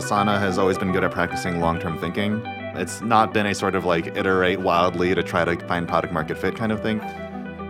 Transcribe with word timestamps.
Asana 0.00 0.38
has 0.40 0.56
always 0.56 0.78
been 0.78 0.92
good 0.92 1.04
at 1.04 1.10
practicing 1.10 1.60
long 1.60 1.78
term 1.78 1.98
thinking. 1.98 2.40
It's 2.74 3.02
not 3.02 3.34
been 3.34 3.44
a 3.44 3.54
sort 3.54 3.74
of 3.74 3.84
like 3.84 4.06
iterate 4.16 4.60
wildly 4.60 5.14
to 5.14 5.22
try 5.22 5.44
to 5.44 5.54
find 5.66 5.86
product 5.86 6.14
market 6.14 6.38
fit 6.38 6.56
kind 6.56 6.72
of 6.72 6.80
thing. 6.80 7.00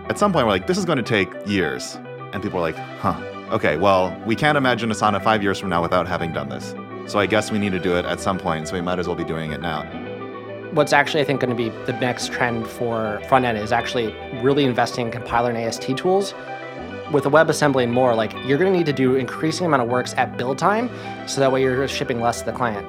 At 0.09 0.17
some 0.17 0.31
point, 0.31 0.45
we're 0.45 0.53
like, 0.53 0.65
this 0.65 0.77
is 0.77 0.85
going 0.85 0.97
to 0.97 1.03
take 1.03 1.29
years. 1.45 1.95
And 2.31 2.41
people 2.41 2.59
are 2.59 2.61
like, 2.61 2.77
huh, 2.77 3.21
okay, 3.51 3.75
well, 3.75 4.17
we 4.25 4.37
can't 4.37 4.57
imagine 4.57 4.89
Asana 4.89 5.21
five 5.21 5.43
years 5.43 5.59
from 5.59 5.69
now 5.69 5.81
without 5.81 6.07
having 6.07 6.31
done 6.31 6.47
this. 6.47 6.73
So 7.11 7.19
I 7.19 7.25
guess 7.25 7.51
we 7.51 7.59
need 7.59 7.73
to 7.73 7.79
do 7.79 7.97
it 7.97 8.05
at 8.05 8.21
some 8.21 8.39
point, 8.39 8.69
so 8.69 8.75
we 8.75 8.81
might 8.81 8.97
as 8.97 9.07
well 9.07 9.17
be 9.17 9.25
doing 9.25 9.51
it 9.51 9.59
now. 9.59 9.83
What's 10.71 10.93
actually, 10.93 11.19
I 11.19 11.25
think, 11.25 11.41
going 11.41 11.49
to 11.49 11.55
be 11.55 11.67
the 11.85 11.99
next 11.99 12.31
trend 12.31 12.65
for 12.65 13.21
front 13.27 13.43
end 13.43 13.57
is 13.57 13.73
actually 13.73 14.15
really 14.41 14.63
investing 14.63 15.07
in 15.07 15.11
compiler 15.11 15.49
and 15.49 15.57
AST 15.57 15.97
tools. 15.97 16.33
With 17.11 17.25
the 17.25 17.29
WebAssembly 17.29 17.83
and 17.83 17.91
more, 17.91 18.15
like 18.15 18.31
you're 18.45 18.57
going 18.57 18.71
to 18.71 18.77
need 18.77 18.85
to 18.85 18.93
do 18.93 19.15
increasing 19.15 19.65
amount 19.65 19.83
of 19.83 19.89
works 19.89 20.13
at 20.15 20.37
build 20.37 20.57
time, 20.57 20.89
so 21.27 21.41
that 21.41 21.51
way 21.51 21.61
you're 21.61 21.85
shipping 21.89 22.21
less 22.21 22.39
to 22.39 22.45
the 22.45 22.53
client. 22.53 22.87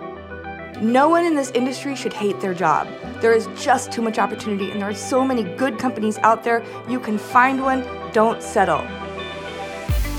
No 0.80 1.08
one 1.08 1.24
in 1.24 1.34
this 1.34 1.50
industry 1.50 1.96
should 1.96 2.12
hate 2.12 2.40
their 2.40 2.54
job. 2.54 2.86
There 3.20 3.32
is 3.32 3.48
just 3.60 3.90
too 3.90 4.00
much 4.00 4.20
opportunity, 4.20 4.70
and 4.70 4.80
there 4.80 4.88
are 4.88 4.94
so 4.94 5.24
many 5.24 5.42
good 5.42 5.76
companies 5.76 6.18
out 6.18 6.44
there. 6.44 6.62
You 6.88 7.00
can 7.00 7.18
find 7.18 7.62
one. 7.62 7.84
Don't 8.12 8.40
settle. 8.40 8.82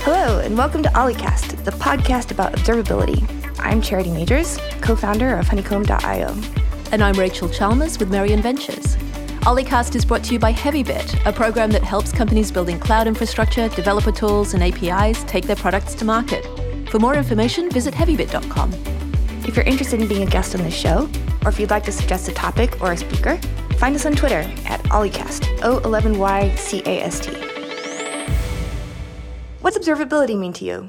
Hello, 0.02 0.38
and 0.40 0.58
welcome 0.58 0.82
to 0.82 0.90
Olliecast, 0.90 1.64
the 1.64 1.70
podcast 1.70 2.30
about 2.30 2.52
observability. 2.52 3.26
I'm 3.58 3.80
Charity 3.80 4.10
Majors, 4.10 4.58
co 4.82 4.96
founder 4.96 5.34
of 5.36 5.48
honeycomb.io. 5.48 6.36
And 6.92 7.02
I'm 7.02 7.18
Rachel 7.18 7.48
Chalmers 7.48 7.98
with 7.98 8.10
Merion 8.10 8.42
Ventures. 8.42 8.98
Olliecast 9.44 9.94
is 9.94 10.06
brought 10.06 10.24
to 10.24 10.32
you 10.32 10.38
by 10.38 10.54
HeavyBit, 10.54 11.26
a 11.26 11.30
program 11.30 11.70
that 11.72 11.82
helps 11.82 12.10
companies 12.10 12.50
building 12.50 12.80
cloud 12.80 13.06
infrastructure, 13.06 13.68
developer 13.68 14.10
tools, 14.10 14.54
and 14.54 14.62
APIs 14.62 15.22
take 15.24 15.44
their 15.44 15.54
products 15.54 15.94
to 15.96 16.06
market. 16.06 16.46
For 16.88 16.98
more 16.98 17.14
information, 17.14 17.68
visit 17.70 17.92
heavybit.com. 17.92 18.72
If 19.46 19.54
you're 19.54 19.66
interested 19.66 20.00
in 20.00 20.08
being 20.08 20.26
a 20.26 20.30
guest 20.30 20.54
on 20.54 20.62
this 20.62 20.72
show, 20.72 21.10
or 21.44 21.50
if 21.50 21.60
you'd 21.60 21.68
like 21.68 21.84
to 21.84 21.92
suggest 21.92 22.26
a 22.30 22.32
topic 22.32 22.80
or 22.80 22.92
a 22.92 22.96
speaker, 22.96 23.36
find 23.76 23.94
us 23.94 24.06
on 24.06 24.14
Twitter 24.16 24.50
at 24.64 24.80
Olliecast, 24.84 25.42
O11YCAST. 25.58 27.34
What's 29.60 29.76
observability 29.76 30.38
mean 30.38 30.54
to 30.54 30.64
you? 30.64 30.88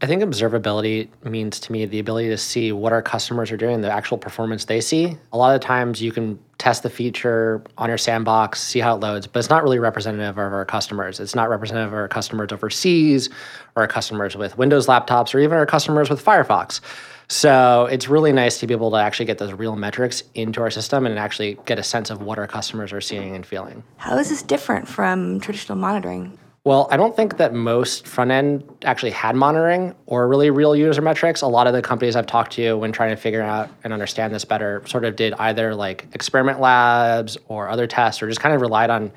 I 0.00 0.06
think 0.06 0.22
observability 0.22 1.10
means 1.24 1.60
to 1.60 1.72
me 1.72 1.84
the 1.84 1.98
ability 1.98 2.30
to 2.30 2.38
see 2.38 2.72
what 2.72 2.94
our 2.94 3.02
customers 3.02 3.52
are 3.52 3.58
doing, 3.58 3.82
the 3.82 3.92
actual 3.92 4.16
performance 4.16 4.64
they 4.64 4.80
see. 4.80 5.18
A 5.34 5.36
lot 5.36 5.54
of 5.54 5.60
times 5.60 6.00
you 6.00 6.10
can 6.10 6.38
test 6.60 6.82
the 6.82 6.90
feature 6.90 7.64
on 7.78 7.88
your 7.88 7.96
sandbox, 7.96 8.62
see 8.62 8.80
how 8.80 8.94
it 8.94 9.00
loads, 9.00 9.26
but 9.26 9.38
it's 9.38 9.48
not 9.48 9.62
really 9.62 9.78
representative 9.78 10.36
of 10.36 10.38
our 10.38 10.64
customers. 10.66 11.18
It's 11.18 11.34
not 11.34 11.48
representative 11.48 11.92
of 11.92 11.98
our 11.98 12.06
customers 12.06 12.52
overseas 12.52 13.30
or 13.74 13.82
our 13.82 13.88
customers 13.88 14.36
with 14.36 14.58
Windows 14.58 14.86
laptops 14.86 15.34
or 15.34 15.38
even 15.40 15.56
our 15.56 15.64
customers 15.64 16.10
with 16.10 16.22
Firefox. 16.22 16.80
So 17.28 17.86
it's 17.86 18.08
really 18.08 18.32
nice 18.32 18.60
to 18.60 18.66
be 18.66 18.74
able 18.74 18.90
to 18.90 18.98
actually 18.98 19.26
get 19.26 19.38
those 19.38 19.52
real 19.52 19.74
metrics 19.74 20.22
into 20.34 20.60
our 20.60 20.70
system 20.70 21.06
and 21.06 21.18
actually 21.18 21.58
get 21.64 21.78
a 21.78 21.82
sense 21.82 22.10
of 22.10 22.20
what 22.20 22.38
our 22.38 22.46
customers 22.46 22.92
are 22.92 23.00
seeing 23.00 23.34
and 23.34 23.46
feeling. 23.46 23.82
How 23.96 24.18
is 24.18 24.28
this 24.28 24.42
different 24.42 24.86
from 24.86 25.40
traditional 25.40 25.78
monitoring? 25.78 26.38
Well, 26.70 26.86
I 26.88 26.96
don't 26.96 27.16
think 27.16 27.38
that 27.38 27.52
most 27.52 28.06
front 28.06 28.30
end 28.30 28.62
actually 28.84 29.10
had 29.10 29.34
monitoring 29.34 29.92
or 30.06 30.28
really 30.28 30.50
real 30.50 30.76
user 30.76 31.02
metrics. 31.02 31.42
A 31.42 31.48
lot 31.48 31.66
of 31.66 31.72
the 31.72 31.82
companies 31.82 32.14
I've 32.14 32.28
talked 32.28 32.52
to 32.52 32.74
when 32.74 32.92
trying 32.92 33.10
to 33.10 33.20
figure 33.20 33.42
out 33.42 33.70
and 33.82 33.92
understand 33.92 34.32
this 34.32 34.44
better 34.44 34.80
sort 34.86 35.04
of 35.04 35.16
did 35.16 35.34
either 35.40 35.74
like 35.74 36.06
experiment 36.12 36.60
labs 36.60 37.36
or 37.48 37.68
other 37.68 37.88
tests 37.88 38.22
or 38.22 38.28
just 38.28 38.38
kind 38.38 38.54
of 38.54 38.60
relied 38.60 38.88
on 38.88 39.10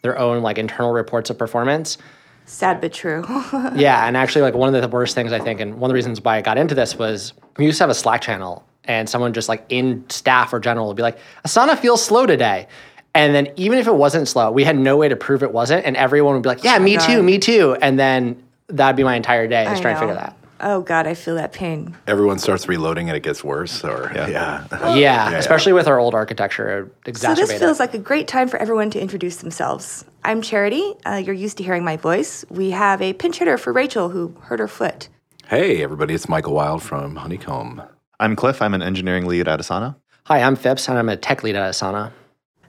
their 0.00 0.18
own 0.18 0.42
like 0.42 0.56
internal 0.56 0.94
reports 0.94 1.28
of 1.28 1.36
performance. 1.36 1.98
Sad 2.46 2.80
but 2.80 2.94
true. 2.94 3.22
yeah, 3.74 4.06
and 4.06 4.16
actually 4.16 4.40
like 4.40 4.54
one 4.54 4.74
of 4.74 4.80
the 4.80 4.88
worst 4.88 5.14
things 5.14 5.30
I 5.30 5.40
think 5.40 5.60
and 5.60 5.74
one 5.74 5.90
of 5.90 5.92
the 5.92 5.96
reasons 5.96 6.22
why 6.22 6.38
I 6.38 6.40
got 6.40 6.56
into 6.56 6.74
this 6.74 6.96
was 6.96 7.34
we 7.58 7.66
used 7.66 7.76
to 7.76 7.82
have 7.82 7.90
a 7.90 7.94
Slack 7.94 8.22
channel 8.22 8.64
and 8.84 9.10
someone 9.10 9.34
just 9.34 9.50
like 9.50 9.66
in 9.68 10.08
staff 10.08 10.54
or 10.54 10.58
general 10.58 10.88
would 10.88 10.96
be 10.96 11.02
like, 11.02 11.18
Asana 11.46 11.78
feels 11.78 12.02
slow 12.02 12.24
today. 12.24 12.66
And 13.14 13.34
then 13.34 13.48
even 13.56 13.78
if 13.78 13.86
it 13.86 13.94
wasn't 13.94 14.26
slow, 14.26 14.50
we 14.50 14.64
had 14.64 14.76
no 14.76 14.96
way 14.96 15.08
to 15.08 15.16
prove 15.16 15.42
it 15.42 15.52
wasn't. 15.52 15.86
And 15.86 15.96
everyone 15.96 16.34
would 16.34 16.42
be 16.42 16.48
like, 16.48 16.64
yeah, 16.64 16.78
me 16.78 16.98
too, 16.98 17.22
me 17.22 17.38
too. 17.38 17.76
And 17.80 17.98
then 17.98 18.42
that'd 18.68 18.96
be 18.96 19.04
my 19.04 19.14
entire 19.14 19.46
day 19.46 19.64
just 19.64 19.82
trying 19.82 19.94
to 19.94 20.00
figure 20.00 20.14
that. 20.14 20.36
Oh 20.60 20.80
God, 20.80 21.06
I 21.06 21.14
feel 21.14 21.34
that 21.34 21.52
pain. 21.52 21.96
Everyone 22.06 22.38
starts 22.38 22.68
reloading 22.68 23.08
and 23.08 23.16
it 23.16 23.22
gets 23.22 23.44
worse, 23.44 23.84
or 23.84 24.10
yeah, 24.14 24.28
yeah, 24.28 24.66
yeah, 24.70 24.94
yeah 24.96 25.30
especially 25.32 25.72
with 25.72 25.86
our 25.86 25.98
old 25.98 26.14
architecture. 26.14 26.90
So 27.12 27.34
this 27.34 27.52
feels 27.52 27.80
like 27.80 27.92
a 27.92 27.98
great 27.98 28.28
time 28.28 28.48
for 28.48 28.56
everyone 28.56 28.88
to 28.90 29.00
introduce 29.00 29.36
themselves. 29.36 30.04
I'm 30.24 30.40
Charity. 30.40 30.94
Uh, 31.04 31.16
you're 31.16 31.34
used 31.34 31.58
to 31.58 31.64
hearing 31.64 31.84
my 31.84 31.96
voice. 31.96 32.44
We 32.48 32.70
have 32.70 33.02
a 33.02 33.12
pinch 33.12 33.38
hitter 33.38 33.58
for 33.58 33.72
Rachel 33.72 34.08
who 34.08 34.34
hurt 34.42 34.58
her 34.60 34.68
foot. 34.68 35.08
Hey, 35.48 35.82
everybody! 35.82 36.14
It's 36.14 36.28
Michael 36.28 36.54
Wilde 36.54 36.82
from 36.82 37.16
Honeycomb. 37.16 37.82
I'm 38.18 38.34
Cliff. 38.34 38.62
I'm 38.62 38.74
an 38.74 38.82
engineering 38.82 39.26
lead 39.26 39.48
at 39.48 39.60
Asana. 39.60 39.96
Hi, 40.26 40.40
I'm 40.40 40.56
Phipps, 40.56 40.88
and 40.88 40.96
I'm 40.96 41.10
a 41.10 41.16
tech 41.16 41.42
lead 41.42 41.56
at 41.56 41.70
Asana. 41.70 42.12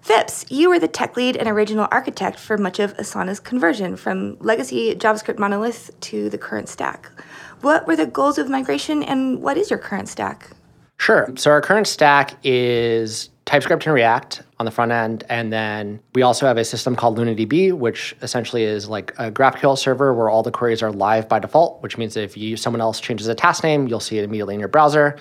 Phipps, 0.05 0.45
you 0.51 0.69
were 0.69 0.77
the 0.77 0.87
tech 0.87 1.17
lead 1.17 1.35
and 1.35 1.49
original 1.49 1.87
architect 1.89 2.39
for 2.39 2.59
much 2.59 2.77
of 2.77 2.95
Asana's 2.97 3.39
conversion 3.39 3.95
from 3.95 4.37
legacy 4.39 4.93
JavaScript 4.93 5.39
monolith 5.39 5.99
to 6.01 6.29
the 6.29 6.37
current 6.37 6.69
stack. 6.69 7.09
What 7.61 7.87
were 7.87 7.95
the 7.95 8.05
goals 8.05 8.37
of 8.37 8.47
migration 8.47 9.01
and 9.01 9.41
what 9.41 9.57
is 9.57 9.71
your 9.71 9.79
current 9.79 10.07
stack? 10.07 10.51
Sure. 10.99 11.33
So 11.37 11.49
our 11.49 11.59
current 11.59 11.87
stack 11.87 12.35
is 12.43 13.31
TypeScript 13.45 13.87
and 13.87 13.95
React 13.95 14.43
on 14.59 14.65
the 14.65 14.71
front 14.71 14.91
end. 14.91 15.23
And 15.27 15.51
then 15.51 15.99
we 16.13 16.21
also 16.21 16.45
have 16.45 16.57
a 16.57 16.65
system 16.65 16.95
called 16.95 17.17
LunaDB, 17.17 17.73
which 17.73 18.15
essentially 18.21 18.61
is 18.61 18.87
like 18.87 19.11
a 19.17 19.31
GraphQL 19.31 19.75
server 19.75 20.13
where 20.13 20.29
all 20.29 20.43
the 20.43 20.51
queries 20.51 20.83
are 20.83 20.91
live 20.91 21.27
by 21.27 21.39
default, 21.39 21.81
which 21.81 21.97
means 21.97 22.15
if 22.15 22.37
you 22.37 22.57
someone 22.57 22.79
else 22.79 22.99
changes 22.99 23.27
a 23.27 23.33
task 23.33 23.63
name, 23.63 23.87
you'll 23.87 23.99
see 23.99 24.19
it 24.19 24.23
immediately 24.23 24.53
in 24.53 24.59
your 24.59 24.69
browser. 24.69 25.17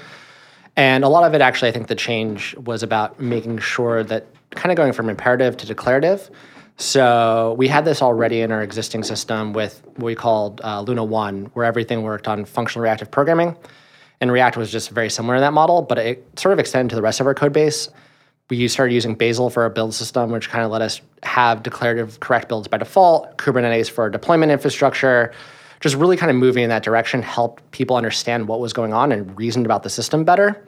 And 0.77 1.05
a 1.05 1.09
lot 1.09 1.25
of 1.25 1.33
it 1.33 1.41
actually, 1.41 1.69
I 1.71 1.73
think 1.73 1.87
the 1.87 1.95
change 1.95 2.55
was 2.57 2.83
about 2.83 3.19
making 3.19 3.61
sure 3.61 4.03
that 4.05 4.27
kind 4.55 4.73
of 4.73 4.77
going 4.77 4.93
from 4.93 5.09
imperative 5.09 5.57
to 5.59 5.67
declarative. 5.67 6.31
So 6.77 7.55
we 7.57 7.69
had 7.69 7.85
this 7.85 8.03
already 8.03 8.41
in 8.41 8.51
our 8.51 8.63
existing 8.63 9.05
system 9.05 9.53
with 9.53 9.83
what 9.95 10.05
we 10.05 10.15
called 10.15 10.61
uh, 10.65 10.81
Luna 10.81 11.05
1, 11.05 11.51
where 11.55 11.65
everything 11.65 12.03
worked 12.03 12.27
on 12.27 12.45
functional 12.45 12.83
reactive 12.83 13.11
programming. 13.11 13.57
And 14.21 14.33
React 14.33 14.57
was 14.57 14.73
just 14.73 14.91
very 14.91 15.11
similar 15.11 15.37
in 15.37 15.41
that 15.43 15.53
model, 15.53 15.83
but 15.83 15.99
it 15.99 16.39
sort 16.39 16.53
of 16.53 16.59
extended 16.59 16.91
to 16.91 16.97
the 16.97 17.03
rest 17.03 17.21
of 17.21 17.27
our 17.27 17.35
code 17.35 17.53
base. 17.53 17.89
We 18.51 18.69
started 18.69 18.93
using 18.93 19.15
Bazel 19.15 19.51
for 19.51 19.63
our 19.63 19.71
build 19.71 19.95
system, 19.95 20.31
which 20.31 20.51
kind 20.51 20.65
of 20.65 20.71
let 20.71 20.83
us 20.83 21.01
have 21.23 21.63
declarative 21.63 22.21
correct 22.21 22.49
builds 22.49 22.69
by 22.69 22.79
default, 22.79 23.39
Kubernetes 23.39 23.91
for 23.91 24.03
our 24.03 24.11
deployment 24.11 24.53
infrastructure, 24.53 25.33
just 25.81 25.97
really 25.97 26.17
kind 26.17 26.31
of 26.31 26.37
moving 26.37 26.63
in 26.63 26.71
that 26.71 26.83
direction 26.83 27.23
helped 27.23 27.69
people 27.71 27.97
understand 27.97 28.49
what 28.49 28.61
was 28.61 28.73
going 28.73 28.93
on 28.93 29.13
and 29.13 29.37
reasoned 29.37 29.67
about 29.67 29.83
the 29.83 29.91
system 29.91 30.25
better. 30.25 30.67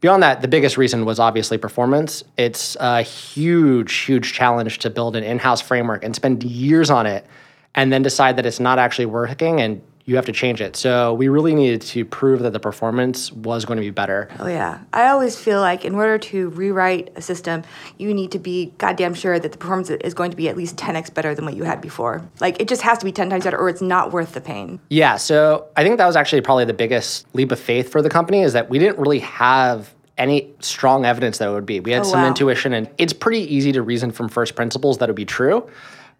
Beyond 0.00 0.22
that, 0.22 0.42
the 0.42 0.48
biggest 0.48 0.76
reason 0.76 1.04
was 1.04 1.18
obviously 1.18 1.58
performance. 1.58 2.22
It's 2.36 2.76
a 2.78 3.02
huge, 3.02 3.92
huge 3.92 4.32
challenge 4.32 4.78
to 4.78 4.90
build 4.90 5.16
an 5.16 5.24
in 5.24 5.38
house 5.38 5.60
framework 5.60 6.04
and 6.04 6.14
spend 6.14 6.44
years 6.44 6.88
on 6.88 7.06
it 7.06 7.26
and 7.74 7.92
then 7.92 8.02
decide 8.02 8.36
that 8.36 8.46
it's 8.46 8.60
not 8.60 8.78
actually 8.78 9.06
working 9.06 9.60
and 9.60 9.82
you 10.08 10.16
have 10.16 10.24
to 10.24 10.32
change 10.32 10.62
it. 10.62 10.74
So 10.74 11.12
we 11.12 11.28
really 11.28 11.54
needed 11.54 11.82
to 11.82 12.02
prove 12.02 12.40
that 12.40 12.54
the 12.54 12.58
performance 12.58 13.30
was 13.30 13.66
going 13.66 13.76
to 13.76 13.82
be 13.82 13.90
better. 13.90 14.30
Oh 14.38 14.46
yeah. 14.46 14.80
I 14.90 15.08
always 15.08 15.36
feel 15.36 15.60
like 15.60 15.84
in 15.84 15.94
order 15.94 16.16
to 16.16 16.48
rewrite 16.48 17.12
a 17.14 17.20
system, 17.20 17.62
you 17.98 18.14
need 18.14 18.32
to 18.32 18.38
be 18.38 18.72
goddamn 18.78 19.12
sure 19.12 19.38
that 19.38 19.52
the 19.52 19.58
performance 19.58 19.90
is 19.90 20.14
going 20.14 20.30
to 20.30 20.36
be 20.36 20.48
at 20.48 20.56
least 20.56 20.76
10x 20.76 21.12
better 21.12 21.34
than 21.34 21.44
what 21.44 21.56
you 21.56 21.64
had 21.64 21.82
before. 21.82 22.26
Like 22.40 22.58
it 22.58 22.68
just 22.68 22.80
has 22.80 22.96
to 22.98 23.04
be 23.04 23.12
10 23.12 23.28
times 23.28 23.44
better 23.44 23.58
or 23.58 23.68
it's 23.68 23.82
not 23.82 24.10
worth 24.10 24.32
the 24.32 24.40
pain. 24.40 24.80
Yeah, 24.88 25.16
so 25.16 25.66
I 25.76 25.84
think 25.84 25.98
that 25.98 26.06
was 26.06 26.16
actually 26.16 26.40
probably 26.40 26.64
the 26.64 26.72
biggest 26.72 27.26
leap 27.34 27.52
of 27.52 27.60
faith 27.60 27.92
for 27.92 28.00
the 28.00 28.08
company 28.08 28.40
is 28.40 28.54
that 28.54 28.70
we 28.70 28.78
didn't 28.78 28.98
really 28.98 29.20
have 29.20 29.94
any 30.16 30.50
strong 30.60 31.04
evidence 31.04 31.36
that 31.36 31.50
it 31.50 31.52
would 31.52 31.66
be. 31.66 31.80
We 31.80 31.92
had 31.92 32.00
oh, 32.00 32.04
some 32.04 32.22
wow. 32.22 32.28
intuition 32.28 32.72
and 32.72 32.88
it's 32.96 33.12
pretty 33.12 33.40
easy 33.54 33.72
to 33.72 33.82
reason 33.82 34.10
from 34.10 34.30
first 34.30 34.56
principles 34.56 34.98
that 34.98 35.10
it 35.10 35.12
would 35.12 35.16
be 35.16 35.26
true. 35.26 35.68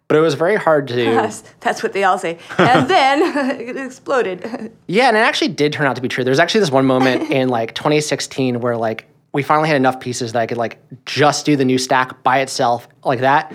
But 0.09 0.17
it 0.17 0.21
was 0.21 0.33
very 0.33 0.55
hard 0.55 0.87
to. 0.87 1.03
Yes, 1.03 1.43
that's 1.59 1.83
what 1.83 1.93
they 1.93 2.03
all 2.03 2.17
say. 2.17 2.39
And 2.57 2.89
then 2.89 3.59
it 3.61 3.77
exploded. 3.77 4.73
Yeah, 4.87 5.07
and 5.07 5.15
it 5.15 5.19
actually 5.19 5.49
did 5.49 5.71
turn 5.71 5.85
out 5.85 5.95
to 5.95 6.01
be 6.01 6.07
true. 6.07 6.23
There's 6.23 6.39
actually 6.39 6.61
this 6.61 6.71
one 6.71 6.87
moment 6.87 7.31
in 7.31 7.47
like 7.47 7.75
2016 7.75 8.59
where 8.59 8.75
like 8.75 9.05
we 9.33 9.43
finally 9.43 9.69
had 9.69 9.77
enough 9.77 9.99
pieces 9.99 10.33
that 10.33 10.39
I 10.39 10.47
could 10.47 10.57
like 10.57 10.79
just 11.05 11.45
do 11.45 11.55
the 11.55 11.63
new 11.63 11.77
stack 11.77 12.23
by 12.23 12.39
itself 12.39 12.87
like 13.03 13.19
that 13.19 13.53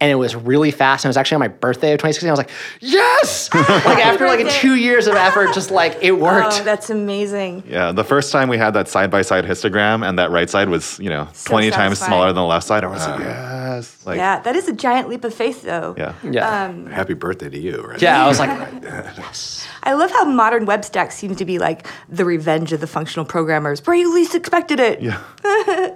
and 0.00 0.10
it 0.10 0.16
was 0.16 0.36
really 0.36 0.70
fast. 0.70 1.04
And 1.04 1.08
it 1.08 1.10
was 1.10 1.16
actually 1.16 1.36
on 1.36 1.40
my 1.40 1.48
birthday 1.48 1.92
of 1.92 1.98
2016. 1.98 2.28
I 2.28 2.32
was 2.32 2.38
like, 2.38 2.50
yes! 2.80 3.48
like 3.54 4.04
after 4.04 4.26
like 4.26 4.48
two 4.50 4.74
years 4.74 5.06
of 5.06 5.14
effort, 5.14 5.54
just 5.54 5.70
like 5.70 5.98
it 6.02 6.12
worked. 6.12 6.60
Oh, 6.60 6.64
that's 6.64 6.90
amazing. 6.90 7.64
Yeah, 7.66 7.92
the 7.92 8.04
first 8.04 8.32
time 8.32 8.48
we 8.48 8.58
had 8.58 8.74
that 8.74 8.88
side 8.88 9.10
by 9.10 9.22
side 9.22 9.44
histogram, 9.44 10.06
and 10.06 10.18
that 10.18 10.30
right 10.30 10.50
side 10.50 10.68
was 10.68 10.98
you 10.98 11.10
know 11.10 11.28
so 11.32 11.50
20 11.50 11.70
times 11.70 11.98
smaller 11.98 12.26
than 12.26 12.36
the 12.36 12.44
left 12.44 12.66
side. 12.66 12.84
I 12.84 12.88
was 12.88 13.06
like, 13.06 13.20
yes. 13.20 14.06
Like, 14.06 14.16
yeah, 14.18 14.40
that 14.40 14.54
is 14.56 14.68
a 14.68 14.72
giant 14.72 15.08
leap 15.08 15.24
of 15.24 15.34
faith, 15.34 15.62
though. 15.62 15.94
Yeah. 15.96 16.14
Yeah. 16.22 16.64
Um, 16.64 16.86
Happy 16.86 17.14
birthday 17.14 17.48
to 17.48 17.58
you, 17.58 17.82
right? 17.82 18.00
Yeah, 18.00 18.24
I 18.24 18.28
was 18.28 18.38
like, 18.38 18.50
yes. 18.82 19.66
I 19.82 19.94
love 19.94 20.10
how 20.10 20.24
modern 20.24 20.66
web 20.66 20.84
stacks 20.84 21.16
seem 21.16 21.34
to 21.36 21.44
be 21.44 21.58
like 21.58 21.86
the 22.08 22.24
revenge 22.24 22.72
of 22.72 22.80
the 22.80 22.86
functional 22.86 23.24
programmers, 23.24 23.84
where 23.86 23.96
you 23.96 24.14
least 24.14 24.34
expected 24.34 24.80
it. 24.80 25.00
Yeah. 25.00 25.20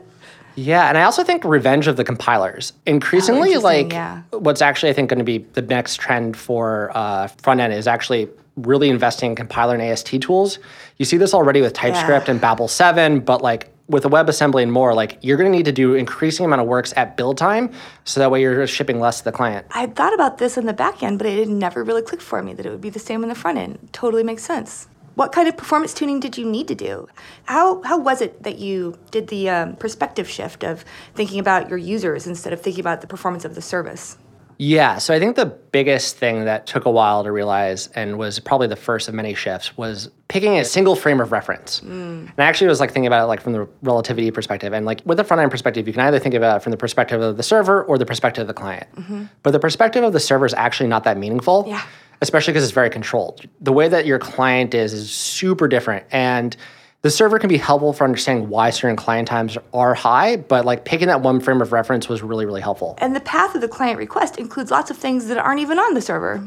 Yeah, 0.55 0.88
and 0.88 0.99
I 0.99 1.02
also 1.02 1.25
think 1.25 1.44
revenge 1.44 1.87
of 1.87 1.97
the 1.97 2.05
compilers. 2.05 2.73
Increasingly, 2.87 3.56
oh, 3.56 3.61
like 3.61 3.93
yeah. 3.93 4.23
what's 4.31 4.62
actually 4.62 4.91
I 4.91 4.93
think 4.93 5.08
going 5.08 5.19
to 5.19 5.25
be 5.25 5.38
the 5.38 5.62
next 5.62 5.97
trend 5.97 6.37
for 6.37 6.91
uh, 6.94 7.29
front 7.29 7.61
end 7.61 7.73
is 7.73 7.87
actually 7.87 8.29
really 8.56 8.88
investing 8.88 9.31
in 9.31 9.37
compiler 9.37 9.75
and 9.75 9.82
AST 9.82 10.20
tools. 10.20 10.58
You 10.99 11.05
see 11.05 11.17
this 11.17 11.35
already 11.35 11.61
with 11.61 11.73
TypeScript 11.73 12.26
yeah. 12.26 12.32
and 12.32 12.41
Babel 12.41 12.69
7, 12.69 13.20
but 13.20 13.43
like 13.43 13.73
with 13.88 14.05
the 14.05 14.08
WebAssembly 14.08 14.62
and 14.62 14.73
more, 14.73 14.94
like 14.94 15.19
you're 15.23 15.37
going 15.37 15.50
to 15.50 15.56
need 15.56 15.64
to 15.64 15.73
do 15.73 15.94
increasing 15.94 16.47
amount 16.47 16.62
of 16.62 16.69
works 16.69 16.93
at 16.97 17.17
build 17.17 17.37
time, 17.37 17.73
so 18.05 18.20
that 18.20 18.31
way 18.31 18.41
you're 18.41 18.67
shipping 18.67 19.00
less 19.00 19.19
to 19.19 19.25
the 19.25 19.32
client. 19.32 19.67
I 19.73 19.87
thought 19.87 20.14
about 20.14 20.38
this 20.38 20.56
in 20.56 20.67
the 20.67 20.73
back 20.73 21.02
end, 21.02 21.19
but 21.19 21.26
it 21.26 21.49
never 21.49 21.82
really 21.82 22.02
clicked 22.02 22.23
for 22.23 22.43
me 22.43 22.55
that 22.55 22.64
it 22.64 22.70
would 22.70 22.81
be 22.81 22.91
the 22.91 23.00
same 23.00 23.23
in 23.23 23.29
the 23.29 23.35
front 23.35 23.58
end. 23.58 23.88
Totally 23.93 24.23
makes 24.23 24.44
sense. 24.44 24.88
What 25.20 25.32
kind 25.32 25.49
of 25.49 25.55
performance 25.55 25.93
tuning 25.93 26.19
did 26.19 26.38
you 26.38 26.46
need 26.46 26.67
to 26.69 26.75
do? 26.75 27.06
How 27.44 27.82
how 27.82 27.99
was 27.99 28.22
it 28.22 28.43
that 28.43 28.58
you 28.58 28.99
did 29.11 29.28
the 29.28 29.50
um, 29.50 29.76
perspective 29.76 30.26
shift 30.26 30.64
of 30.64 30.82
thinking 31.14 31.38
about 31.38 31.69
your 31.69 31.76
users 31.76 32.26
instead 32.26 32.55
of 32.55 32.62
thinking 32.62 32.81
about 32.81 33.02
the 33.02 33.06
performance 33.06 33.44
of 33.44 33.55
the 33.55 33.61
service? 33.61 34.17
Yeah, 34.56 34.96
so 34.96 35.12
I 35.12 35.19
think 35.19 35.37
the 35.37 35.44
biggest 35.44 36.17
thing 36.17 36.46
that 36.46 36.67
took 36.67 36.87
a 36.87 36.90
while 36.90 37.22
to 37.25 37.32
realize 37.32 37.88
and 37.88 38.19
was 38.19 38.38
probably 38.38 38.67
the 38.67 38.76
first 38.76 39.08
of 39.08 39.14
many 39.14 39.34
shifts 39.34 39.76
was 39.76 40.11
picking 40.28 40.56
a 40.58 40.64
single 40.64 40.96
frame 40.96 41.20
of 41.20 41.32
reference. 41.32 41.81
Mm. 41.81 42.20
And 42.20 42.38
I 42.38 42.44
actually 42.44 42.69
was 42.69 42.81
like 42.81 42.90
thinking 42.90 43.06
about 43.06 43.25
it 43.25 43.26
like 43.26 43.43
from 43.43 43.52
the 43.52 43.69
relativity 43.82 44.31
perspective. 44.31 44.73
And 44.73 44.87
like 44.87 45.02
with 45.05 45.19
the 45.19 45.25
front 45.25 45.43
end 45.43 45.50
perspective, 45.50 45.87
you 45.87 45.93
can 45.93 46.00
either 46.00 46.19
think 46.19 46.34
about 46.34 46.56
it 46.56 46.62
from 46.62 46.70
the 46.70 46.78
perspective 46.78 47.20
of 47.20 47.37
the 47.37 47.43
server 47.43 47.84
or 47.84 47.99
the 47.99 48.06
perspective 48.06 48.40
of 48.40 48.49
the 48.49 48.55
client. 48.55 48.87
Mm-hmm. 48.96 49.25
But 49.43 49.50
the 49.50 49.61
perspective 49.61 50.02
of 50.02 50.14
the 50.14 50.20
server 50.20 50.46
is 50.46 50.55
actually 50.55 50.88
not 50.88 51.05
that 51.05 51.19
meaningful. 51.19 51.66
Yeah. 51.69 51.82
Especially 52.22 52.52
because 52.52 52.64
it's 52.64 52.72
very 52.72 52.90
controlled. 52.90 53.46
The 53.61 53.72
way 53.72 53.88
that 53.88 54.06
your 54.06 54.19
client 54.19 54.75
is 54.75 54.93
is 54.93 55.11
super 55.11 55.69
different. 55.69 56.05
And 56.11 56.56
the 57.02 57.11
server 57.11 57.38
can 57.38 57.49
be 57.49 57.56
helpful 57.56 57.94
for 57.94 58.05
understanding 58.05 58.50
why 58.50 58.69
certain 58.70 58.96
client 58.96 59.26
times 59.26 59.56
are 59.72 59.94
high, 59.94 60.37
but 60.37 60.67
like 60.67 60.84
picking 60.84 61.06
that 61.08 61.22
one 61.22 61.40
frame 61.40 61.62
of 61.62 61.72
reference 61.72 62.11
was 62.11 62.22
really, 62.22 62.44
really 62.44 62.61
helpful. 62.61 62.94
And 62.99 63.17
the 63.17 63.20
path 63.20 63.55
of 63.55 63.62
the 63.62 63.69
client 63.69 63.96
request 63.96 64.37
includes 64.37 64.70
lots 64.70 64.90
of 64.90 64.99
things 64.99 65.26
that 65.28 65.38
aren't 65.38 65.61
even 65.61 65.78
on 65.78 65.94
the 65.94 66.02
server. 66.02 66.46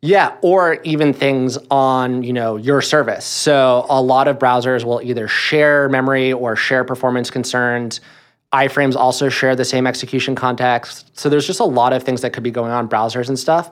Yeah, 0.00 0.36
or 0.42 0.80
even 0.84 1.12
things 1.12 1.58
on, 1.70 2.22
you 2.22 2.32
know, 2.32 2.56
your 2.56 2.80
service. 2.80 3.24
So 3.24 3.86
a 3.88 4.00
lot 4.00 4.28
of 4.28 4.38
browsers 4.38 4.84
will 4.84 5.02
either 5.02 5.28
share 5.28 5.88
memory 5.88 6.32
or 6.32 6.56
share 6.56 6.84
performance 6.84 7.30
concerns. 7.30 8.00
iframes 8.52 8.96
also 8.96 9.28
share 9.28 9.56
the 9.56 9.64
same 9.64 9.86
execution 9.86 10.34
context. 10.34 11.10
So 11.18 11.28
there's 11.28 11.46
just 11.46 11.60
a 11.60 11.64
lot 11.64 11.92
of 11.92 12.02
things 12.02 12.22
that 12.22 12.32
could 12.32 12.42
be 12.42 12.50
going 12.50 12.70
on 12.70 12.88
browsers 12.88 13.28
and 13.28 13.38
stuff. 13.38 13.70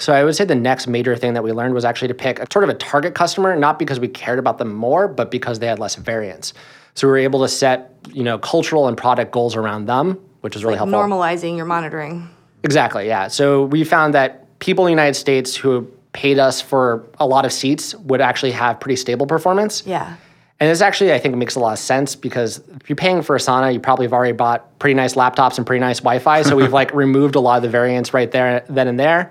So 0.00 0.14
I 0.14 0.24
would 0.24 0.34
say 0.34 0.44
the 0.46 0.54
next 0.54 0.86
major 0.86 1.14
thing 1.14 1.34
that 1.34 1.44
we 1.44 1.52
learned 1.52 1.74
was 1.74 1.84
actually 1.84 2.08
to 2.08 2.14
pick 2.14 2.38
a, 2.38 2.46
sort 2.50 2.64
of 2.64 2.70
a 2.70 2.74
target 2.74 3.14
customer, 3.14 3.54
not 3.54 3.78
because 3.78 4.00
we 4.00 4.08
cared 4.08 4.38
about 4.38 4.56
them 4.56 4.72
more, 4.72 5.06
but 5.06 5.30
because 5.30 5.58
they 5.58 5.66
had 5.66 5.78
less 5.78 5.94
variance. 5.94 6.54
So 6.94 7.06
we 7.06 7.12
were 7.12 7.18
able 7.18 7.40
to 7.42 7.48
set, 7.48 7.94
you 8.10 8.24
know, 8.24 8.38
cultural 8.38 8.88
and 8.88 8.96
product 8.96 9.30
goals 9.30 9.54
around 9.56 9.86
them, 9.86 10.18
which 10.40 10.54
was 10.54 10.64
really 10.64 10.78
like 10.78 10.90
helpful. 10.90 11.00
Normalizing 11.00 11.56
your 11.56 11.66
monitoring. 11.66 12.30
Exactly, 12.62 13.06
yeah. 13.06 13.28
So 13.28 13.64
we 13.64 13.84
found 13.84 14.14
that 14.14 14.58
people 14.58 14.86
in 14.86 14.88
the 14.88 14.92
United 14.92 15.14
States 15.14 15.54
who 15.54 15.82
paid 16.12 16.38
us 16.38 16.62
for 16.62 17.04
a 17.18 17.26
lot 17.26 17.44
of 17.44 17.52
seats 17.52 17.94
would 17.94 18.22
actually 18.22 18.52
have 18.52 18.80
pretty 18.80 18.96
stable 18.96 19.26
performance. 19.26 19.82
Yeah. 19.86 20.16
And 20.60 20.70
this 20.70 20.80
actually, 20.80 21.12
I 21.12 21.18
think, 21.18 21.36
makes 21.36 21.56
a 21.56 21.60
lot 21.60 21.72
of 21.72 21.78
sense 21.78 22.16
because 22.16 22.58
if 22.80 22.88
you're 22.88 22.96
paying 22.96 23.20
for 23.20 23.36
Asana, 23.36 23.72
you 23.72 23.80
probably 23.80 24.06
have 24.06 24.14
already 24.14 24.32
bought 24.32 24.78
pretty 24.78 24.94
nice 24.94 25.14
laptops 25.14 25.58
and 25.58 25.66
pretty 25.66 25.80
nice 25.80 26.00
Wi-Fi. 26.00 26.42
So 26.42 26.56
we've 26.56 26.72
like 26.72 26.92
removed 26.94 27.34
a 27.34 27.40
lot 27.40 27.56
of 27.56 27.62
the 27.62 27.68
variance 27.68 28.14
right 28.14 28.30
there, 28.30 28.64
then 28.68 28.88
and 28.88 28.98
there 28.98 29.30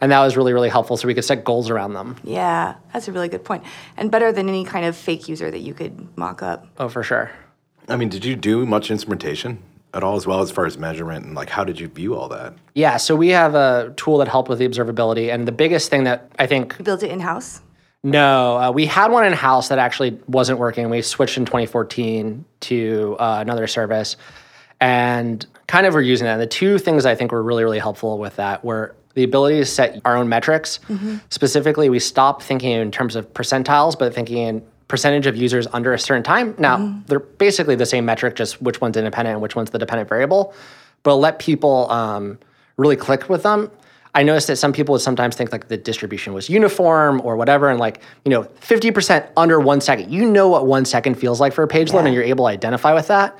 and 0.00 0.12
that 0.12 0.20
was 0.20 0.36
really 0.36 0.52
really 0.52 0.68
helpful 0.68 0.96
so 0.96 1.06
we 1.06 1.14
could 1.14 1.24
set 1.24 1.44
goals 1.44 1.70
around 1.70 1.94
them 1.94 2.16
yeah 2.24 2.74
that's 2.92 3.08
a 3.08 3.12
really 3.12 3.28
good 3.28 3.44
point 3.44 3.62
and 3.96 4.10
better 4.10 4.32
than 4.32 4.48
any 4.48 4.64
kind 4.64 4.86
of 4.86 4.96
fake 4.96 5.28
user 5.28 5.50
that 5.50 5.60
you 5.60 5.74
could 5.74 6.16
mock 6.16 6.42
up 6.42 6.66
oh 6.78 6.88
for 6.88 7.02
sure 7.02 7.30
i 7.88 7.96
mean 7.96 8.08
did 8.08 8.24
you 8.24 8.36
do 8.36 8.66
much 8.66 8.90
instrumentation 8.90 9.62
at 9.92 10.04
all 10.04 10.16
as 10.16 10.26
well 10.26 10.40
as 10.40 10.50
far 10.50 10.66
as 10.66 10.78
measurement 10.78 11.24
and 11.24 11.34
like 11.34 11.50
how 11.50 11.64
did 11.64 11.78
you 11.80 11.88
view 11.88 12.14
all 12.14 12.28
that 12.28 12.54
yeah 12.74 12.96
so 12.96 13.14
we 13.16 13.28
have 13.28 13.54
a 13.54 13.92
tool 13.96 14.18
that 14.18 14.28
helped 14.28 14.48
with 14.48 14.58
the 14.58 14.68
observability 14.68 15.32
and 15.32 15.46
the 15.46 15.52
biggest 15.52 15.90
thing 15.90 16.04
that 16.04 16.30
i 16.38 16.46
think 16.46 16.76
you 16.78 16.84
built 16.84 17.02
it 17.02 17.10
in-house 17.10 17.60
no, 18.02 18.56
uh, 18.56 18.70
we 18.70 18.86
had 18.86 19.12
one 19.12 19.26
in 19.26 19.32
house 19.34 19.68
that 19.68 19.78
actually 19.78 20.18
wasn't 20.26 20.58
working. 20.58 20.88
We 20.88 21.02
switched 21.02 21.36
in 21.36 21.44
2014 21.44 22.44
to 22.60 23.16
uh, 23.18 23.38
another 23.40 23.66
service 23.66 24.16
and 24.80 25.44
kind 25.66 25.86
of 25.86 25.92
were 25.92 26.00
using 26.00 26.24
that. 26.24 26.34
And 26.34 26.40
the 26.40 26.46
two 26.46 26.78
things 26.78 27.04
I 27.04 27.14
think 27.14 27.30
were 27.32 27.42
really, 27.42 27.62
really 27.62 27.78
helpful 27.78 28.18
with 28.18 28.36
that 28.36 28.64
were 28.64 28.94
the 29.20 29.24
ability 29.24 29.58
to 29.58 29.66
set 29.66 30.00
our 30.06 30.16
own 30.16 30.30
metrics. 30.30 30.80
Mm-hmm. 30.88 31.18
Specifically, 31.28 31.90
we 31.90 31.98
stop 31.98 32.42
thinking 32.42 32.70
in 32.70 32.90
terms 32.90 33.16
of 33.16 33.30
percentiles, 33.34 33.98
but 33.98 34.14
thinking 34.14 34.38
in 34.38 34.62
percentage 34.88 35.26
of 35.26 35.36
users 35.36 35.66
under 35.74 35.92
a 35.92 35.98
certain 35.98 36.22
time. 36.22 36.54
Now, 36.56 36.78
mm-hmm. 36.78 37.02
they're 37.06 37.20
basically 37.20 37.74
the 37.74 37.84
same 37.84 38.06
metric, 38.06 38.34
just 38.34 38.62
which 38.62 38.80
one's 38.80 38.96
independent 38.96 39.34
and 39.34 39.42
which 39.42 39.54
one's 39.54 39.70
the 39.70 39.78
dependent 39.78 40.08
variable, 40.08 40.54
but 41.02 41.16
let 41.16 41.38
people 41.38 41.90
um, 41.90 42.38
really 42.78 42.96
click 42.96 43.28
with 43.28 43.42
them. 43.42 43.70
I 44.14 44.22
noticed 44.22 44.46
that 44.46 44.56
some 44.56 44.72
people 44.72 44.94
would 44.94 45.02
sometimes 45.02 45.36
think 45.36 45.52
like 45.52 45.68
the 45.68 45.76
distribution 45.76 46.32
was 46.32 46.48
uniform 46.48 47.20
or 47.22 47.36
whatever, 47.36 47.68
and 47.68 47.78
like, 47.78 48.00
you 48.24 48.30
know, 48.30 48.44
50% 48.62 49.28
under 49.36 49.60
one 49.60 49.82
second. 49.82 50.10
You 50.10 50.24
know 50.24 50.48
what 50.48 50.66
one 50.66 50.86
second 50.86 51.16
feels 51.16 51.40
like 51.40 51.52
for 51.52 51.62
a 51.62 51.68
page 51.68 51.90
yeah. 51.90 51.96
load, 51.96 52.06
and 52.06 52.14
you're 52.14 52.24
able 52.24 52.46
to 52.46 52.50
identify 52.50 52.94
with 52.94 53.08
that. 53.08 53.38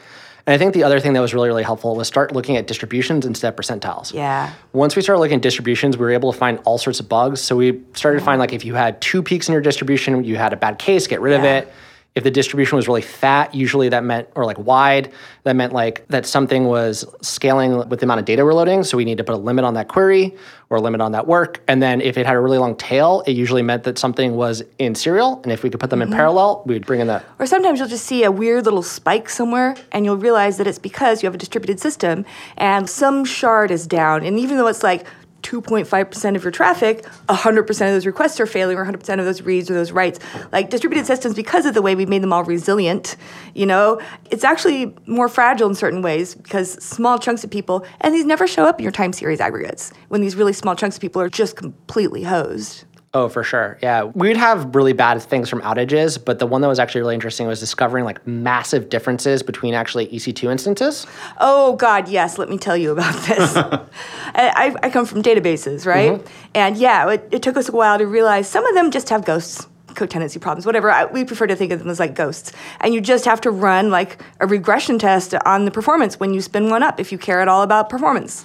And 0.50 0.56
I 0.56 0.58
think 0.58 0.74
the 0.74 0.82
other 0.82 0.98
thing 0.98 1.12
that 1.12 1.20
was 1.20 1.32
really, 1.32 1.46
really 1.46 1.62
helpful 1.62 1.94
was 1.94 2.08
start 2.08 2.32
looking 2.32 2.56
at 2.56 2.66
distributions 2.66 3.24
instead 3.24 3.50
of 3.50 3.54
percentiles. 3.54 4.12
Yeah. 4.12 4.52
Once 4.72 4.96
we 4.96 5.02
started 5.02 5.20
looking 5.20 5.36
at 5.36 5.42
distributions, 5.42 5.96
we 5.96 6.04
were 6.04 6.10
able 6.10 6.32
to 6.32 6.38
find 6.38 6.58
all 6.64 6.76
sorts 6.76 6.98
of 6.98 7.08
bugs. 7.08 7.40
So 7.40 7.54
we 7.54 7.80
started 7.94 8.18
to 8.18 8.24
find 8.24 8.40
like 8.40 8.52
if 8.52 8.64
you 8.64 8.74
had 8.74 9.00
two 9.00 9.22
peaks 9.22 9.48
in 9.48 9.52
your 9.52 9.60
distribution, 9.60 10.24
you 10.24 10.34
had 10.34 10.52
a 10.52 10.56
bad 10.56 10.80
case, 10.80 11.06
get 11.06 11.20
rid 11.20 11.34
yeah. 11.34 11.38
of 11.38 11.44
it 11.44 11.72
if 12.16 12.24
the 12.24 12.30
distribution 12.30 12.74
was 12.74 12.88
really 12.88 13.02
fat, 13.02 13.54
usually 13.54 13.88
that 13.88 14.02
meant, 14.02 14.28
or 14.34 14.44
like 14.44 14.58
wide, 14.58 15.12
that 15.44 15.54
meant 15.54 15.72
like 15.72 16.06
that 16.08 16.26
something 16.26 16.64
was 16.64 17.04
scaling 17.22 17.88
with 17.88 18.00
the 18.00 18.06
amount 18.06 18.18
of 18.18 18.26
data 18.26 18.44
we're 18.44 18.52
loading. 18.52 18.82
So 18.82 18.96
we 18.96 19.04
need 19.04 19.18
to 19.18 19.24
put 19.24 19.34
a 19.34 19.38
limit 19.38 19.64
on 19.64 19.74
that 19.74 19.86
query 19.86 20.34
or 20.70 20.78
a 20.78 20.80
limit 20.80 21.00
on 21.00 21.12
that 21.12 21.28
work. 21.28 21.62
And 21.68 21.80
then 21.80 22.00
if 22.00 22.18
it 22.18 22.26
had 22.26 22.34
a 22.34 22.40
really 22.40 22.58
long 22.58 22.74
tail, 22.76 23.22
it 23.28 23.32
usually 23.32 23.62
meant 23.62 23.84
that 23.84 23.96
something 23.96 24.34
was 24.34 24.62
in 24.78 24.96
serial. 24.96 25.40
And 25.44 25.52
if 25.52 25.62
we 25.62 25.70
could 25.70 25.78
put 25.78 25.90
them 25.90 26.00
mm-hmm. 26.00 26.12
in 26.12 26.16
parallel, 26.16 26.64
we 26.66 26.74
would 26.74 26.84
bring 26.84 27.00
in 27.00 27.06
that. 27.06 27.24
Or 27.38 27.46
sometimes 27.46 27.78
you'll 27.78 27.88
just 27.88 28.06
see 28.06 28.24
a 28.24 28.32
weird 28.32 28.64
little 28.64 28.82
spike 28.82 29.28
somewhere 29.28 29.76
and 29.92 30.04
you'll 30.04 30.16
realize 30.16 30.58
that 30.58 30.66
it's 30.66 30.80
because 30.80 31.22
you 31.22 31.28
have 31.28 31.34
a 31.34 31.38
distributed 31.38 31.78
system 31.78 32.24
and 32.56 32.90
some 32.90 33.24
shard 33.24 33.70
is 33.70 33.86
down. 33.86 34.24
And 34.24 34.36
even 34.36 34.56
though 34.56 34.66
it's 34.66 34.82
like 34.82 35.06
2.5% 35.42 36.36
of 36.36 36.44
your 36.44 36.50
traffic, 36.50 37.04
100% 37.28 37.68
of 37.68 37.76
those 37.76 38.06
requests 38.06 38.40
are 38.40 38.46
failing, 38.46 38.76
or 38.76 38.84
100% 38.84 39.18
of 39.18 39.24
those 39.24 39.42
reads 39.42 39.70
or 39.70 39.74
those 39.74 39.92
writes. 39.92 40.18
Like 40.52 40.70
distributed 40.70 41.06
systems, 41.06 41.34
because 41.34 41.66
of 41.66 41.74
the 41.74 41.82
way 41.82 41.94
we've 41.94 42.08
made 42.08 42.22
them 42.22 42.32
all 42.32 42.44
resilient, 42.44 43.16
you 43.54 43.66
know, 43.66 44.00
it's 44.30 44.44
actually 44.44 44.94
more 45.06 45.28
fragile 45.28 45.68
in 45.68 45.74
certain 45.74 46.02
ways 46.02 46.34
because 46.34 46.72
small 46.84 47.18
chunks 47.18 47.44
of 47.44 47.50
people, 47.50 47.84
and 48.00 48.14
these 48.14 48.24
never 48.24 48.46
show 48.46 48.64
up 48.64 48.78
in 48.78 48.82
your 48.82 48.92
time 48.92 49.12
series 49.12 49.40
aggregates 49.40 49.92
when 50.08 50.20
these 50.20 50.36
really 50.36 50.52
small 50.52 50.76
chunks 50.76 50.96
of 50.96 51.00
people 51.00 51.20
are 51.22 51.28
just 51.28 51.56
completely 51.56 52.22
hosed. 52.22 52.84
Oh, 53.12 53.28
for 53.28 53.42
sure. 53.42 53.76
Yeah. 53.82 54.04
We'd 54.04 54.36
have 54.36 54.72
really 54.74 54.92
bad 54.92 55.20
things 55.20 55.48
from 55.48 55.62
outages, 55.62 56.22
but 56.22 56.38
the 56.38 56.46
one 56.46 56.60
that 56.60 56.68
was 56.68 56.78
actually 56.78 57.00
really 57.00 57.14
interesting 57.14 57.48
was 57.48 57.58
discovering 57.58 58.04
like 58.04 58.24
massive 58.24 58.88
differences 58.88 59.42
between 59.42 59.74
actually 59.74 60.06
EC2 60.06 60.50
instances. 60.50 61.08
Oh, 61.38 61.74
God, 61.74 62.08
yes. 62.08 62.38
Let 62.38 62.48
me 62.48 62.56
tell 62.56 62.76
you 62.76 62.92
about 62.92 63.14
this. 63.24 63.56
I, 64.34 64.76
I, 64.80 64.90
come 64.90 65.06
from 65.06 65.24
databases, 65.24 65.86
right? 65.86 66.12
Mm-hmm. 66.12 66.50
And 66.54 66.76
yeah, 66.76 67.10
it, 67.10 67.28
it 67.32 67.42
took 67.42 67.56
us 67.56 67.68
a 67.68 67.72
while 67.72 67.98
to 67.98 68.06
realize 68.06 68.48
some 68.48 68.64
of 68.64 68.76
them 68.76 68.92
just 68.92 69.08
have 69.08 69.24
ghosts 69.24 69.66
co-tenancy 69.96 70.38
problems, 70.38 70.64
whatever. 70.64 70.88
I, 70.88 71.06
we 71.06 71.24
prefer 71.24 71.48
to 71.48 71.56
think 71.56 71.72
of 71.72 71.80
them 71.80 71.88
as 71.88 71.98
like 71.98 72.14
ghosts. 72.14 72.52
And 72.80 72.94
you 72.94 73.00
just 73.00 73.24
have 73.24 73.40
to 73.40 73.50
run 73.50 73.90
like 73.90 74.22
a 74.38 74.46
regression 74.46 75.00
test 75.00 75.34
on 75.44 75.64
the 75.64 75.72
performance 75.72 76.20
when 76.20 76.32
you 76.32 76.40
spin 76.40 76.70
one 76.70 76.84
up 76.84 77.00
if 77.00 77.10
you 77.10 77.18
care 77.18 77.40
at 77.40 77.48
all 77.48 77.62
about 77.62 77.90
performance. 77.90 78.44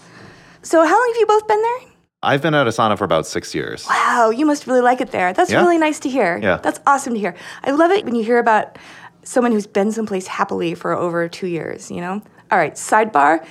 So 0.64 0.84
how 0.84 0.92
long 0.92 1.10
have 1.14 1.20
you 1.20 1.28
both 1.28 1.48
been 1.48 1.62
there? 1.62 1.95
I've 2.26 2.42
been 2.42 2.56
at 2.56 2.66
Asana 2.66 2.98
for 2.98 3.04
about 3.04 3.28
six 3.28 3.54
years. 3.54 3.86
Wow, 3.88 4.32
you 4.32 4.46
must 4.46 4.66
really 4.66 4.82
like 4.82 5.00
it 5.00 5.12
there. 5.12 5.32
That's 5.32 5.52
yeah. 5.52 5.62
really 5.62 5.78
nice 5.78 6.00
to 6.00 6.10
hear. 6.10 6.40
Yeah. 6.42 6.58
That's 6.58 6.80
awesome 6.88 7.14
to 7.14 7.20
hear. 7.20 7.36
I 7.64 7.72
love 7.72 7.92
it 7.92 8.04
when 8.04 8.16
you 8.16 8.24
hear 8.24 8.40
about 8.40 8.78
someone 9.24 9.52
who's 9.52 9.68
been 9.68 9.92
someplace 9.92 10.26
happily 10.26 10.74
for 10.74 10.94
over 10.94 11.28
two 11.30 11.48
years, 11.48 11.92
you 11.92 12.02
know? 12.02 12.22
All 12.52 12.58
right, 12.58 12.74
sidebar. 12.74 13.46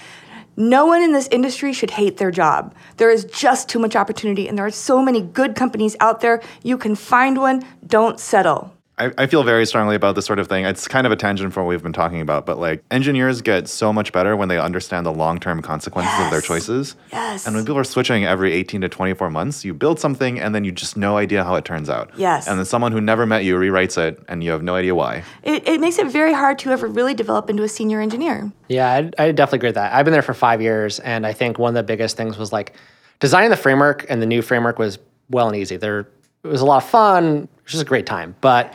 No 0.57 0.87
one 0.87 1.03
in 1.03 1.13
this 1.13 1.29
industry 1.29 1.73
should 1.73 1.91
hate 1.91 2.17
their 2.17 2.31
job. 2.31 2.75
There 2.97 3.11
is 3.11 3.25
just 3.25 3.69
too 3.69 3.79
much 3.79 3.97
opportunity, 3.97 4.49
and 4.49 4.59
there 4.59 4.67
are 4.67 4.71
so 4.71 5.03
many 5.03 5.21
good 5.21 5.57
companies 5.57 5.97
out 6.01 6.21
there. 6.21 6.43
You 6.63 6.77
can 6.79 6.95
find 6.95 7.39
one. 7.39 7.65
Don't 7.87 8.21
settle. 8.21 8.74
I, 8.97 9.11
I 9.19 9.27
feel 9.27 9.43
very 9.43 9.67
strongly 9.67 9.97
about 9.97 10.15
this 10.15 10.25
sort 10.25 10.39
of 10.39 10.47
thing. 10.47 10.65
It's 10.65 10.87
kind 10.87 11.05
of 11.07 11.13
a 11.13 11.17
tangent 11.17 11.53
from 11.53 11.65
what 11.65 11.71
we've 11.71 11.83
been 11.83 11.93
talking 11.93 12.21
about, 12.21 12.47
but 12.47 12.59
like 12.59 12.85
engineers 12.91 13.43
get 13.43 13.69
so 13.69 13.93
much 13.93 14.13
better 14.13 14.37
when 14.37 14.49
they 14.49 14.59
understand 14.59 15.05
the 15.05 15.13
long 15.13 15.41
term 15.41 15.63
consequences 15.63 16.13
yes. 16.17 16.25
of 16.25 16.31
their 16.31 16.41
choices. 16.41 16.95
Yes. 17.11 17.47
And 17.47 17.57
when 17.57 17.65
people 17.65 17.79
are 17.79 17.85
switching 17.85 18.25
every 18.25 18.53
18 18.53 18.83
to 18.83 18.89
24 18.89 19.31
months, 19.31 19.65
you 19.65 19.75
build 19.75 19.99
something 19.99 20.39
and 20.39 20.55
then 20.55 20.65
you 20.65 20.71
just 20.71 20.97
no 20.97 21.17
idea 21.17 21.43
how 21.43 21.57
it 21.57 21.65
turns 21.65 21.91
out. 21.91 22.11
Yes. 22.17 22.47
And 22.47 22.59
then 22.59 22.67
someone 22.67 22.93
who 22.93 23.01
never 23.01 23.27
met 23.27 23.45
you 23.45 23.57
rewrites 23.57 23.99
it 23.99 24.23
and 24.29 24.45
you 24.45 24.53
have 24.53 24.63
no 24.63 24.77
idea 24.77 24.95
why. 24.95 25.25
It, 25.43 25.67
it 25.67 25.81
makes 25.81 25.99
it 25.99 26.07
very 26.09 26.33
hard 26.33 26.61
to 26.61 26.71
ever 26.71 26.87
really 26.87 27.15
develop 27.15 27.51
into 27.51 27.65
a 27.65 27.69
senior 27.69 28.01
engineer. 28.01 28.53
Yeah, 28.69 28.89
I, 29.19 29.25
I 29.25 29.33
definitely 29.33 29.57
agree 29.57 29.69
with 29.69 29.75
that. 29.75 29.93
I've 29.93 30.05
been 30.05 30.13
there 30.13 30.23
for 30.23 30.35
five 30.35 30.63
years, 30.63 31.01
and 31.01 31.27
I 31.27 31.33
think 31.33 31.59
one 31.59 31.71
of 31.71 31.75
the 31.75 31.83
biggest 31.83 32.17
things 32.17 32.39
was 32.39 32.53
like 32.53 32.75
designing 33.21 33.51
the 33.51 33.57
framework, 33.57 34.07
and 34.09 34.23
the 34.23 34.27
new 34.27 34.41
framework 34.41 34.79
was 34.79 34.99
well 35.31 35.49
and 35.49 35.57
easy. 35.57 35.77
There, 35.77 36.09
it 36.45 36.49
was 36.49 36.61
a 36.61 36.67
lot 36.67 36.83
of 36.83 36.89
fun, 36.89 37.25
it 37.25 37.49
was 37.65 37.73
just 37.73 37.83
a 37.83 37.87
great 37.87 38.07
time. 38.07 38.37
But 38.41 38.75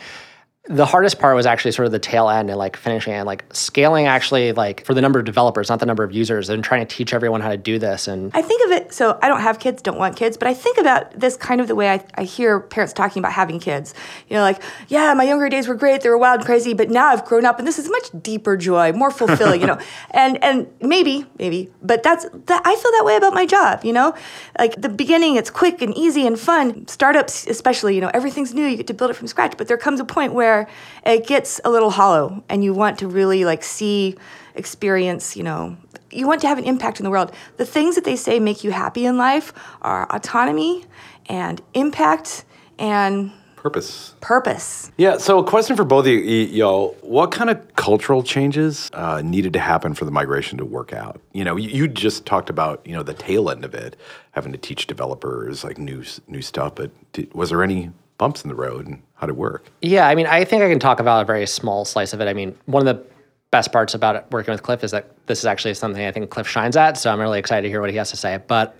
The 0.70 0.86
hardest 0.86 1.18
part 1.18 1.34
was 1.34 1.46
actually 1.46 1.72
sort 1.72 1.86
of 1.86 1.92
the 1.92 1.98
tail 1.98 2.28
end 2.28 2.48
and 2.48 2.56
like 2.56 2.76
finishing 2.76 3.12
and 3.12 3.26
like 3.26 3.44
scaling 3.52 4.06
actually 4.06 4.52
like 4.52 4.84
for 4.86 4.94
the 4.94 5.00
number 5.00 5.18
of 5.18 5.24
developers, 5.24 5.68
not 5.68 5.80
the 5.80 5.86
number 5.86 6.04
of 6.04 6.12
users, 6.12 6.48
and 6.48 6.62
trying 6.62 6.86
to 6.86 6.96
teach 6.96 7.12
everyone 7.12 7.40
how 7.40 7.48
to 7.48 7.56
do 7.56 7.80
this. 7.80 8.06
And 8.06 8.30
I 8.34 8.40
think 8.40 8.64
of 8.64 8.70
it, 8.70 8.94
so 8.94 9.18
I 9.20 9.26
don't 9.26 9.40
have 9.40 9.58
kids, 9.58 9.82
don't 9.82 9.98
want 9.98 10.14
kids, 10.14 10.36
but 10.36 10.46
I 10.46 10.54
think 10.54 10.78
about 10.78 11.18
this 11.18 11.36
kind 11.36 11.60
of 11.60 11.66
the 11.66 11.74
way 11.74 11.90
I, 11.90 12.04
I 12.14 12.22
hear 12.22 12.60
parents 12.60 12.92
talking 12.92 13.18
about 13.18 13.32
having 13.32 13.58
kids. 13.58 13.94
You 14.28 14.36
know, 14.36 14.42
like, 14.42 14.62
yeah, 14.86 15.12
my 15.14 15.24
younger 15.24 15.48
days 15.48 15.66
were 15.66 15.74
great, 15.74 16.02
they 16.02 16.08
were 16.08 16.18
wild 16.18 16.38
and 16.38 16.46
crazy, 16.46 16.72
but 16.72 16.88
now 16.88 17.08
I've 17.08 17.24
grown 17.24 17.44
up 17.44 17.58
and 17.58 17.66
this 17.66 17.80
is 17.80 17.90
much 17.90 18.22
deeper 18.22 18.56
joy, 18.56 18.92
more 18.92 19.10
fulfilling, 19.10 19.60
you 19.60 19.66
know. 19.66 19.78
And 20.12 20.42
and 20.42 20.66
maybe, 20.80 21.26
maybe, 21.38 21.70
but 21.82 22.02
that's 22.02 22.24
that 22.46 22.62
I 22.64 22.76
feel 22.76 22.90
that 22.92 23.04
way 23.04 23.16
about 23.16 23.32
my 23.32 23.46
job, 23.46 23.84
you 23.84 23.92
know? 23.92 24.14
Like 24.58 24.80
the 24.80 24.88
beginning, 24.88 25.36
it's 25.36 25.50
quick 25.50 25.82
and 25.82 25.96
easy 25.96 26.26
and 26.26 26.38
fun. 26.38 26.86
Startups, 26.88 27.46
especially, 27.46 27.94
you 27.94 28.00
know, 28.00 28.10
everything's 28.12 28.52
new, 28.54 28.66
you 28.66 28.76
get 28.76 28.86
to 28.88 28.94
build 28.94 29.10
it 29.10 29.14
from 29.14 29.26
scratch, 29.26 29.56
but 29.56 29.68
there 29.68 29.76
comes 29.76 30.00
a 30.00 30.04
point 30.04 30.32
where 30.32 30.59
it 31.04 31.26
gets 31.26 31.60
a 31.64 31.70
little 31.70 31.90
hollow 31.90 32.42
and 32.48 32.64
you 32.64 32.72
want 32.72 32.98
to 32.98 33.06
really 33.06 33.44
like 33.44 33.62
see 33.62 34.16
experience 34.54 35.36
you 35.36 35.42
know 35.42 35.76
you 36.10 36.26
want 36.26 36.40
to 36.40 36.48
have 36.48 36.58
an 36.58 36.64
impact 36.64 36.98
in 36.98 37.04
the 37.04 37.10
world 37.10 37.32
the 37.56 37.66
things 37.66 37.94
that 37.94 38.04
they 38.04 38.16
say 38.16 38.40
make 38.40 38.64
you 38.64 38.70
happy 38.70 39.06
in 39.06 39.16
life 39.16 39.52
are 39.82 40.06
autonomy 40.12 40.84
and 41.26 41.62
impact 41.74 42.44
and 42.78 43.30
Purpose. 43.60 44.14
purpose 44.22 44.90
Yeah. 44.96 45.18
So, 45.18 45.38
a 45.38 45.44
question 45.44 45.76
for 45.76 45.84
both 45.84 46.06
of 46.06 46.12
you, 46.12 46.18
y'all. 46.18 46.96
What 47.02 47.30
kind 47.30 47.50
of 47.50 47.76
cultural 47.76 48.22
changes 48.22 48.88
uh, 48.94 49.20
needed 49.20 49.52
to 49.52 49.58
happen 49.58 49.92
for 49.92 50.06
the 50.06 50.10
migration 50.10 50.56
to 50.56 50.64
work 50.64 50.94
out? 50.94 51.20
You 51.34 51.44
know, 51.44 51.56
you, 51.56 51.68
you 51.68 51.86
just 51.86 52.24
talked 52.24 52.48
about 52.48 52.80
you 52.86 52.94
know 52.94 53.02
the 53.02 53.12
tail 53.12 53.50
end 53.50 53.66
of 53.66 53.74
it, 53.74 53.96
having 54.30 54.52
to 54.52 54.58
teach 54.58 54.86
developers 54.86 55.62
like 55.62 55.76
new 55.76 56.02
new 56.26 56.40
stuff. 56.40 56.74
But 56.74 56.90
did, 57.12 57.34
was 57.34 57.50
there 57.50 57.62
any 57.62 57.90
bumps 58.16 58.42
in 58.42 58.48
the 58.48 58.54
road, 58.54 58.86
and 58.86 59.02
how 59.20 59.26
did 59.26 59.34
it 59.34 59.36
work? 59.36 59.70
Yeah, 59.82 60.08
I 60.08 60.14
mean, 60.14 60.26
I 60.26 60.44
think 60.44 60.62
I 60.62 60.70
can 60.70 60.78
talk 60.78 60.98
about 60.98 61.20
a 61.20 61.24
very 61.26 61.46
small 61.46 61.84
slice 61.84 62.14
of 62.14 62.22
it. 62.22 62.26
I 62.26 62.32
mean, 62.32 62.56
one 62.64 62.86
of 62.86 62.96
the 62.96 63.04
best 63.50 63.70
parts 63.70 63.92
about 63.92 64.16
it, 64.16 64.24
working 64.30 64.50
with 64.52 64.62
Cliff 64.62 64.82
is 64.82 64.92
that 64.92 65.14
this 65.26 65.40
is 65.40 65.44
actually 65.44 65.74
something 65.74 66.02
I 66.04 66.10
think 66.10 66.30
Cliff 66.30 66.48
shines 66.48 66.74
at. 66.74 66.96
So 66.96 67.12
I'm 67.12 67.20
really 67.20 67.38
excited 67.38 67.62
to 67.62 67.68
hear 67.68 67.82
what 67.82 67.90
he 67.90 67.96
has 67.96 68.10
to 68.10 68.16
say. 68.16 68.40
But 68.46 68.78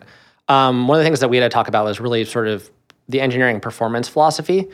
um, 0.48 0.88
one 0.88 0.98
of 0.98 1.00
the 1.00 1.06
things 1.06 1.20
that 1.20 1.28
we 1.28 1.36
had 1.36 1.42
to 1.42 1.54
talk 1.54 1.68
about 1.68 1.84
was 1.84 2.00
really 2.00 2.24
sort 2.24 2.48
of 2.48 2.70
the 3.08 3.20
engineering 3.20 3.60
performance 3.60 4.08
philosophy. 4.08 4.68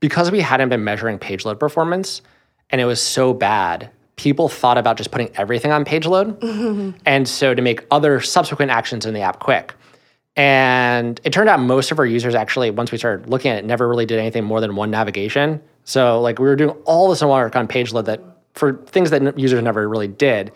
Because 0.00 0.32
we 0.32 0.40
hadn't 0.40 0.70
been 0.70 0.82
measuring 0.82 1.18
page 1.18 1.44
load 1.44 1.60
performance 1.60 2.20
and 2.70 2.80
it 2.80 2.84
was 2.84 3.00
so 3.00 3.32
bad, 3.32 3.90
people 4.16 4.48
thought 4.48 4.76
about 4.76 4.96
just 4.96 5.12
putting 5.12 5.30
everything 5.36 5.70
on 5.70 5.84
page 5.84 6.04
load. 6.06 6.42
And 7.06 7.28
so 7.28 7.54
to 7.54 7.62
make 7.62 7.86
other 7.92 8.20
subsequent 8.20 8.72
actions 8.72 9.06
in 9.06 9.14
the 9.14 9.20
app 9.20 9.38
quick. 9.38 9.72
And 10.36 11.18
it 11.24 11.32
turned 11.32 11.48
out 11.48 11.60
most 11.60 11.90
of 11.90 11.98
our 11.98 12.06
users 12.06 12.34
actually, 12.34 12.70
once 12.70 12.92
we 12.92 12.98
started 12.98 13.28
looking 13.28 13.50
at 13.50 13.58
it, 13.58 13.64
never 13.64 13.88
really 13.88 14.06
did 14.06 14.18
anything 14.18 14.44
more 14.44 14.60
than 14.60 14.76
one 14.76 14.90
navigation. 14.90 15.62
So 15.84 16.20
like 16.20 16.38
we 16.38 16.44
were 16.44 16.56
doing 16.56 16.76
all 16.84 17.08
this 17.08 17.22
work 17.22 17.56
on 17.56 17.66
page 17.66 17.92
load 17.92 18.06
that 18.06 18.20
for 18.54 18.74
things 18.86 19.10
that 19.10 19.38
users 19.38 19.62
never 19.62 19.88
really 19.88 20.08
did. 20.08 20.52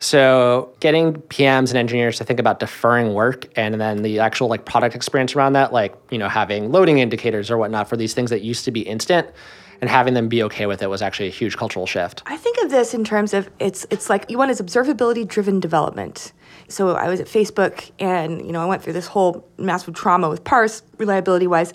So 0.00 0.74
getting 0.80 1.14
PMs 1.14 1.68
and 1.68 1.76
engineers 1.76 2.16
to 2.18 2.24
think 2.24 2.40
about 2.40 2.58
deferring 2.58 3.12
work 3.12 3.46
and 3.56 3.78
then 3.80 4.02
the 4.02 4.18
actual 4.18 4.48
like 4.48 4.64
product 4.64 4.96
experience 4.96 5.36
around 5.36 5.52
that, 5.52 5.72
like, 5.72 5.94
you 6.10 6.16
know, 6.16 6.28
having 6.28 6.72
loading 6.72 6.98
indicators 6.98 7.50
or 7.50 7.58
whatnot 7.58 7.88
for 7.88 7.98
these 7.98 8.14
things 8.14 8.30
that 8.30 8.40
used 8.40 8.64
to 8.64 8.70
be 8.70 8.80
instant 8.80 9.28
and 9.80 9.90
having 9.90 10.14
them 10.14 10.28
be 10.28 10.42
okay 10.44 10.66
with 10.66 10.82
it 10.82 10.88
was 10.88 11.02
actually 11.02 11.28
a 11.28 11.32
huge 11.32 11.56
cultural 11.56 11.86
shift. 11.86 12.22
I 12.26 12.36
think 12.36 12.56
of 12.62 12.70
this 12.70 12.94
in 12.94 13.04
terms 13.04 13.34
of 13.34 13.50
it's 13.58 13.86
it's 13.90 14.08
like 14.10 14.30
you 14.30 14.38
want 14.38 14.50
is 14.50 14.60
observability 14.60 15.26
driven 15.26 15.60
development. 15.60 16.32
So 16.70 16.94
I 16.96 17.08
was 17.08 17.20
at 17.20 17.26
Facebook 17.26 17.90
and 17.98 18.44
you 18.46 18.52
know 18.52 18.62
I 18.62 18.66
went 18.66 18.82
through 18.82 18.92
this 18.92 19.06
whole 19.06 19.48
massive 19.58 19.94
trauma 19.94 20.28
with 20.28 20.44
parse 20.44 20.82
reliability 20.98 21.46
wise. 21.46 21.72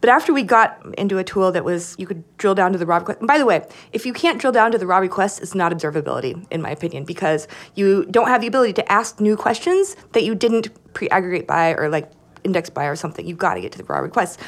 But 0.00 0.10
after 0.10 0.32
we 0.32 0.42
got 0.42 0.84
into 0.98 1.18
a 1.18 1.24
tool 1.24 1.50
that 1.52 1.64
was 1.64 1.96
you 1.98 2.06
could 2.06 2.22
drill 2.36 2.54
down 2.54 2.72
to 2.72 2.78
the 2.78 2.86
raw 2.86 2.98
request. 2.98 3.20
By 3.22 3.38
the 3.38 3.46
way, 3.46 3.66
if 3.92 4.04
you 4.06 4.12
can't 4.12 4.40
drill 4.40 4.52
down 4.52 4.72
to 4.72 4.78
the 4.78 4.86
raw 4.86 4.98
request, 4.98 5.40
it's 5.40 5.54
not 5.54 5.72
observability 5.72 6.46
in 6.50 6.60
my 6.62 6.70
opinion 6.70 7.04
because 7.04 7.48
you 7.74 8.04
don't 8.06 8.28
have 8.28 8.40
the 8.40 8.46
ability 8.46 8.74
to 8.74 8.92
ask 8.92 9.20
new 9.20 9.36
questions 9.36 9.96
that 10.12 10.24
you 10.24 10.34
didn't 10.34 10.68
pre-aggregate 10.94 11.46
by 11.46 11.74
or 11.74 11.88
like 11.88 12.10
index 12.44 12.70
by 12.70 12.84
or 12.84 12.96
something. 12.96 13.26
You've 13.26 13.38
got 13.38 13.54
to 13.54 13.60
get 13.60 13.72
to 13.72 13.78
the 13.78 13.84
raw 13.84 13.98
requests. 13.98 14.38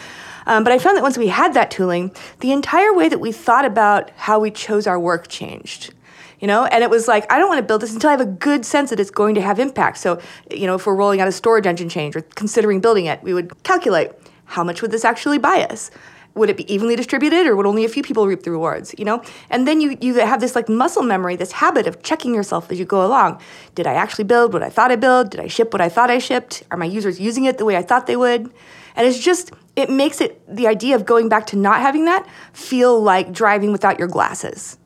Um, 0.47 0.62
but 0.62 0.73
I 0.73 0.79
found 0.79 0.97
that 0.97 1.03
once 1.03 1.19
we 1.19 1.26
had 1.26 1.55
that 1.55 1.71
tooling, 1.71 2.15
the 2.41 2.53
entire 2.53 2.95
way 2.95 3.09
that 3.09 3.19
we 3.19 3.33
thought 3.33 3.65
about 3.65 4.11
how 4.11 4.38
we 4.38 4.50
chose 4.50 4.87
our 4.87 4.99
work 4.99 5.26
changed. 5.29 5.93
You 6.40 6.47
know, 6.47 6.66
and 6.66 6.85
it 6.85 6.90
was 6.90 7.09
like, 7.09 7.31
I 7.33 7.38
don't 7.38 7.49
want 7.49 7.59
to 7.59 7.66
build 7.66 7.81
this 7.81 7.95
until 7.95 8.09
I 8.09 8.12
have 8.12 8.21
a 8.21 8.26
good 8.26 8.66
sense 8.66 8.90
that 8.90 9.00
it's 9.00 9.11
going 9.11 9.35
to 9.37 9.40
have 9.40 9.59
impact. 9.59 9.99
So, 9.99 10.21
you 10.50 10.66
know, 10.66 10.75
if 10.75 10.87
we're 10.87 10.95
rolling 10.95 11.21
out 11.21 11.28
a 11.28 11.33
storage 11.33 11.66
engine 11.66 11.88
change 11.88 12.14
or 12.14 12.23
considering 12.35 12.81
building 12.81 13.07
it, 13.07 13.23
we 13.23 13.33
would 13.33 13.62
calculate 13.62 14.11
how 14.45 14.62
much 14.62 14.83
would 14.83 14.90
this 14.90 15.05
actually 15.05 15.38
buy 15.38 15.66
us? 15.71 15.90
Would 16.35 16.50
it 16.50 16.59
be 16.59 16.71
evenly 16.73 16.95
distributed 16.97 17.47
or 17.47 17.57
would 17.57 17.64
only 17.64 17.87
a 17.87 17.88
few 17.88 18.02
people 18.02 18.26
reap 18.26 18.43
the 18.43 18.50
rewards, 18.50 18.95
you 18.99 19.07
know? 19.07 19.23
And 19.49 19.66
then 19.66 19.81
you, 19.81 19.97
you 20.02 20.16
have 20.21 20.40
this 20.40 20.55
like 20.55 20.69
muscle 20.69 21.02
memory, 21.02 21.35
this 21.37 21.52
habit 21.52 21.87
of 21.87 22.02
checking 22.02 22.35
yourself 22.35 22.71
as 22.71 22.78
you 22.78 22.85
go 22.85 23.05
along. 23.05 23.40
Did 23.75 23.87
I 23.87 23.95
actually 23.95 24.25
build 24.25 24.52
what 24.52 24.62
I 24.62 24.69
thought 24.69 24.93
I 24.93 24.97
built? 24.97 25.31
Did 25.31 25.40
I 25.40 25.47
ship 25.47 25.73
what 25.73 25.81
I 25.81 25.88
thought 25.88 26.11
I 26.11 26.19
shipped? 26.19 26.62
Are 26.71 26.76
my 26.76 26.85
users 26.85 27.19
using 27.19 27.47
it 27.47 27.57
the 27.57 27.64
way 27.64 27.78
I 27.78 27.83
thought 27.83 28.07
they 28.07 28.16
would? 28.16 28.52
And 28.95 29.07
it's 29.07 29.19
just, 29.19 29.52
it 29.75 29.88
makes 29.88 30.21
it, 30.21 30.43
the 30.55 30.66
idea 30.66 30.95
of 30.95 31.07
going 31.07 31.31
back 31.31 31.47
to 31.49 31.57
not 31.57 31.81
having 31.81 32.05
that 32.05 32.26
feel 32.52 33.02
like 33.02 33.33
driving 33.33 33.73
without 33.73 33.99
your 33.99 34.09
glasses. 34.09 34.76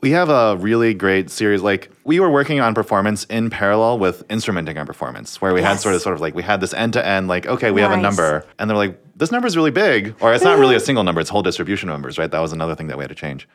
We 0.00 0.12
have 0.12 0.30
a 0.30 0.56
really 0.56 0.94
great 0.94 1.30
series. 1.30 1.60
Like 1.62 1.90
we 2.04 2.20
were 2.20 2.30
working 2.30 2.60
on 2.60 2.74
performance 2.74 3.24
in 3.24 3.50
parallel 3.50 3.98
with 3.98 4.26
instrumenting 4.28 4.78
our 4.78 4.86
performance, 4.86 5.40
where 5.42 5.52
we 5.52 5.60
had 5.60 5.78
sort 5.78 5.94
of 5.94 6.00
sort 6.00 6.14
of 6.14 6.20
like 6.20 6.34
we 6.34 6.42
had 6.42 6.60
this 6.60 6.72
end 6.72 6.94
to 6.94 7.06
end, 7.06 7.28
like 7.28 7.46
okay, 7.46 7.70
we 7.70 7.82
have 7.82 7.92
a 7.92 7.96
number, 7.96 8.46
and 8.58 8.70
they're 8.70 8.76
like, 8.76 8.98
this 9.16 9.30
number 9.30 9.46
is 9.46 9.56
really 9.56 9.70
big, 9.70 10.14
or 10.20 10.32
it's 10.32 10.44
not 10.44 10.58
really 10.58 10.74
a 10.74 10.80
single 10.88 11.04
number; 11.04 11.20
it's 11.20 11.30
whole 11.30 11.42
distribution 11.42 11.88
of 11.90 11.94
numbers, 11.94 12.18
right? 12.18 12.30
That 12.30 12.40
was 12.40 12.52
another 12.52 12.74
thing 12.74 12.86
that 12.86 12.96
we 12.96 13.02
had 13.02 13.10
to 13.10 13.14
change. 13.14 13.46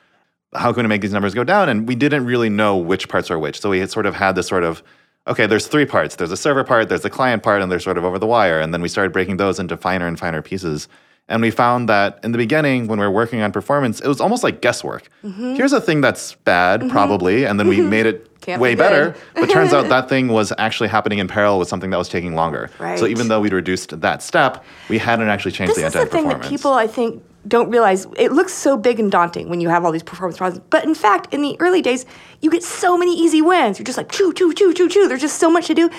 How 0.53 0.71
can 0.71 0.83
we 0.83 0.89
make 0.89 1.01
these 1.01 1.13
numbers 1.13 1.33
go 1.33 1.43
down? 1.43 1.67
And 1.67 1.87
we 1.87 1.95
didn't 1.95 2.25
really 2.25 2.49
know 2.49 2.77
which 2.77 3.09
parts 3.09 3.31
are 3.31 3.39
which, 3.39 3.59
so 3.59 3.69
we 3.71 3.79
had 3.79 3.89
sort 3.89 4.05
of 4.05 4.15
had 4.15 4.35
this 4.35 4.47
sort 4.47 4.63
of 4.63 4.83
okay, 5.27 5.47
there's 5.47 5.67
three 5.67 5.85
parts. 5.85 6.15
There's 6.15 6.31
a 6.31 6.37
server 6.37 6.63
part, 6.63 6.89
there's 6.89 7.01
the 7.01 7.09
client 7.09 7.43
part, 7.43 7.61
and 7.61 7.71
they're 7.71 7.79
sort 7.79 7.97
of 7.97 8.05
over 8.05 8.19
the 8.19 8.27
wire. 8.27 8.59
And 8.59 8.73
then 8.73 8.81
we 8.81 8.87
started 8.87 9.11
breaking 9.11 9.37
those 9.37 9.59
into 9.59 9.77
finer 9.77 10.07
and 10.07 10.19
finer 10.19 10.41
pieces. 10.41 10.87
And 11.27 11.41
we 11.41 11.49
found 11.49 11.89
that 11.89 12.19
in 12.23 12.31
the 12.33 12.37
beginning, 12.37 12.87
when 12.87 12.99
we 12.99 13.05
were 13.05 13.11
working 13.11 13.41
on 13.41 13.51
performance, 13.51 13.99
it 13.99 14.07
was 14.07 14.21
almost 14.21 14.43
like 14.43 14.61
guesswork. 14.61 15.09
Mm-hmm. 15.23 15.55
Here's 15.55 15.73
a 15.73 15.81
thing 15.81 15.99
that's 16.01 16.35
bad, 16.35 16.81
mm-hmm. 16.81 16.89
probably, 16.89 17.45
and 17.45 17.59
then 17.59 17.67
we 17.67 17.77
mm-hmm. 17.77 17.89
made 17.89 18.05
it 18.05 18.41
Can't 18.41 18.61
way 18.61 18.75
be 18.75 18.79
better. 18.79 19.15
but 19.33 19.49
turns 19.49 19.73
out 19.73 19.89
that 19.89 20.07
thing 20.07 20.27
was 20.27 20.53
actually 20.59 20.89
happening 20.89 21.17
in 21.17 21.27
parallel 21.27 21.57
with 21.57 21.67
something 21.67 21.89
that 21.89 21.97
was 21.97 22.09
taking 22.09 22.35
longer. 22.35 22.69
So 22.97 23.07
even 23.07 23.27
though 23.27 23.41
we'd 23.41 23.53
reduced 23.53 23.99
that 24.01 24.21
step, 24.21 24.63
we 24.87 24.99
hadn't 24.99 25.27
actually 25.27 25.53
changed 25.53 25.71
This 25.71 25.81
the 25.81 25.87
is 25.87 25.93
the 25.93 25.99
thing 26.01 26.25
performance. 26.25 26.43
that 26.43 26.49
people, 26.49 26.73
I 26.73 26.85
think, 26.85 27.23
don't 27.47 27.71
realize. 27.71 28.05
It 28.17 28.31
looks 28.31 28.53
so 28.53 28.77
big 28.77 28.99
and 28.99 29.11
daunting 29.11 29.49
when 29.49 29.61
you 29.61 29.69
have 29.69 29.83
all 29.83 29.91
these 29.91 30.03
performance 30.03 30.37
problems. 30.37 30.63
But 30.69 30.83
in 30.83 30.93
fact, 30.93 31.33
in 31.33 31.41
the 31.41 31.57
early 31.59 31.81
days, 31.81 32.05
you 32.41 32.51
get 32.51 32.63
so 32.63 32.97
many 32.97 33.17
easy 33.17 33.41
wins. 33.41 33.79
You're 33.79 33.85
just 33.85 33.97
like, 33.97 34.11
choo, 34.11 34.31
choo, 34.33 34.53
choo, 34.53 34.73
choo, 34.73 34.89
choo. 34.89 35.07
There's 35.07 35.21
just 35.21 35.39
so 35.39 35.49
much 35.49 35.67
to 35.67 35.73
do. 35.73 35.89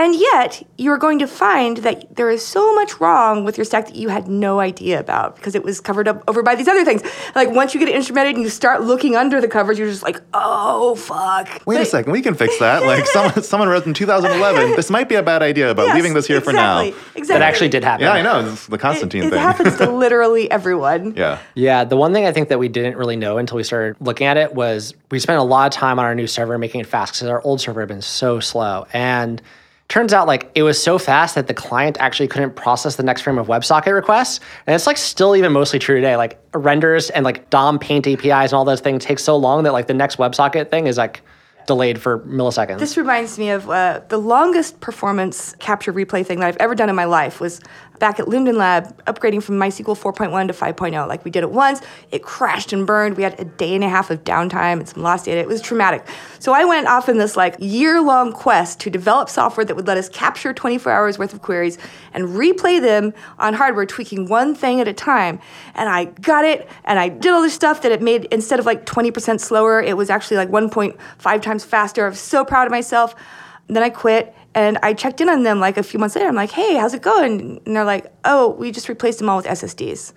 And 0.00 0.14
yet, 0.18 0.62
you're 0.78 0.96
going 0.96 1.18
to 1.18 1.26
find 1.26 1.76
that 1.78 2.16
there 2.16 2.30
is 2.30 2.42
so 2.46 2.74
much 2.74 2.98
wrong 3.02 3.44
with 3.44 3.58
your 3.58 3.66
stack 3.66 3.84
that 3.88 3.96
you 3.96 4.08
had 4.08 4.28
no 4.28 4.58
idea 4.58 4.98
about 4.98 5.36
because 5.36 5.54
it 5.54 5.62
was 5.62 5.78
covered 5.78 6.08
up 6.08 6.24
over 6.26 6.42
by 6.42 6.54
these 6.54 6.68
other 6.68 6.86
things. 6.86 7.02
Like, 7.34 7.50
once 7.50 7.74
you 7.74 7.80
get 7.80 7.90
it 7.90 7.94
instrumented 7.94 8.34
and 8.36 8.42
you 8.42 8.48
start 8.48 8.80
looking 8.80 9.14
under 9.14 9.42
the 9.42 9.48
covers, 9.48 9.78
you're 9.78 9.90
just 9.90 10.02
like, 10.02 10.18
oh, 10.32 10.94
fuck. 10.94 11.62
Wait 11.66 11.82
a 11.82 11.84
second, 11.84 12.12
we 12.12 12.22
can 12.22 12.34
fix 12.34 12.58
that. 12.60 12.82
Like 12.90 13.04
someone, 13.06 13.42
someone 13.42 13.68
wrote 13.68 13.84
in 13.86 13.92
2011, 13.92 14.70
this 14.74 14.88
might 14.88 15.06
be 15.08 15.16
a 15.16 15.22
bad 15.22 15.42
idea, 15.42 15.74
but 15.74 15.84
Yes, 15.88 15.94
leaving 15.96 16.14
this 16.14 16.26
here 16.26 16.40
for 16.40 16.52
now. 16.54 16.80
exactly, 16.80 17.20
Exactly. 17.20 17.38
That 17.38 17.42
actually 17.42 17.68
did 17.68 17.84
happen. 17.84 18.04
Yeah, 18.06 18.12
I 18.12 18.22
know. 18.22 18.50
It's 18.52 18.68
the 18.68 18.78
Constantine 18.78 19.24
It, 19.24 19.26
it 19.26 19.30
thing. 19.32 19.38
happens 19.38 19.76
to 19.76 19.90
literally 20.04 20.50
everyone. 20.50 21.12
yeah. 21.14 21.40
Yeah, 21.54 21.84
the 21.84 21.96
one 21.98 22.14
thing 22.14 22.24
I 22.24 22.32
think 22.32 22.48
that 22.48 22.58
we 22.58 22.68
didn't 22.68 22.96
really 22.96 23.16
know 23.16 23.36
until 23.36 23.58
we 23.58 23.64
started 23.64 23.96
looking 24.00 24.26
at 24.26 24.38
it 24.38 24.54
was 24.54 24.94
we 25.10 25.18
spent 25.18 25.38
a 25.40 25.42
lot 25.42 25.66
of 25.66 25.72
time 25.78 25.98
on 25.98 26.06
our 26.06 26.14
new 26.14 26.26
server 26.26 26.56
making 26.56 26.80
it 26.80 26.86
fast 26.86 27.12
because 27.12 27.28
our 27.28 27.42
old 27.42 27.60
server 27.60 27.80
had 27.80 27.88
been 27.88 28.00
so 28.02 28.40
slow. 28.40 28.86
And 28.94 29.42
turns 29.90 30.12
out 30.12 30.26
like 30.26 30.50
it 30.54 30.62
was 30.62 30.82
so 30.82 30.98
fast 30.98 31.34
that 31.34 31.48
the 31.48 31.52
client 31.52 31.98
actually 32.00 32.28
couldn't 32.28 32.54
process 32.54 32.96
the 32.96 33.02
next 33.02 33.22
frame 33.22 33.38
of 33.38 33.48
WebSocket 33.48 33.92
requests. 33.92 34.40
And 34.66 34.74
it's 34.74 34.86
like 34.86 34.96
still 34.96 35.36
even 35.36 35.52
mostly 35.52 35.78
true 35.78 35.96
today. 35.96 36.16
Like 36.16 36.40
renders 36.54 37.10
and 37.10 37.24
like 37.24 37.50
DOM 37.50 37.78
paint 37.78 38.06
APIs 38.06 38.52
and 38.52 38.54
all 38.54 38.64
those 38.64 38.80
things 38.80 39.04
take 39.04 39.18
so 39.18 39.36
long 39.36 39.64
that 39.64 39.72
like 39.72 39.88
the 39.88 39.94
next 39.94 40.16
WebSocket 40.16 40.70
thing 40.70 40.86
is 40.86 40.96
like 40.96 41.22
delayed 41.66 42.00
for 42.00 42.20
milliseconds. 42.20 42.78
This 42.78 42.96
reminds 42.96 43.38
me 43.38 43.50
of 43.50 43.68
uh, 43.68 44.00
the 44.08 44.18
longest 44.18 44.80
performance 44.80 45.54
capture 45.58 45.92
replay 45.92 46.24
thing 46.24 46.38
that 46.40 46.46
I've 46.46 46.56
ever 46.56 46.74
done 46.74 46.88
in 46.88 46.96
my 46.96 47.04
life 47.04 47.40
was 47.40 47.60
back 48.00 48.18
at 48.18 48.26
Linden 48.26 48.56
Lab, 48.56 49.04
upgrading 49.04 49.42
from 49.42 49.56
MySQL 49.56 49.96
4.1 49.96 50.48
to 50.48 50.52
5.0. 50.52 51.06
Like 51.06 51.24
we 51.24 51.30
did 51.30 51.44
it 51.44 51.50
once, 51.52 51.80
it 52.10 52.24
crashed 52.24 52.72
and 52.72 52.86
burned. 52.86 53.16
We 53.16 53.22
had 53.22 53.38
a 53.38 53.44
day 53.44 53.74
and 53.74 53.84
a 53.84 53.88
half 53.88 54.10
of 54.10 54.24
downtime 54.24 54.80
and 54.80 54.88
some 54.88 55.02
lost 55.02 55.26
data. 55.26 55.38
It 55.38 55.46
was 55.46 55.60
traumatic. 55.60 56.04
So 56.40 56.52
I 56.52 56.64
went 56.64 56.88
off 56.88 57.08
in 57.08 57.18
this 57.18 57.36
like 57.36 57.54
year-long 57.60 58.32
quest 58.32 58.80
to 58.80 58.90
develop 58.90 59.28
software 59.28 59.64
that 59.64 59.76
would 59.76 59.86
let 59.86 59.98
us 59.98 60.08
capture 60.08 60.52
24 60.52 60.90
hours 60.90 61.18
worth 61.18 61.32
of 61.32 61.42
queries 61.42 61.78
and 62.12 62.24
replay 62.28 62.80
them 62.80 63.12
on 63.38 63.54
hardware, 63.54 63.86
tweaking 63.86 64.28
one 64.28 64.54
thing 64.54 64.80
at 64.80 64.88
a 64.88 64.92
time. 64.92 65.38
And 65.74 65.88
I 65.88 66.06
got 66.06 66.44
it, 66.44 66.68
and 66.84 66.98
I 66.98 67.10
did 67.10 67.30
all 67.30 67.42
this 67.42 67.54
stuff 67.54 67.82
that 67.82 67.92
it 67.92 68.02
made 68.02 68.24
instead 68.32 68.58
of 68.58 68.66
like 68.66 68.86
20% 68.86 69.38
slower, 69.38 69.82
it 69.82 69.96
was 69.96 70.08
actually 70.08 70.38
like 70.38 70.48
1.5 70.48 71.42
times 71.42 71.64
faster. 71.64 72.06
I 72.06 72.08
was 72.08 72.18
so 72.18 72.44
proud 72.44 72.66
of 72.66 72.70
myself. 72.70 73.14
Then 73.68 73.84
I 73.84 73.90
quit 73.90 74.34
and 74.54 74.78
I 74.82 74.94
checked 74.94 75.20
in 75.20 75.28
on 75.28 75.42
them 75.44 75.60
like 75.60 75.76
a 75.76 75.82
few 75.82 75.98
months 76.00 76.16
later. 76.16 76.28
I'm 76.28 76.34
like, 76.34 76.50
hey, 76.50 76.76
how's 76.76 76.94
it 76.94 77.02
going? 77.02 77.60
And 77.66 77.76
they're 77.76 77.84
like, 77.84 78.12
oh, 78.24 78.50
we 78.58 78.70
just 78.72 78.88
replaced 78.88 79.18
them 79.18 79.28
all 79.28 79.36
with 79.36 79.46
SSDs. 79.46 80.12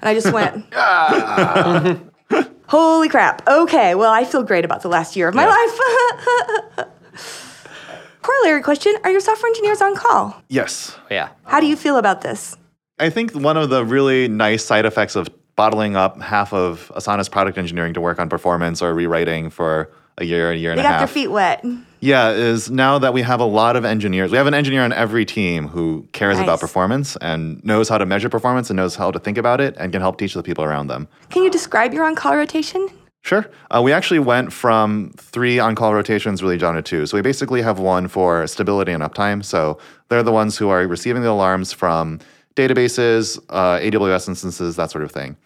And 0.00 0.08
I 0.08 0.14
just 0.14 0.32
went, 0.32 0.64
Holy 2.68 3.08
crap. 3.08 3.46
Okay, 3.48 3.94
well, 3.94 4.12
I 4.12 4.24
feel 4.24 4.42
great 4.42 4.64
about 4.64 4.82
the 4.82 4.88
last 4.88 5.16
year 5.16 5.28
of 5.28 5.34
my 5.34 5.44
Yeah. 5.44 6.76
life. 6.76 6.88
Corollary 8.22 8.62
question 8.62 8.94
Are 9.04 9.10
your 9.10 9.20
software 9.20 9.48
engineers 9.48 9.80
on 9.80 9.94
call? 9.96 10.42
Yes. 10.48 10.96
Yeah. 11.10 11.30
How 11.44 11.60
do 11.60 11.66
you 11.66 11.76
feel 11.76 11.96
about 11.96 12.20
this? 12.20 12.56
I 12.98 13.10
think 13.10 13.32
one 13.32 13.56
of 13.56 13.70
the 13.70 13.84
really 13.84 14.28
nice 14.28 14.64
side 14.64 14.84
effects 14.84 15.16
of 15.16 15.28
bottling 15.56 15.96
up 15.96 16.20
half 16.20 16.52
of 16.52 16.92
Asana's 16.94 17.28
product 17.28 17.56
engineering 17.58 17.94
to 17.94 18.00
work 18.00 18.18
on 18.18 18.28
performance 18.28 18.82
or 18.82 18.92
rewriting 18.92 19.50
for 19.50 19.90
a 20.18 20.24
year, 20.24 20.50
a 20.50 20.56
year 20.56 20.72
and 20.72 20.78
They 20.78 20.82
a 20.82 20.84
got 20.84 20.90
their 20.90 20.98
half. 21.00 21.10
feet 21.10 21.28
wet. 21.28 21.64
Yeah, 22.00 22.30
is 22.30 22.70
now 22.70 22.98
that 22.98 23.12
we 23.12 23.22
have 23.22 23.40
a 23.40 23.44
lot 23.44 23.76
of 23.76 23.84
engineers, 23.84 24.30
we 24.30 24.36
have 24.36 24.46
an 24.46 24.54
engineer 24.54 24.82
on 24.82 24.92
every 24.92 25.24
team 25.24 25.68
who 25.68 26.06
cares 26.12 26.36
Nice. 26.36 26.44
about 26.44 26.60
performance 26.60 27.16
and 27.20 27.62
knows 27.64 27.88
how 27.88 27.98
to 27.98 28.06
measure 28.06 28.28
performance 28.28 28.70
and 28.70 28.76
knows 28.76 28.94
how 28.94 29.10
to 29.10 29.18
think 29.18 29.36
about 29.38 29.60
it 29.60 29.74
and 29.78 29.92
can 29.92 30.00
help 30.00 30.18
teach 30.18 30.34
the 30.34 30.42
people 30.42 30.64
around 30.64 30.86
them. 30.86 31.08
Can 31.30 31.42
you 31.42 31.50
describe 31.50 31.92
your 31.92 32.04
on 32.04 32.14
call 32.14 32.36
rotation? 32.36 32.88
Sure. 33.22 33.50
Uh, 33.70 33.82
we 33.82 33.92
actually 33.92 34.20
went 34.20 34.52
from 34.52 35.12
three 35.16 35.58
on 35.58 35.74
call 35.74 35.92
rotations 35.92 36.42
really 36.42 36.56
down 36.56 36.74
to 36.76 36.82
two. 36.82 37.04
So 37.04 37.16
we 37.16 37.20
basically 37.22 37.62
have 37.62 37.78
one 37.78 38.06
for 38.08 38.46
stability 38.46 38.92
and 38.92 39.02
uptime. 39.02 39.44
So 39.44 39.78
they're 40.08 40.22
the 40.22 40.32
ones 40.32 40.56
who 40.56 40.68
are 40.68 40.86
receiving 40.86 41.22
the 41.22 41.30
alarms 41.30 41.72
from 41.72 42.20
databases, 42.54 43.38
uh, 43.50 43.78
AWS 43.80 44.28
instances, 44.28 44.76
that 44.76 44.90
sort 44.90 45.04
of 45.04 45.10
thing. 45.10 45.36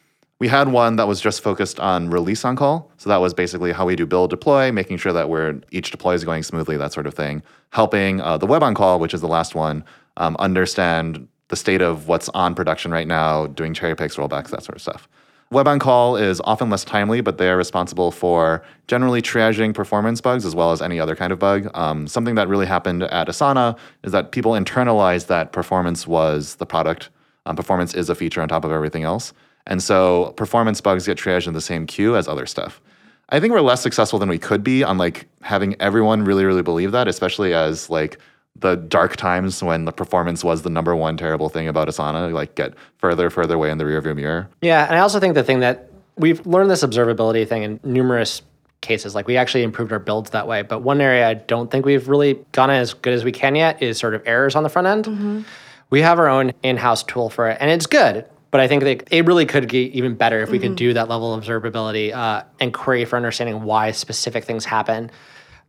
We 0.42 0.48
had 0.48 0.72
one 0.72 0.96
that 0.96 1.06
was 1.06 1.20
just 1.20 1.40
focused 1.40 1.78
on 1.78 2.10
release 2.10 2.44
on 2.44 2.56
call. 2.56 2.90
So 2.96 3.08
that 3.10 3.18
was 3.18 3.32
basically 3.32 3.70
how 3.70 3.86
we 3.86 3.94
do 3.94 4.06
build 4.06 4.30
deploy, 4.30 4.72
making 4.72 4.96
sure 4.96 5.12
that 5.12 5.28
we're 5.28 5.60
each 5.70 5.92
deploy 5.92 6.14
is 6.14 6.24
going 6.24 6.42
smoothly, 6.42 6.76
that 6.78 6.92
sort 6.92 7.06
of 7.06 7.14
thing. 7.14 7.44
Helping 7.70 8.20
uh, 8.20 8.38
the 8.38 8.46
web 8.46 8.64
on 8.64 8.74
call, 8.74 8.98
which 8.98 9.14
is 9.14 9.20
the 9.20 9.28
last 9.28 9.54
one, 9.54 9.84
um, 10.16 10.34
understand 10.40 11.28
the 11.46 11.54
state 11.54 11.80
of 11.80 12.08
what's 12.08 12.28
on 12.30 12.56
production 12.56 12.90
right 12.90 13.06
now, 13.06 13.46
doing 13.46 13.72
cherry 13.72 13.94
picks, 13.94 14.16
rollbacks, 14.16 14.48
that 14.48 14.64
sort 14.64 14.74
of 14.74 14.82
stuff. 14.82 15.08
Web 15.52 15.68
on 15.68 15.78
call 15.78 16.16
is 16.16 16.40
often 16.42 16.70
less 16.70 16.84
timely, 16.84 17.20
but 17.20 17.38
they 17.38 17.48
are 17.48 17.56
responsible 17.56 18.10
for 18.10 18.64
generally 18.88 19.22
triaging 19.22 19.72
performance 19.72 20.20
bugs 20.20 20.44
as 20.44 20.56
well 20.56 20.72
as 20.72 20.82
any 20.82 20.98
other 20.98 21.14
kind 21.14 21.32
of 21.32 21.38
bug. 21.38 21.70
Um, 21.74 22.08
something 22.08 22.34
that 22.34 22.48
really 22.48 22.66
happened 22.66 23.04
at 23.04 23.28
Asana 23.28 23.78
is 24.02 24.10
that 24.10 24.32
people 24.32 24.54
internalized 24.54 25.28
that 25.28 25.52
performance 25.52 26.04
was 26.04 26.56
the 26.56 26.66
product. 26.66 27.10
Um, 27.46 27.54
performance 27.54 27.94
is 27.94 28.10
a 28.10 28.16
feature 28.16 28.42
on 28.42 28.48
top 28.48 28.64
of 28.64 28.72
everything 28.72 29.04
else. 29.04 29.32
And 29.66 29.82
so 29.82 30.32
performance 30.36 30.80
bugs 30.80 31.06
get 31.06 31.18
triaged 31.18 31.46
in 31.46 31.54
the 31.54 31.60
same 31.60 31.86
queue 31.86 32.16
as 32.16 32.28
other 32.28 32.46
stuff. 32.46 32.80
I 33.28 33.40
think 33.40 33.52
we're 33.52 33.60
less 33.60 33.80
successful 33.80 34.18
than 34.18 34.28
we 34.28 34.38
could 34.38 34.62
be 34.62 34.84
on 34.84 34.98
like 34.98 35.26
having 35.40 35.80
everyone 35.80 36.24
really, 36.24 36.44
really 36.44 36.62
believe 36.62 36.92
that, 36.92 37.08
especially 37.08 37.54
as 37.54 37.88
like 37.88 38.18
the 38.56 38.76
dark 38.76 39.16
times 39.16 39.62
when 39.62 39.86
the 39.86 39.92
performance 39.92 40.44
was 40.44 40.62
the 40.62 40.70
number 40.70 40.94
one 40.94 41.16
terrible 41.16 41.48
thing 41.48 41.68
about 41.68 41.88
Asana, 41.88 42.32
like 42.32 42.54
get 42.54 42.74
further, 42.98 43.30
further 43.30 43.54
away 43.54 43.70
in 43.70 43.78
the 43.78 43.84
rearview 43.84 44.14
mirror. 44.14 44.48
Yeah, 44.60 44.84
and 44.84 44.94
I 44.94 44.98
also 44.98 45.18
think 45.18 45.34
the 45.34 45.44
thing 45.44 45.60
that 45.60 45.90
we've 46.16 46.44
learned 46.46 46.70
this 46.70 46.82
observability 46.82 47.48
thing 47.48 47.62
in 47.62 47.80
numerous 47.82 48.42
cases. 48.82 49.14
Like 49.14 49.26
we 49.26 49.38
actually 49.38 49.62
improved 49.62 49.92
our 49.92 49.98
builds 49.98 50.30
that 50.30 50.46
way. 50.46 50.60
But 50.62 50.80
one 50.80 51.00
area 51.00 51.26
I 51.26 51.34
don't 51.34 51.70
think 51.70 51.86
we've 51.86 52.08
really 52.08 52.38
gone 52.52 52.68
as 52.68 52.92
good 52.92 53.14
as 53.14 53.24
we 53.24 53.32
can 53.32 53.54
yet 53.54 53.82
is 53.82 53.96
sort 53.96 54.14
of 54.14 54.22
errors 54.26 54.54
on 54.54 54.62
the 54.62 54.68
front 54.68 54.88
end. 54.88 55.04
Mm-hmm. 55.06 55.40
We 55.88 56.02
have 56.02 56.18
our 56.18 56.28
own 56.28 56.52
in-house 56.62 57.02
tool 57.04 57.30
for 57.30 57.48
it, 57.48 57.58
and 57.60 57.70
it's 57.70 57.86
good. 57.86 58.26
But 58.52 58.60
I 58.60 58.68
think 58.68 58.84
that 58.84 59.08
it 59.10 59.24
really 59.26 59.46
could 59.46 59.66
get 59.66 59.92
even 59.92 60.14
better 60.14 60.40
if 60.42 60.50
we 60.50 60.58
could 60.58 60.76
do 60.76 60.92
that 60.92 61.08
level 61.08 61.32
of 61.32 61.42
observability 61.42 62.12
uh, 62.14 62.44
and 62.60 62.72
query 62.72 63.06
for 63.06 63.16
understanding 63.16 63.62
why 63.62 63.90
specific 63.92 64.44
things 64.44 64.66
happen. 64.66 65.10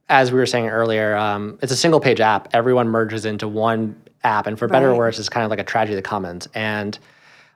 As 0.10 0.34
we 0.34 0.38
were 0.38 0.46
saying 0.46 0.68
earlier, 0.68 1.16
um, 1.16 1.58
it's 1.62 1.72
a 1.72 1.78
single 1.78 2.02
page 2.02 2.20
app. 2.20 2.50
Everyone 2.54 2.90
merges 2.90 3.24
into 3.24 3.48
one 3.48 3.96
app, 4.26 4.48
and 4.48 4.60
for 4.60 4.68
better 4.68 4.92
or 4.92 4.96
worse, 4.98 5.18
it's 5.18 5.30
kind 5.30 5.46
of 5.46 5.50
like 5.50 5.60
a 5.60 5.64
tragedy 5.64 5.94
of 5.98 6.04
the 6.04 6.08
commons. 6.08 6.50
And 6.54 7.00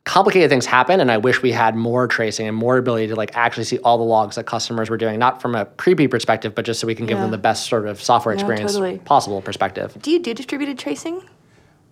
complicated 0.06 0.50
things 0.50 0.66
happen 0.66 1.02
and 1.02 1.12
i 1.12 1.18
wish 1.18 1.42
we 1.42 1.52
had 1.52 1.76
more 1.76 2.08
tracing 2.08 2.48
and 2.48 2.56
more 2.56 2.78
ability 2.78 3.08
to 3.08 3.16
like 3.18 3.36
actually 3.36 3.66
see 3.66 3.78
all 3.80 3.98
the 3.98 4.04
logs 4.06 4.38
that 4.38 4.46
customers 4.46 4.90
were 4.90 4.96
doing 4.96 5.20
not 5.20 5.42
from 5.42 5.54
a 5.54 5.66
creepy 5.66 6.08
perspective 6.08 6.56
but 6.56 6.64
just 6.64 6.80
so 6.80 6.88
we 6.88 6.96
can 6.96 7.06
give 7.06 7.18
Yeah. 7.18 7.24
them 7.24 7.32
the 7.32 7.38
best 7.38 7.68
sort 7.68 7.86
of 7.86 8.02
software 8.02 8.34
Yeah, 8.34 8.40
experience 8.40 8.72
totally. 8.72 9.00
possible 9.00 9.42
perspective 9.42 9.98
Do 10.02 10.10
you 10.12 10.20
do 10.20 10.34
distributed 10.34 10.80
tracing? 10.80 11.22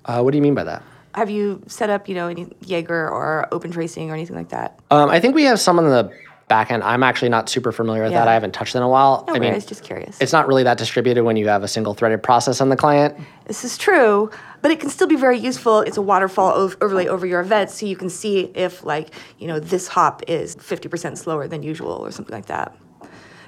uh, 0.06 0.22
what 0.22 0.32
do 0.32 0.38
you 0.38 0.42
mean 0.42 0.56
by 0.56 0.64
that 0.64 0.82
Have 1.16 1.30
you 1.30 1.62
set 1.68 1.90
up, 1.90 2.08
you 2.10 2.16
know, 2.16 2.28
any 2.28 2.48
Jaeger 2.66 3.10
or 3.10 3.48
open 3.52 3.72
tracing 3.72 4.12
or 4.12 4.14
anything 4.14 4.36
like 4.36 4.50
that? 4.50 4.78
um, 4.92 5.10
i 5.10 5.20
think 5.20 5.34
we 5.36 5.44
have 5.44 5.60
some 5.60 5.80
on 5.80 5.86
the 5.90 6.12
back 6.48 6.70
end 6.72 6.84
i'm 6.84 7.02
actually 7.02 7.30
not 7.30 7.50
super 7.50 7.72
familiar 7.72 8.04
with 8.04 8.12
that 8.12 8.28
i 8.28 8.34
haven't 8.34 8.52
touched 8.54 8.76
it 8.76 8.78
in 8.78 8.84
a 8.84 8.88
while 8.90 9.24
No 9.28 9.34
i 9.34 9.40
mean 9.40 9.50
worries, 9.50 9.66
just 9.66 9.84
curious. 9.84 10.22
it's 10.22 10.32
not 10.32 10.48
really 10.48 10.62
that 10.62 10.78
distributed 10.78 11.24
when 11.24 11.38
you 11.38 11.48
have 11.48 11.64
a 11.64 11.68
single 11.68 11.96
threaded 11.96 12.22
process 12.22 12.62
on 12.62 12.70
the 12.70 12.76
client 12.76 13.18
This 13.48 13.64
is 13.66 13.78
true, 13.80 14.30
but 14.62 14.70
it 14.70 14.80
can 14.80 14.90
still 14.92 15.08
be 15.08 15.16
very 15.16 15.40
useful. 15.40 15.82
It's 15.82 15.98
a 15.98 16.02
waterfall 16.04 16.52
ov- 16.54 16.78
overlay 16.82 17.08
over 17.08 17.26
your 17.26 17.40
events, 17.42 17.80
so 17.80 17.86
you 17.88 17.96
can 17.96 18.10
see 18.10 18.52
if, 18.56 18.84
like, 18.84 19.14
you 19.40 19.48
know, 19.48 19.60
this 19.60 19.88
hop 19.88 20.24
is 20.28 20.56
50% 20.56 21.18
slower 21.18 21.48
than 21.48 21.62
usual 21.62 21.92
or 22.06 22.10
something 22.12 22.34
like 22.34 22.48
that. 22.48 22.76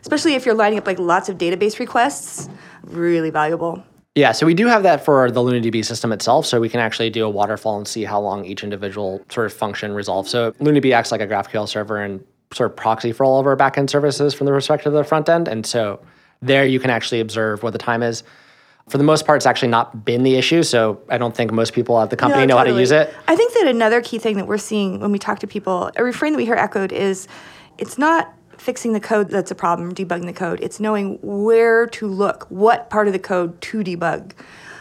Especially 0.02 0.36
if 0.36 0.46
you're 0.46 0.54
lining 0.56 0.78
up 0.80 0.86
like 0.86 1.00
lots 1.00 1.28
of 1.30 1.38
database 1.40 1.80
requests, 1.80 2.48
really 2.84 3.32
valuable. 3.32 3.84
Yeah, 4.18 4.32
so 4.32 4.48
we 4.48 4.56
do 4.56 4.66
have 4.66 4.82
that 4.82 5.06
for 5.06 5.30
the 5.30 5.42
LunaDB 5.42 5.86
system 5.86 6.12
itself, 6.12 6.48
so 6.48 6.60
we 6.60 6.70
can 6.70 6.80
actually 6.80 7.12
do 7.12 7.24
a 7.24 7.30
waterfall 7.30 7.78
and 7.78 7.88
see 7.88 8.04
how 8.04 8.20
long 8.20 8.46
each 8.46 8.64
individual 8.64 9.24
sort 9.30 9.46
of 9.46 9.54
function 9.54 9.94
resolves. 9.94 10.32
So 10.32 10.54
LunaDB 10.54 10.92
acts 10.92 11.12
like 11.12 11.22
a 11.22 11.28
GraphQL 11.28 11.70
server 11.70 12.02
and 12.02 12.26
sort 12.52 12.72
of 12.72 12.76
proxy 12.76 13.12
for 13.12 13.26
all 13.26 13.40
of 13.40 13.46
our 13.46 13.56
backend 13.56 13.92
services 13.92 14.34
from 14.34 14.46
the 14.46 14.52
perspective 14.52 14.92
of 14.92 14.98
the 14.98 15.04
front 15.04 15.30
end, 15.30 15.48
and 15.48 15.68
so 15.68 16.00
there 16.42 16.66
you 16.66 16.80
can 16.80 16.90
actually 16.90 17.20
observe 17.20 17.62
what 17.62 17.74
the 17.74 17.80
time 17.80 18.02
is. 18.02 18.24
For 18.90 18.98
the 18.98 19.04
most 19.04 19.28
part, 19.28 19.38
it's 19.38 19.46
actually 19.46 19.68
not 19.68 20.04
been 20.04 20.24
the 20.24 20.34
issue, 20.34 20.64
so 20.64 21.00
I 21.10 21.20
don't 21.20 21.36
think 21.36 21.52
most 21.52 21.74
people 21.74 22.00
at 22.00 22.10
the 22.10 22.18
company 22.18 22.48
No, 22.48 22.56
know 22.56 22.58
how 22.58 22.64
to 22.64 22.80
use 22.80 22.90
it. 22.90 23.14
I 23.28 23.36
think 23.36 23.54
that 23.54 23.68
another 23.68 24.02
key 24.02 24.18
thing 24.18 24.38
that 24.38 24.48
we're 24.48 24.58
seeing 24.58 25.00
when 25.00 25.12
we 25.12 25.20
talk 25.20 25.38
to 25.40 25.48
people, 25.48 25.92
a 25.96 26.04
refrain 26.04 26.34
that 26.34 26.38
we 26.38 26.46
hear 26.46 26.56
echoed 26.56 26.92
is 26.92 27.28
it's 27.78 28.00
not 28.00 28.34
fixing 28.58 28.94
the 28.94 29.00
code 29.00 29.30
that's 29.30 29.52
a 29.52 29.56
problem, 29.56 29.94
debugging 29.94 30.26
the 30.26 30.34
code. 30.34 30.60
It's 30.62 30.80
knowing 30.80 31.20
where 31.22 31.88
to 31.88 32.08
look, 32.08 32.46
what 32.50 32.90
part 32.90 33.08
of 33.08 33.14
the 33.14 33.20
code 33.20 33.60
to 33.62 33.84
debug. 33.84 34.34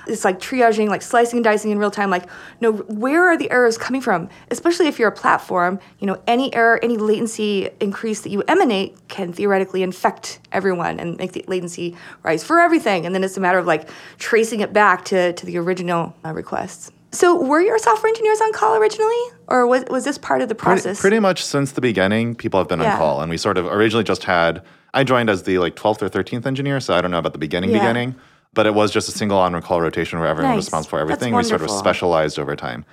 It's 0.07 0.25
like 0.25 0.39
triaging, 0.39 0.89
like 0.89 1.03
slicing 1.03 1.39
and 1.39 1.45
dicing 1.45 1.73
in 1.73 1.79
real 1.79 1.91
time. 1.91 2.11
Like, 2.11 2.29
no, 2.61 2.73
where 2.73 3.29
are 3.29 3.37
the 3.37 3.51
errors 3.51 3.77
coming 3.77 4.01
from? 4.01 4.29
Especially 4.51 4.87
if 4.87 4.99
you're 4.99 5.09
a 5.09 5.13
platform, 5.13 5.81
you 5.99 6.07
know, 6.07 6.23
any 6.29 6.55
error, 6.55 6.79
any 6.83 6.97
latency 6.97 7.71
increase 7.81 8.21
that 8.21 8.31
you 8.31 8.43
emanate 8.47 8.97
can 9.09 9.33
theoretically 9.33 9.83
infect 9.83 10.39
everyone 10.53 11.01
and 11.01 11.17
make 11.19 11.33
the 11.33 11.45
latency 11.49 11.97
rise 12.23 12.45
for 12.45 12.61
everything. 12.61 13.05
And 13.05 13.15
then 13.15 13.25
it's 13.25 13.37
a 13.37 13.41
matter 13.41 13.59
of 13.59 13.67
like 13.67 13.89
tracing 14.19 14.61
it 14.61 14.73
back 14.73 15.05
to, 15.07 15.33
to 15.33 15.47
the 15.47 15.59
original 15.59 16.15
uh, 16.25 16.33
requests. 16.33 16.93
So, 17.17 17.35
were 17.41 17.63
your 17.63 17.79
software 17.79 18.11
engineers 18.11 18.41
on 18.43 18.53
call 18.53 18.77
originally, 18.77 19.23
or 19.49 19.67
was, 19.67 19.85
was 19.89 20.05
this 20.05 20.19
part 20.19 20.43
of 20.43 20.51
the 20.51 20.55
process? 20.55 21.01
pretty 21.01 21.19
much 21.19 21.43
since 21.43 21.73
the 21.73 21.81
beginning, 21.81 22.35
people 22.35 22.61
have 22.61 22.69
been 22.69 22.81
Yeah. 22.81 22.93
on 22.93 22.99
call, 22.99 23.21
and 23.23 23.31
we 23.31 23.39
sort 23.39 23.57
of 23.57 23.67
originally 23.67 24.05
just 24.05 24.25
had. 24.25 24.63
I 24.93 25.03
joined 25.03 25.31
as 25.31 25.45
the 25.45 25.59
like 25.59 25.77
12th 25.77 26.03
or 26.03 26.09
13th 26.11 26.45
engineer, 26.47 26.79
so 26.79 26.95
I 26.95 27.01
don't 27.01 27.11
know 27.11 27.19
about 27.19 27.33
the 27.33 27.39
beginning 27.39 27.71
Yeah. 27.71 27.79
beginning, 27.79 28.17
but 28.53 28.67
it 28.67 28.75
was 28.75 28.91
just 28.91 29.09
a 29.09 29.13
single 29.13 29.39
on 29.39 29.59
call 29.63 29.81
rotation 29.81 30.19
where 30.19 30.29
everyone 30.29 30.57
was 30.57 30.67
responsible 30.67 30.99
for 30.99 31.01
everything. 31.01 31.35
We 31.35 31.43
sort 31.43 31.63
of 31.63 31.71
specialized 31.71 32.39
over 32.39 32.55
time. 32.55 32.85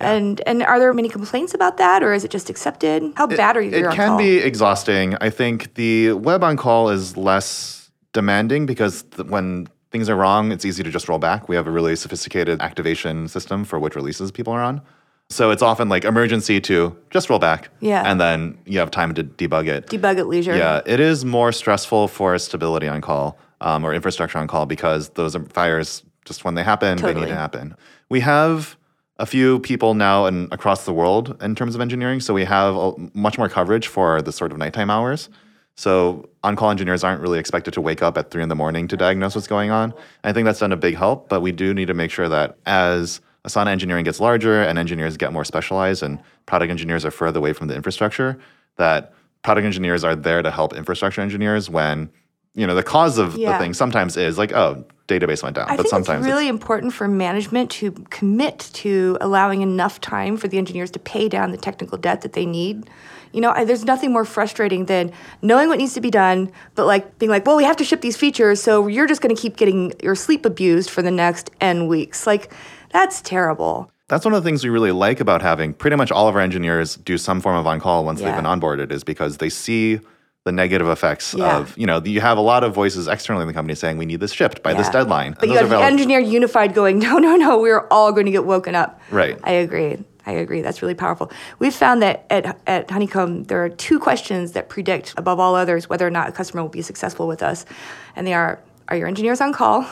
And 0.00 0.40
and 0.46 0.62
are 0.64 0.78
there 0.80 0.92
many 0.92 1.08
complaints 1.08 1.54
about 1.54 1.76
that, 1.76 2.02
or 2.02 2.12
is 2.12 2.24
it 2.24 2.30
just 2.32 2.50
accepted? 2.50 3.02
How 3.16 3.26
bad 3.28 3.56
are 3.56 3.60
you? 3.62 3.70
It 3.70 3.90
can 3.92 4.16
be 4.16 4.38
exhausting. 4.38 5.16
I 5.20 5.30
think 5.30 5.74
the 5.74 6.12
web 6.12 6.42
on 6.42 6.56
call 6.56 6.88
is 6.90 7.16
less 7.16 7.90
demanding 8.12 8.66
because 8.66 9.02
th- 9.02 9.28
when 9.28 9.68
things 9.90 10.08
are 10.08 10.16
wrong, 10.16 10.52
it's 10.52 10.64
easy 10.64 10.82
to 10.82 10.90
just 10.90 11.08
roll 11.08 11.18
back. 11.18 11.48
We 11.48 11.56
have 11.56 11.66
a 11.66 11.70
really 11.70 11.96
sophisticated 11.96 12.60
activation 12.60 13.28
system 13.28 13.64
for 13.64 13.78
which 13.78 13.94
releases 13.94 14.30
people 14.30 14.52
are 14.52 14.62
on. 14.62 14.82
So 15.30 15.50
it's 15.50 15.62
often 15.62 15.88
like 15.88 16.04
emergency 16.04 16.60
to 16.62 16.96
just 17.10 17.28
roll 17.28 17.38
back. 17.38 17.68
Yeah. 17.80 18.02
And 18.06 18.20
then 18.20 18.58
you 18.64 18.78
have 18.78 18.90
time 18.90 19.14
to 19.14 19.24
debug 19.24 19.68
it. 19.68 19.86
debug 19.86 20.18
at 20.18 20.26
leisure. 20.26 20.56
Yeah, 20.56 20.80
it 20.86 21.00
is 21.00 21.24
more 21.24 21.52
stressful 21.52 22.08
for 22.08 22.38
stability 22.38 22.88
on 22.88 23.00
call 23.00 23.38
um, 23.60 23.84
or 23.84 23.92
infrastructure 23.92 24.38
on 24.38 24.46
call 24.46 24.64
because 24.64 25.10
those 25.10 25.36
are 25.36 25.44
fires 25.46 26.02
just 26.24 26.44
when 26.44 26.54
they 26.54 26.62
happen, 26.62 26.98
they 26.98 27.14
need 27.14 27.26
to 27.26 27.34
happen. 27.34 27.74
We 28.08 28.20
have 28.20 28.76
a 29.18 29.26
few 29.26 29.58
people 29.60 29.94
now 29.94 30.26
and 30.26 30.52
across 30.52 30.84
the 30.84 30.92
world 30.92 31.36
in 31.42 31.54
terms 31.54 31.74
of 31.74 31.80
engineering, 31.80 32.20
so 32.20 32.32
we 32.32 32.44
have 32.44 32.76
a, 32.76 32.92
much 33.14 33.38
more 33.38 33.48
coverage 33.48 33.88
for 33.88 34.22
the 34.22 34.30
sort 34.30 34.52
of 34.52 34.58
nighttime 34.58 34.90
hours. 34.90 35.28
So 35.78 36.28
on-call 36.42 36.72
engineers 36.72 37.04
aren't 37.04 37.20
really 37.22 37.38
expected 37.38 37.72
to 37.74 37.80
wake 37.80 38.02
up 38.02 38.18
at 38.18 38.32
three 38.32 38.42
in 38.42 38.48
the 38.48 38.56
morning 38.56 38.88
to 38.88 38.96
diagnose 38.96 39.36
what's 39.36 39.46
going 39.46 39.70
on. 39.70 39.94
I 40.24 40.32
think 40.32 40.44
that's 40.44 40.58
done 40.58 40.72
a 40.72 40.76
big 40.76 40.96
help, 40.96 41.28
but 41.28 41.40
we 41.40 41.52
do 41.52 41.72
need 41.72 41.86
to 41.86 41.94
make 41.94 42.10
sure 42.10 42.28
that 42.28 42.58
as 42.66 43.20
Asana 43.46 43.68
engineering 43.68 44.04
gets 44.04 44.18
larger 44.18 44.60
and 44.60 44.76
engineers 44.76 45.16
get 45.16 45.32
more 45.32 45.44
specialized 45.44 46.02
and 46.02 46.18
product 46.46 46.72
engineers 46.72 47.04
are 47.04 47.12
further 47.12 47.38
away 47.38 47.52
from 47.52 47.68
the 47.68 47.76
infrastructure, 47.76 48.36
that 48.74 49.14
product 49.42 49.66
engineers 49.66 50.02
are 50.02 50.16
there 50.16 50.42
to 50.42 50.50
help 50.50 50.74
infrastructure 50.74 51.20
engineers 51.20 51.70
when 51.70 52.10
you 52.54 52.66
know 52.66 52.74
the 52.74 52.82
cause 52.82 53.16
of 53.16 53.36
Yeah. 53.36 53.52
the 53.52 53.58
thing 53.62 53.72
sometimes 53.72 54.16
is 54.16 54.36
like 54.36 54.52
oh 54.52 54.84
database 55.06 55.44
went 55.44 55.54
down 55.54 55.66
I 55.70 55.76
but 55.76 55.84
think 55.84 55.90
sometimes 55.90 56.26
it's 56.26 56.32
really 56.32 56.48
important 56.48 56.92
for 56.92 57.06
management 57.06 57.70
to 57.72 57.92
commit 58.10 58.68
to 58.72 59.16
allowing 59.20 59.62
enough 59.62 60.00
time 60.00 60.36
for 60.36 60.48
the 60.48 60.58
engineers 60.58 60.90
to 60.90 60.98
pay 60.98 61.28
down 61.28 61.52
the 61.52 61.56
technical 61.56 61.96
debt 61.96 62.22
that 62.22 62.32
they 62.32 62.46
need. 62.46 62.90
You 63.32 63.40
know, 63.40 63.50
I, 63.50 63.64
there's 63.64 63.84
nothing 63.84 64.12
more 64.12 64.24
frustrating 64.24 64.86
than 64.86 65.12
knowing 65.42 65.68
what 65.68 65.78
needs 65.78 65.94
to 65.94 66.00
be 66.00 66.10
done, 66.10 66.50
but 66.74 66.86
like 66.86 67.18
being 67.18 67.30
like, 67.30 67.46
well, 67.46 67.56
we 67.56 67.64
have 67.64 67.76
to 67.76 67.84
ship 67.84 68.00
these 68.00 68.16
features, 68.16 68.62
so 68.62 68.86
you're 68.86 69.06
just 69.06 69.20
going 69.20 69.34
to 69.34 69.40
keep 69.40 69.56
getting 69.56 69.92
your 70.02 70.14
sleep 70.14 70.44
abused 70.46 70.90
for 70.90 71.02
the 71.02 71.10
next 71.10 71.50
n 71.60 71.86
weeks. 71.88 72.26
Like, 72.26 72.52
that's 72.90 73.20
terrible. 73.20 73.90
That's 74.08 74.24
one 74.24 74.32
of 74.32 74.42
the 74.42 74.48
things 74.48 74.64
we 74.64 74.70
really 74.70 74.92
like 74.92 75.20
about 75.20 75.42
having 75.42 75.74
pretty 75.74 75.96
much 75.96 76.10
all 76.10 76.28
of 76.28 76.34
our 76.34 76.40
engineers 76.40 76.96
do 76.96 77.18
some 77.18 77.40
form 77.42 77.56
of 77.56 77.66
on 77.66 77.78
call 77.80 78.04
once 78.06 78.20
Yeah. 78.20 78.28
they've 78.28 78.36
been 78.42 78.46
onboarded, 78.46 78.90
is 78.90 79.04
because 79.04 79.36
they 79.36 79.50
see 79.50 80.00
the 80.44 80.52
negative 80.52 80.88
effects 80.88 81.34
Yeah. 81.34 81.58
of, 81.58 81.76
you 81.76 81.84
know, 81.86 82.00
you 82.02 82.22
have 82.22 82.38
a 82.38 82.40
lot 82.40 82.64
of 82.64 82.72
voices 82.72 83.06
externally 83.06 83.42
in 83.42 83.48
the 83.48 83.52
company 83.52 83.74
saying 83.74 83.98
we 83.98 84.06
need 84.06 84.20
this 84.20 84.32
shipped 84.32 84.62
by 84.62 84.72
this 84.72 84.88
deadline. 84.88 85.32
But 85.34 85.42
And 85.42 85.52
you 85.52 85.58
have 85.58 85.68
the 85.68 85.78
engineer 85.80 86.20
unified 86.20 86.72
going, 86.72 86.98
no, 87.06 87.18
no, 87.18 87.36
no, 87.36 87.58
we're 87.58 87.86
all 87.90 88.12
going 88.12 88.24
to 88.24 88.32
get 88.32 88.46
woken 88.46 88.74
up. 88.74 88.98
Right. 89.10 89.38
I 89.44 89.50
agree. 89.52 89.98
I 90.28 90.32
agree. 90.32 90.60
That's 90.60 90.82
really 90.82 90.94
powerful. 90.94 91.30
We've 91.58 91.74
found 91.74 92.02
that 92.02 92.26
at, 92.28 92.60
at 92.66 92.90
Honeycomb, 92.90 93.44
there 93.44 93.64
are 93.64 93.70
two 93.70 93.98
questions 93.98 94.52
that 94.52 94.68
predict, 94.68 95.14
above 95.16 95.40
all 95.40 95.54
others, 95.54 95.88
whether 95.88 96.06
or 96.06 96.10
not 96.10 96.28
a 96.28 96.32
customer 96.32 96.60
will 96.62 96.68
be 96.68 96.82
successful 96.82 97.26
with 97.26 97.42
us. 97.42 97.64
And 98.14 98.26
they 98.26 98.34
are 98.34 98.60
Are 98.88 98.96
your 98.96 99.08
engineers 99.08 99.40
on 99.40 99.54
call? 99.54 99.86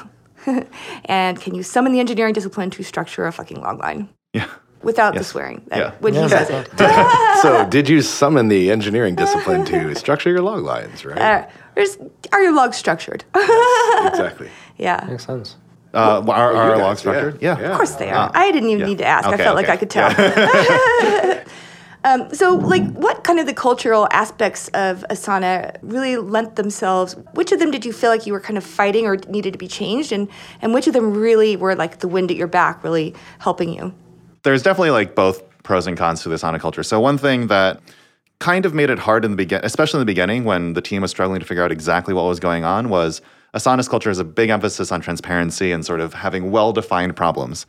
and 1.07 1.41
can 1.41 1.55
you 1.55 1.63
summon 1.63 1.93
the 1.93 2.01
engineering 2.01 2.35
discipline 2.35 2.69
to 2.71 2.83
structure 2.83 3.27
a 3.27 3.33
fucking 3.33 3.61
log 3.63 3.79
line? 3.81 4.11
Yeah. 4.35 4.47
Without 4.83 5.15
the 5.15 5.25
swearing 5.25 5.63
that 5.69 5.79
Yeah. 5.79 5.91
when 6.01 6.13
he 6.13 6.29
says 6.29 6.51
it. 6.51 6.69
so, 7.43 7.67
did 7.71 7.89
you 7.89 8.03
summon 8.03 8.49
the 8.49 8.71
engineering 8.71 9.15
discipline 9.15 9.65
to 9.65 9.95
structure 10.05 10.29
your 10.31 10.43
log 10.43 10.63
lines, 10.63 11.03
right? 11.05 11.19
Uh, 11.19 11.87
are 12.33 12.43
your 12.43 12.53
logs 12.55 12.77
structured? 12.77 13.25
exactly. 13.35 14.51
yeah. 14.77 15.03
Makes 15.09 15.25
sense. 15.25 15.57
Uh, 15.97 16.23
are 16.29 16.53
you 16.53 16.59
are 16.59 16.63
our 16.63 16.71
guys, 16.71 16.81
logs 16.81 16.99
structured? 17.01 17.43
yeah. 17.43 17.59
Of 17.59 17.77
course 17.77 17.95
they 17.95 18.11
are. 18.11 18.31
I 18.35 18.53
didn't 18.53 18.69
even 18.69 18.81
yeah. 18.81 18.87
need 18.87 18.99
to 18.99 19.07
ask. 19.07 19.27
I 19.27 19.35
Okay, 19.35 19.45
felt 19.45 19.57
like. 19.57 19.69
I 19.69 19.77
could 19.77 19.91
tell. 19.91 20.11
um, 22.05 22.33
so, 22.35 22.55
like, 22.55 22.85
what 22.93 23.25
kind 23.25 23.41
of 23.41 23.47
the 23.47 23.55
cultural 23.55 24.07
aspects 24.11 24.69
of 24.69 25.05
Asana 25.11 25.77
really 25.83 26.17
lent 26.17 26.57
themselves? 26.57 27.17
Which 27.35 27.51
of 27.53 27.59
them 27.59 27.71
did 27.71 27.85
you 27.85 27.93
feel 27.93 28.11
like 28.11 28.27
you 28.27 28.33
were 28.33 28.41
kind 28.41 28.59
of 28.59 28.65
fighting 28.65 29.07
or 29.07 29.17
needed 29.29 29.53
to 29.53 29.59
be 29.59 29.69
changed, 29.69 30.13
and 30.13 30.29
and 30.63 30.75
which 30.75 30.87
of 30.87 30.93
them 30.93 31.15
really 31.15 31.57
were 31.57 31.75
like 31.75 32.01
the 32.01 32.09
wind 32.09 32.31
at 32.31 32.37
your 32.37 32.49
back, 32.49 32.85
really 32.85 33.15
helping 33.39 33.73
you? 33.73 33.93
there's 34.47 34.63
definitely 34.63 34.91
like 34.93 35.17
both 35.17 35.43
pros 35.65 35.89
and 35.89 35.97
cons 35.99 36.23
to 36.23 36.29
the 36.29 36.37
Asana 36.37 36.61
culture. 36.61 36.85
So 36.85 37.01
one 37.01 37.19
thing 37.19 37.49
that 37.49 37.81
kind 38.39 38.65
of 38.65 38.73
made 38.73 38.91
it 38.91 38.99
hard 39.01 39.25
in 39.25 39.33
the 39.33 39.37
beginning, 39.37 39.65
especially 39.65 39.99
in 39.99 40.03
the 40.03 40.13
beginning 40.13 40.45
when 40.45 40.75
the 40.75 40.81
team 40.81 41.03
was 41.03 41.11
struggling 41.11 41.41
to 41.41 41.47
figure 41.47 41.65
out 41.65 41.73
exactly 41.73 42.15
what 42.15 42.23
was 42.27 42.39
going 42.39 42.63
on, 42.65 42.89
was 42.89 43.21
Asana's 43.55 43.89
culture 43.89 44.11
has 44.11 44.19
a 44.19 44.25
big 44.25 44.51
emphasis 44.51 44.93
on 44.93 45.01
transparency 45.01 45.73
and 45.73 45.85
sort 45.85 46.01
of 46.01 46.15
having 46.15 46.51
well-defined 46.51 47.17
problems. 47.17 47.67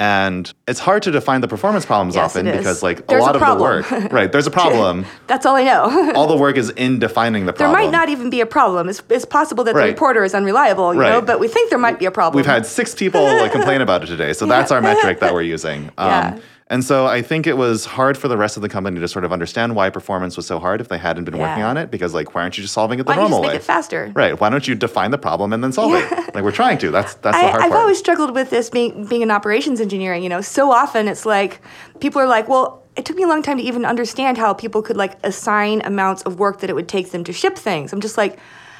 And 0.00 0.52
it's 0.68 0.78
hard 0.78 1.02
to 1.02 1.10
define 1.10 1.40
the 1.40 1.48
performance 1.48 1.84
problems 1.84 2.14
Yes, 2.14 2.30
often 2.36 2.46
because 2.46 2.84
like 2.84 3.08
There's 3.08 3.18
a 3.20 3.24
a 3.24 3.26
lot 3.26 3.34
of 3.34 3.42
the 3.44 3.60
work, 3.60 3.90
right? 4.12 4.30
There's 4.30 4.46
a 4.46 4.50
problem. 4.50 5.04
That's 5.26 5.44
all 5.44 5.56
I 5.56 5.64
know. 5.64 6.12
All 6.14 6.28
the 6.28 6.36
work 6.36 6.56
is 6.56 6.70
in 6.70 7.00
defining 7.00 7.46
the 7.46 7.52
problem. 7.52 7.74
there 7.76 7.84
might 7.84 7.90
not 7.92 8.08
even 8.08 8.30
be 8.30 8.40
a 8.40 8.46
problem. 8.46 8.88
It's, 8.88 9.02
it's 9.10 9.24
possible 9.24 9.64
that 9.64 9.72
the 9.74 9.80
Right. 9.80 9.88
reporter 9.90 10.22
is 10.22 10.34
unreliable, 10.34 10.94
you 10.94 11.00
know, 11.00 11.20
but 11.20 11.40
we 11.40 11.48
think 11.48 11.70
there 11.70 11.80
might 11.80 11.98
be 11.98 12.04
a 12.06 12.12
problem. 12.12 12.36
We've 12.36 12.46
had 12.46 12.64
six 12.64 12.94
people 12.94 13.20
like 13.38 13.50
complain 13.58 13.80
about 13.80 14.04
it 14.04 14.06
today, 14.06 14.32
so 14.34 14.46
that's 14.46 14.70
our 14.70 14.80
metric 14.80 15.18
that 15.18 15.34
we're 15.34 15.42
using. 15.42 15.90
Um, 15.98 16.08
Yeah. 16.08 16.38
And 16.70 16.84
so 16.84 17.06
I 17.06 17.22
think 17.22 17.46
it 17.46 17.56
was 17.56 17.86
hard 17.86 18.18
for 18.18 18.28
the 18.28 18.36
rest 18.36 18.56
of 18.56 18.62
the 18.62 18.68
company 18.68 19.00
to 19.00 19.08
sort 19.08 19.24
of 19.24 19.32
understand 19.32 19.74
why 19.74 19.88
performance 19.88 20.36
was 20.36 20.46
so 20.46 20.58
hard 20.58 20.82
if 20.82 20.88
they 20.88 20.98
hadn't 20.98 21.24
been 21.24 21.38
working 21.38 21.62
on 21.62 21.78
it. 21.78 21.90
Because 21.90 22.12
like, 22.12 22.34
why 22.34 22.42
aren't 22.42 22.58
you 22.58 22.62
just 22.62 22.74
solving 22.74 22.98
it 22.98 23.04
the 23.04 23.12
Why 23.12 23.16
normal 23.16 23.40
way? 23.40 23.48
make 23.48 23.56
it 23.56 23.62
faster? 23.62 24.12
Right? 24.14 24.38
Why 24.38 24.50
don't 24.50 24.68
you 24.68 24.74
define 24.74 25.10
the 25.10 25.18
problem 25.18 25.54
and 25.54 25.64
then 25.64 25.72
solve 25.72 25.94
it? 25.94 26.34
Like 26.34 26.44
we're 26.44 26.52
trying 26.52 26.76
to. 26.78 26.90
That's 26.90 27.14
that's 27.14 27.38
the 27.38 27.44
I, 27.46 27.50
hard 27.50 27.62
I've 27.62 27.70
part. 27.70 27.80
always 27.80 27.98
struggled 27.98 28.34
with 28.34 28.50
this 28.50 28.68
being 28.68 29.06
being 29.06 29.22
in 29.22 29.30
operations 29.30 29.80
engineering. 29.80 30.22
You 30.22 30.28
know, 30.28 30.42
so 30.42 30.70
often 30.70 31.08
it's 31.08 31.24
like 31.24 31.60
people 32.00 32.20
are 32.20 32.26
like, 32.28 32.48
well, 32.48 32.84
it 32.96 33.06
took 33.06 33.16
me 33.16 33.22
a 33.22 33.28
long 33.28 33.42
time 33.42 33.56
to 33.56 33.62
even 33.62 33.86
understand 33.86 34.36
how 34.36 34.52
people 34.52 34.82
could 34.82 34.96
like 34.96 35.16
assign 35.24 35.80
amounts 35.86 36.22
of 36.24 36.38
work 36.38 36.60
that 36.60 36.68
it 36.68 36.74
would 36.74 36.88
take 36.88 37.12
them 37.12 37.24
to 37.24 37.32
ship 37.32 37.56
things. 37.56 37.94
I'm 37.94 38.00
just 38.00 38.18
like, 38.18 38.38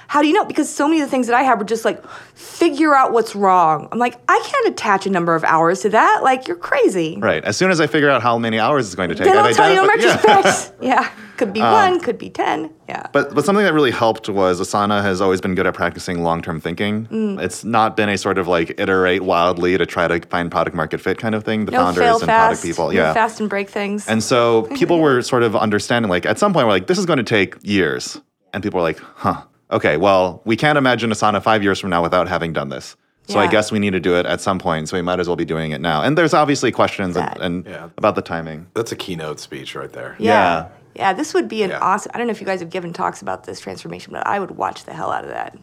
how 0.08 0.22
do 0.22 0.26
you 0.26 0.34
know? 0.34 0.44
Because 0.44 0.68
so 0.74 0.88
many 0.88 1.00
of 1.00 1.06
the 1.06 1.10
things 1.10 1.26
that 1.28 1.36
I 1.36 1.42
have 1.42 1.58
were 1.58 1.64
just 1.64 1.84
like, 1.84 2.02
figure 2.34 2.94
out 2.94 3.12
what's 3.12 3.36
wrong. 3.36 3.88
I'm 3.92 3.98
like, 3.98 4.16
I 4.28 4.42
can't 4.44 4.68
attach 4.68 5.06
a 5.06 5.10
number 5.10 5.34
of 5.34 5.44
hours 5.44 5.82
to 5.82 5.90
that. 5.90 6.20
Like, 6.22 6.48
you're 6.48 6.56
crazy. 6.56 7.18
right. 7.20 7.44
As 7.44 7.56
soon 7.56 7.70
as 7.70 7.80
I 7.80 7.86
figure 7.86 8.08
out 8.10 8.22
how 8.22 8.38
many 8.38 8.58
hours 8.58 8.86
it's 8.86 8.94
going 8.94 9.10
to 9.10 9.14
take, 9.14 9.26
Then 9.26 9.36
I've 9.38 9.44
I'll 9.46 9.54
tell 9.54 9.72
you 9.72 9.84
in 9.84 9.90
identified- 9.90 10.24
yeah. 10.24 10.34
retrospect. 10.34 10.74
Yeah. 10.82 11.10
Could 11.36 11.52
be 11.52 11.60
one, 11.60 12.00
could 12.00 12.18
be 12.18 12.30
10. 12.30 12.68
Yeah. 12.88 13.06
But 13.12 13.32
but 13.32 13.44
something 13.44 13.64
that 13.64 13.72
really 13.72 13.92
helped 13.92 14.28
was 14.28 14.60
Asana 14.60 15.02
has 15.02 15.20
always 15.20 15.40
been 15.40 15.54
good 15.54 15.68
at 15.68 15.74
practicing 15.74 16.24
long 16.24 16.42
term 16.42 16.60
thinking. 16.60 17.06
Mm. 17.06 17.40
It's 17.40 17.62
not 17.64 17.96
been 17.96 18.08
a 18.08 18.18
sort 18.18 18.38
of 18.38 18.48
like 18.48 18.74
iterate 18.80 19.22
wildly 19.22 19.78
to 19.78 19.86
try 19.86 20.08
to 20.08 20.26
find 20.26 20.50
product 20.50 20.74
market 20.74 21.00
fit 21.00 21.16
kind 21.18 21.36
of 21.36 21.44
thing. 21.44 21.66
The 21.66 21.70
no 21.72 21.78
founders 21.78 22.04
and 22.04 22.20
fast. 22.22 22.26
product 22.26 22.62
people, 22.64 22.92
yeah. 22.92 23.12
fast 23.14 23.38
and 23.38 23.48
break 23.48 23.68
things. 23.68 24.08
And 24.08 24.20
so 24.20 24.62
people 24.74 24.98
were 24.98 25.22
sort 25.22 25.44
of 25.44 25.54
understanding, 25.54 26.08
like, 26.10 26.26
at 26.26 26.40
some 26.40 26.52
point, 26.52 26.66
we're 26.66 26.72
like, 26.72 26.88
this 26.88 26.98
is 26.98 27.06
going 27.06 27.18
to 27.18 27.22
take 27.22 27.54
years. 27.62 28.20
And 28.52 28.60
people 28.60 28.78
were 28.78 28.82
like, 28.84 28.98
huh, 28.98 29.42
okay, 29.70 29.96
well, 29.96 30.42
we 30.44 30.56
can't 30.56 30.78
imagine 30.78 31.10
Asana 31.10 31.42
five 31.42 31.62
years 31.62 31.78
from 31.80 31.90
now 31.90 32.02
without 32.02 32.28
having 32.28 32.52
done 32.52 32.68
this. 32.68 32.96
So 33.28 33.38
I 33.38 33.46
guess 33.46 33.70
we 33.70 33.78
need 33.78 33.90
to 33.90 34.00
do 34.00 34.16
it 34.16 34.24
at 34.24 34.40
some 34.40 34.58
point. 34.58 34.88
So 34.88 34.96
we 34.96 35.02
might 35.02 35.20
as 35.20 35.26
well 35.28 35.36
be 35.36 35.44
doing 35.44 35.72
it 35.72 35.82
now. 35.82 36.00
And 36.02 36.16
there's 36.16 36.32
obviously 36.32 36.72
questions 36.72 37.14
and, 37.14 37.26
That. 37.28 37.40
and 37.42 37.66
Yeah. 37.66 37.90
about 37.98 38.14
the 38.14 38.22
timing. 38.22 38.68
That's 38.72 38.90
a 38.90 38.96
keynote 38.96 39.38
speech 39.38 39.74
right 39.74 39.92
there. 39.92 40.16
yeah. 40.18 40.68
Yeah, 40.96 41.12
this 41.12 41.34
would 41.34 41.46
be 41.46 41.62
an 41.62 41.70
Yeah. 41.70 41.78
awesome. 41.80 42.10
I 42.14 42.18
don't 42.18 42.26
know 42.26 42.30
if 42.30 42.40
you 42.40 42.46
guys 42.46 42.60
have 42.60 42.70
given 42.70 42.92
talks 42.94 43.20
about 43.20 43.44
this 43.44 43.60
transformation, 43.60 44.14
but 44.14 44.26
I 44.26 44.40
would 44.40 44.52
watch 44.52 44.84
the 44.84 44.94
hell 44.94 45.12
out 45.12 45.24
of 45.24 45.30
that. 45.30 45.56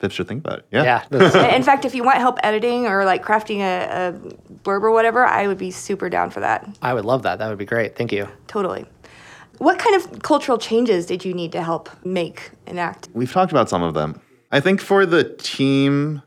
People 0.00 0.14
should 0.14 0.28
think 0.28 0.44
about 0.46 0.58
it. 0.60 0.66
Yeah. 0.70 1.02
Yeah. 1.10 1.54
In 1.56 1.62
fact, 1.62 1.84
if 1.86 1.94
you 1.94 2.04
want 2.04 2.18
help 2.18 2.38
editing 2.44 2.86
or 2.86 3.04
like 3.06 3.24
crafting 3.24 3.60
a, 3.60 3.88
a 4.10 4.12
blurb 4.62 4.82
or 4.82 4.90
whatever, 4.92 5.24
I 5.24 5.46
would 5.48 5.58
be 5.58 5.70
super 5.72 6.10
down 6.10 6.28
for 6.30 6.40
that. 6.40 6.68
I 6.82 6.92
would 6.94 7.06
love 7.06 7.22
that. 7.22 7.38
That 7.38 7.48
would 7.48 7.58
be 7.58 7.64
great. 7.64 7.96
Thank 7.96 8.12
you. 8.12 8.28
Totally. 8.46 8.84
What 9.58 9.78
kind 9.78 9.96
of 9.96 10.22
cultural 10.22 10.56
changes 10.56 11.06
did 11.06 11.24
you 11.24 11.34
need 11.34 11.52
to 11.52 11.62
help 11.62 11.90
make 12.04 12.50
enact? 12.66 13.08
We've 13.12 13.30
talked 13.30 13.50
about 13.50 13.68
some 13.68 13.82
of 13.82 13.94
them. 13.94 14.20
I 14.52 14.60
think 14.60 14.80
for 14.80 15.04
the 15.04 15.24
team, 15.34 16.22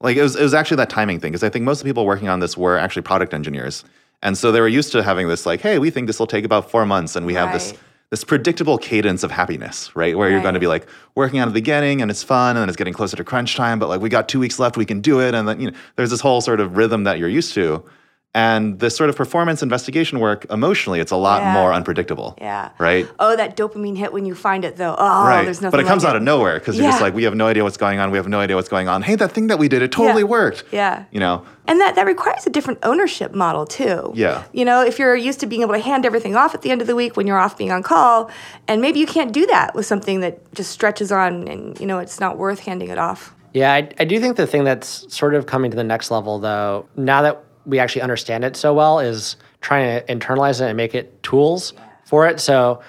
like 0.00 0.16
it 0.16 0.22
was, 0.22 0.36
it 0.36 0.42
was 0.42 0.54
actually 0.54 0.78
that 0.78 0.90
timing 0.90 1.20
thing 1.20 1.32
because 1.32 1.42
I 1.42 1.48
think 1.48 1.64
most 1.64 1.80
of 1.80 1.84
the 1.84 1.90
people 1.90 2.06
working 2.06 2.28
on 2.28 2.40
this 2.40 2.56
were 2.56 2.78
actually 2.78 3.02
product 3.02 3.34
engineers, 3.34 3.84
and 4.22 4.38
so 4.38 4.50
they 4.52 4.60
were 4.60 4.68
used 4.68 4.92
to 4.92 5.02
having 5.02 5.28
this 5.28 5.44
like, 5.46 5.60
hey, 5.60 5.78
we 5.78 5.90
think 5.90 6.06
this 6.06 6.18
will 6.18 6.26
take 6.26 6.44
about 6.44 6.70
four 6.70 6.86
months, 6.86 7.16
and 7.16 7.26
we 7.26 7.34
have 7.34 7.52
this 7.52 7.72
Right. 7.72 7.80
this 8.10 8.22
predictable 8.24 8.78
cadence 8.78 9.24
of 9.24 9.32
happiness, 9.32 9.94
right? 9.96 10.16
Where 10.16 10.30
you're 10.30 10.40
going 10.40 10.54
to 10.54 10.60
be 10.60 10.68
like 10.68 10.86
working 11.16 11.40
on 11.40 11.48
the 11.48 11.54
beginning 11.54 12.00
and 12.02 12.10
it's 12.10 12.22
fun, 12.22 12.56
and 12.56 12.62
then 12.62 12.68
it's 12.68 12.76
getting 12.76 12.94
closer 12.94 13.16
to 13.16 13.24
crunch 13.24 13.56
time, 13.56 13.78
but 13.80 13.88
like 13.88 14.00
we 14.00 14.08
got 14.08 14.28
two 14.28 14.38
weeks 14.38 14.58
left, 14.60 14.76
we 14.76 14.86
can 14.86 15.00
do 15.00 15.20
it, 15.20 15.34
and 15.34 15.48
then 15.48 15.60
you 15.60 15.70
know 15.70 15.76
there's 15.96 16.10
this 16.10 16.20
whole 16.20 16.40
sort 16.40 16.60
of 16.60 16.76
rhythm 16.76 17.04
that 17.04 17.18
you're 17.18 17.28
used 17.28 17.52
to. 17.54 17.84
And 18.36 18.78
this 18.80 18.94
sort 18.94 19.08
of 19.08 19.16
performance 19.16 19.62
investigation 19.62 20.20
work, 20.20 20.44
emotionally, 20.50 21.00
it's 21.00 21.10
a 21.10 21.16
lot 21.16 21.40
Yeah. 21.40 21.54
more 21.54 21.72
unpredictable. 21.72 22.36
Yeah. 22.38 22.68
Right? 22.78 23.08
Oh, 23.18 23.34
that 23.34 23.56
dopamine 23.56 23.96
hit 23.96 24.12
when 24.12 24.26
you 24.26 24.34
find 24.34 24.62
it, 24.62 24.76
though. 24.76 24.94
Oh, 24.98 25.24
right. 25.24 25.42
there's 25.44 25.62
nothing. 25.62 25.70
but 25.70 25.80
it 25.80 25.86
comes 25.86 26.04
like 26.04 26.10
out 26.10 26.16
of 26.16 26.22
nowhere 26.22 26.58
because 26.58 26.76
you're 26.76 26.86
just 26.86 27.00
like, 27.00 27.14
we 27.14 27.24
have 27.24 27.34
no 27.34 27.46
idea 27.46 27.64
what's 27.64 27.78
going 27.78 27.98
on. 27.98 28.10
We 28.10 28.18
have 28.18 28.28
no 28.28 28.38
idea 28.40 28.54
what's 28.54 28.68
going 28.68 28.88
on. 28.88 29.00
Hey, 29.00 29.14
that 29.14 29.32
thing 29.32 29.46
that 29.46 29.58
we 29.58 29.68
did, 29.68 29.80
it 29.80 29.90
totally 29.90 30.20
Yeah. 30.20 30.28
worked. 30.28 30.64
Yeah. 30.70 31.04
You 31.10 31.20
know, 31.20 31.44
And 31.66 31.80
that, 31.80 31.94
that 31.94 32.04
requires 32.06 32.46
a 32.46 32.50
different 32.50 32.78
ownership 32.82 33.34
model 33.34 33.64
too. 33.64 34.12
Yeah. 34.14 34.42
You 34.52 34.66
know, 34.66 34.82
if 34.84 34.98
you're 34.98 35.16
used 35.16 35.40
to 35.40 35.46
being 35.46 35.62
able 35.62 35.72
to 35.74 35.80
hand 35.80 36.04
everything 36.04 36.36
off 36.36 36.54
at 36.54 36.60
the 36.60 36.70
end 36.70 36.82
of 36.82 36.86
the 36.86 36.94
week 36.94 37.16
when 37.16 37.26
you're 37.26 37.38
off 37.38 37.56
being 37.56 37.72
on 37.72 37.82
call, 37.82 38.30
and 38.68 38.82
maybe 38.82 39.00
you 39.00 39.06
can't 39.06 39.32
do 39.32 39.46
that 39.46 39.74
with 39.74 39.86
something 39.86 40.20
that 40.20 40.34
just 40.54 40.70
stretches 40.70 41.10
on 41.10 41.48
and, 41.48 41.80
you 41.80 41.86
know, 41.86 41.98
it's 42.00 42.20
not 42.20 42.36
worth 42.36 42.60
handing 42.60 42.90
it 42.90 42.98
off. 42.98 43.32
Yeah, 43.54 43.72
I, 43.72 43.88
I 43.98 44.04
do 44.04 44.20
think 44.20 44.36
the 44.36 44.46
thing 44.46 44.64
that's 44.64 45.06
sort 45.12 45.34
of 45.34 45.46
coming 45.46 45.70
to 45.70 45.76
the 45.76 45.82
next 45.84 46.10
level, 46.10 46.38
though, 46.38 46.84
now 46.94 47.22
that 47.22 47.42
we 47.66 47.78
actually 47.78 48.02
understand 48.02 48.44
it 48.44 48.56
so 48.56 48.72
well, 48.72 49.00
is 49.00 49.36
trying 49.60 50.00
to 50.00 50.06
internalize 50.14 50.60
it 50.60 50.68
and 50.68 50.76
make 50.76 50.94
it 50.94 51.22
tools 51.22 51.74
for 52.04 52.26
it. 52.26 52.40
So 52.40 52.80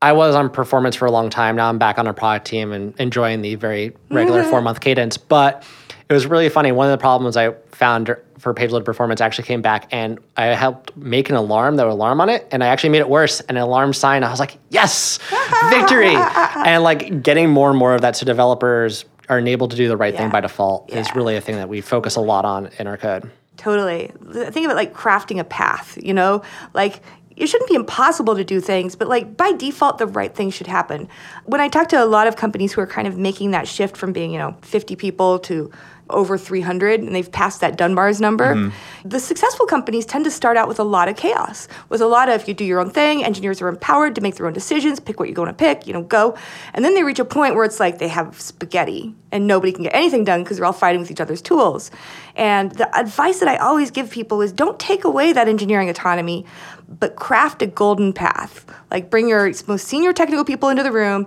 I 0.00 0.12
was 0.12 0.34
on 0.34 0.50
performance 0.50 0.94
for 0.94 1.06
a 1.06 1.10
long 1.10 1.30
time. 1.30 1.56
Now 1.56 1.68
I'm 1.68 1.78
back 1.78 1.98
on 1.98 2.06
a 2.06 2.14
product 2.14 2.46
team 2.46 2.72
and 2.72 2.98
enjoying 3.00 3.42
the 3.42 3.54
very 3.56 3.94
regular 4.10 4.42
mm-hmm. 4.42 4.50
four 4.50 4.62
month 4.62 4.80
cadence. 4.80 5.16
But 5.16 5.64
it 6.08 6.12
was 6.12 6.26
really 6.26 6.48
funny. 6.48 6.70
One 6.70 6.86
of 6.86 6.92
the 6.92 7.00
problems 7.00 7.36
I 7.36 7.52
found 7.72 8.14
for 8.38 8.54
page 8.54 8.70
load 8.70 8.84
performance 8.84 9.20
actually 9.20 9.44
came 9.44 9.62
back 9.62 9.88
and 9.90 10.18
I 10.36 10.46
helped 10.46 10.96
make 10.96 11.30
an 11.30 11.36
alarm 11.36 11.76
that 11.76 11.84
would 11.84 11.92
alarm 11.92 12.20
on 12.20 12.28
it. 12.28 12.46
And 12.52 12.62
I 12.62 12.68
actually 12.68 12.90
made 12.90 13.00
it 13.00 13.08
worse. 13.08 13.40
An 13.40 13.56
alarm 13.56 13.92
sign. 13.92 14.22
I 14.22 14.30
was 14.30 14.38
like, 14.38 14.58
yes, 14.68 15.18
victory. 15.70 16.14
and 16.14 16.84
like 16.84 17.22
getting 17.22 17.50
more 17.50 17.70
and 17.70 17.78
more 17.78 17.94
of 17.94 18.02
that 18.02 18.14
so 18.16 18.26
developers 18.26 19.04
are 19.28 19.38
enabled 19.38 19.72
to 19.72 19.76
do 19.76 19.88
the 19.88 19.96
right 19.96 20.14
Yeah. 20.14 20.20
thing 20.20 20.30
by 20.30 20.40
default 20.40 20.92
is 20.92 21.12
really 21.16 21.36
a 21.36 21.40
thing 21.40 21.56
that 21.56 21.68
we 21.68 21.80
focus 21.80 22.14
a 22.16 22.20
lot 22.20 22.44
on 22.44 22.70
in 22.78 22.86
our 22.86 22.96
code. 22.96 23.28
Totally. 23.56 24.10
Think 24.32 24.66
of 24.66 24.70
it 24.70 24.74
like 24.74 24.94
crafting 24.94 25.38
a 25.38 25.44
path, 25.44 25.98
you 26.02 26.12
know? 26.12 26.42
Like, 26.74 27.02
it 27.36 27.46
shouldn't 27.48 27.68
be 27.68 27.76
impossible 27.76 28.34
to 28.34 28.44
do 28.44 28.60
things, 28.60 28.96
but 28.96 29.08
like 29.08 29.36
by 29.36 29.52
default, 29.52 29.98
the 29.98 30.06
right 30.06 30.34
thing 30.34 30.50
should 30.50 30.66
happen. 30.66 31.08
When 31.44 31.60
I 31.60 31.68
talk 31.68 31.88
to 31.90 32.02
a 32.02 32.06
lot 32.06 32.26
of 32.26 32.36
companies 32.36 32.72
who 32.72 32.80
are 32.80 32.86
kind 32.86 33.06
of 33.06 33.18
making 33.18 33.50
that 33.50 33.68
shift 33.68 33.96
from 33.96 34.12
being, 34.12 34.32
you 34.32 34.38
know, 34.38 34.56
50 34.62 34.96
people 34.96 35.38
to 35.40 35.70
over 36.10 36.38
300 36.38 37.00
and 37.00 37.14
they've 37.14 37.30
passed 37.30 37.60
that 37.60 37.76
Dunbar's 37.76 38.20
number, 38.20 38.54
mm-hmm. 38.54 39.08
the 39.08 39.18
successful 39.18 39.66
companies 39.66 40.06
tend 40.06 40.24
to 40.24 40.30
start 40.30 40.56
out 40.56 40.68
with 40.68 40.78
a 40.78 40.84
lot 40.84 41.08
of 41.08 41.16
chaos, 41.16 41.68
with 41.88 42.00
a 42.00 42.06
lot 42.06 42.28
of 42.28 42.46
you 42.46 42.54
do 42.54 42.64
your 42.64 42.78
own 42.78 42.90
thing, 42.90 43.24
engineers 43.24 43.60
are 43.60 43.68
empowered 43.68 44.14
to 44.14 44.20
make 44.20 44.36
their 44.36 44.46
own 44.46 44.52
decisions, 44.52 45.00
pick 45.00 45.18
what 45.18 45.28
you're 45.28 45.34
going 45.34 45.48
to 45.48 45.54
pick, 45.54 45.86
you 45.86 45.92
know, 45.92 46.02
go. 46.02 46.36
And 46.74 46.84
then 46.84 46.94
they 46.94 47.02
reach 47.02 47.18
a 47.18 47.24
point 47.24 47.54
where 47.54 47.64
it's 47.64 47.80
like 47.80 47.98
they 47.98 48.08
have 48.08 48.40
spaghetti 48.40 49.14
and 49.32 49.46
nobody 49.46 49.72
can 49.72 49.82
get 49.82 49.94
anything 49.94 50.24
done 50.24 50.44
because 50.44 50.58
they're 50.58 50.66
all 50.66 50.72
fighting 50.72 51.00
with 51.00 51.10
each 51.10 51.20
other's 51.20 51.42
tools. 51.42 51.90
And 52.36 52.70
the 52.72 52.96
advice 52.96 53.40
that 53.40 53.48
I 53.48 53.56
always 53.56 53.90
give 53.90 54.10
people 54.10 54.42
is 54.42 54.52
don't 54.52 54.78
take 54.78 55.04
away 55.04 55.32
that 55.32 55.48
engineering 55.48 55.90
autonomy, 55.90 56.46
but 56.88 57.16
craft 57.16 57.62
a 57.62 57.66
golden 57.66 58.12
path. 58.12 58.64
Like 58.90 59.10
bring 59.10 59.28
your 59.28 59.52
most 59.66 59.88
senior 59.88 60.12
technical 60.12 60.44
people 60.44 60.68
into 60.68 60.82
the 60.82 60.92
room, 60.92 61.26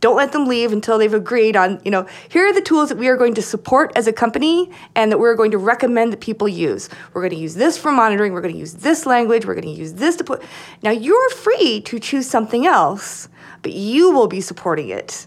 don't 0.00 0.16
let 0.16 0.32
them 0.32 0.46
leave 0.46 0.72
until 0.72 0.98
they've 0.98 1.12
agreed 1.12 1.56
on, 1.56 1.80
you 1.84 1.90
know, 1.90 2.06
here 2.28 2.46
are 2.46 2.52
the 2.52 2.60
tools 2.60 2.88
that 2.90 2.98
we 2.98 3.08
are 3.08 3.16
going 3.16 3.34
to 3.34 3.42
support 3.42 3.90
as 3.96 4.06
a 4.06 4.12
company 4.12 4.70
and 4.94 5.10
that 5.10 5.18
we're 5.18 5.34
going 5.34 5.50
to 5.50 5.58
recommend 5.58 6.12
that 6.12 6.20
people 6.20 6.48
use. 6.48 6.88
We're 7.12 7.22
going 7.22 7.32
to 7.32 7.36
use 7.36 7.54
this 7.54 7.76
for 7.76 7.90
monitoring, 7.90 8.32
we're 8.32 8.40
going 8.40 8.54
to 8.54 8.58
use 8.58 8.74
this 8.74 9.04
language, 9.04 9.46
we're 9.46 9.54
going 9.54 9.74
to 9.74 9.80
use 9.80 9.94
this 9.94 10.16
to 10.16 10.24
put. 10.24 10.42
Now, 10.82 10.90
you're 10.90 11.30
free 11.30 11.80
to 11.82 11.98
choose 11.98 12.28
something 12.28 12.66
else, 12.66 13.28
but 13.62 13.72
you 13.72 14.12
will 14.12 14.28
be 14.28 14.40
supporting 14.40 14.90
it. 14.90 15.26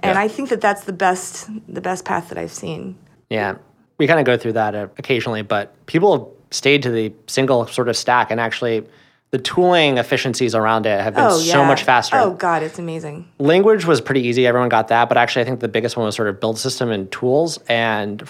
And 0.00 0.18
I 0.18 0.28
think 0.28 0.50
that 0.50 0.60
that's 0.60 0.84
the 0.84 0.92
best 0.92 1.48
the 1.66 1.80
best 1.80 2.04
path 2.04 2.28
that 2.28 2.38
I've 2.38 2.52
seen. 2.52 2.96
Yeah, 3.30 3.56
we 3.98 4.06
kind 4.06 4.20
of 4.20 4.26
go 4.26 4.36
through 4.36 4.52
that 4.52 4.74
uh, 4.74 4.88
occasionally, 4.98 5.42
but 5.42 5.74
people 5.86 6.12
have 6.18 6.35
stayed 6.56 6.82
to 6.84 6.90
the 6.90 7.12
single 7.26 7.66
sort 7.66 7.88
of 7.88 7.96
stack, 7.96 8.30
and 8.30 8.40
actually, 8.40 8.84
the 9.32 9.38
tooling 9.38 9.98
efficiencies 9.98 10.54
around 10.54 10.86
it 10.86 11.00
have 11.00 11.14
been 11.14 11.24
Oh, 11.24 11.38
so 11.38 11.60
yeah. 11.60 11.66
much 11.66 11.82
faster. 11.82 12.16
Oh 12.16 12.32
god, 12.32 12.62
it's 12.62 12.78
amazing. 12.78 13.28
Language 13.38 13.84
was 13.84 14.00
pretty 14.00 14.22
easy; 14.22 14.46
everyone 14.46 14.68
got 14.68 14.88
that. 14.88 15.08
But 15.08 15.18
actually, 15.18 15.42
I 15.42 15.44
think 15.46 15.60
the 15.60 15.68
biggest 15.68 15.96
one 15.96 16.06
was 16.06 16.14
sort 16.16 16.28
of 16.28 16.40
build 16.40 16.58
system 16.58 16.90
and 16.90 17.10
tools. 17.12 17.58
And 17.68 18.22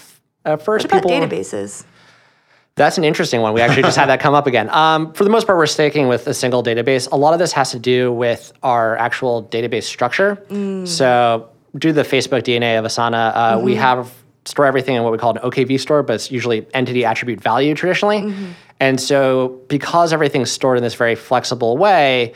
at 0.45 0.63
first, 0.63 0.89
people 0.91 1.11
databases? 1.11 1.85
That's 2.77 2.99
an 2.99 3.05
interesting 3.05 3.41
one. 3.41 3.55
We 3.55 3.63
actually 3.63 3.83
just 3.85 3.97
had 3.97 4.11
that 4.11 4.21
come 4.21 4.35
up 4.35 4.47
again. 4.47 4.69
Um, 4.69 5.15
for 5.15 5.25
the 5.25 5.31
most 5.31 5.47
part, 5.47 5.57
we're 5.57 5.65
sticking 5.67 6.09
with 6.09 6.27
a 6.27 6.35
single 6.35 6.63
database. 6.63 7.11
A 7.11 7.17
lot 7.17 7.33
of 7.33 7.39
this 7.39 7.53
has 7.53 7.71
to 7.71 7.79
do 7.79 8.13
with 8.13 8.53
our 8.63 8.97
actual 8.99 9.45
database 9.45 9.85
structure. 9.85 10.37
So, 10.87 11.49
due 11.75 11.89
to 11.89 11.93
the 11.95 12.03
Facebook 12.03 12.43
DNA 12.43 12.79
of 12.79 12.85
Asana, 12.85 13.33
uh, 13.35 13.61
we 13.63 13.77
have 13.77 14.13
store 14.47 14.67
everything 14.67 14.97
in 14.97 15.03
what 15.03 15.13
we 15.13 15.19
call 15.19 15.31
an 15.31 15.39
OKV 15.39 15.79
store, 15.81 16.03
but 16.03 16.15
it's 16.15 16.31
usually 16.31 16.67
entity 16.75 17.05
attribute 17.05 17.41
value 17.41 17.75
traditionally. 17.75 18.21
Mm-hmm. 18.21 18.53
And 18.81 19.01
so, 19.01 19.61
because 19.69 20.13
everything's 20.13 20.51
stored 20.51 20.77
in 20.77 20.85
this 20.85 20.95
very 20.95 21.15
flexible 21.15 21.77
way, 21.77 22.35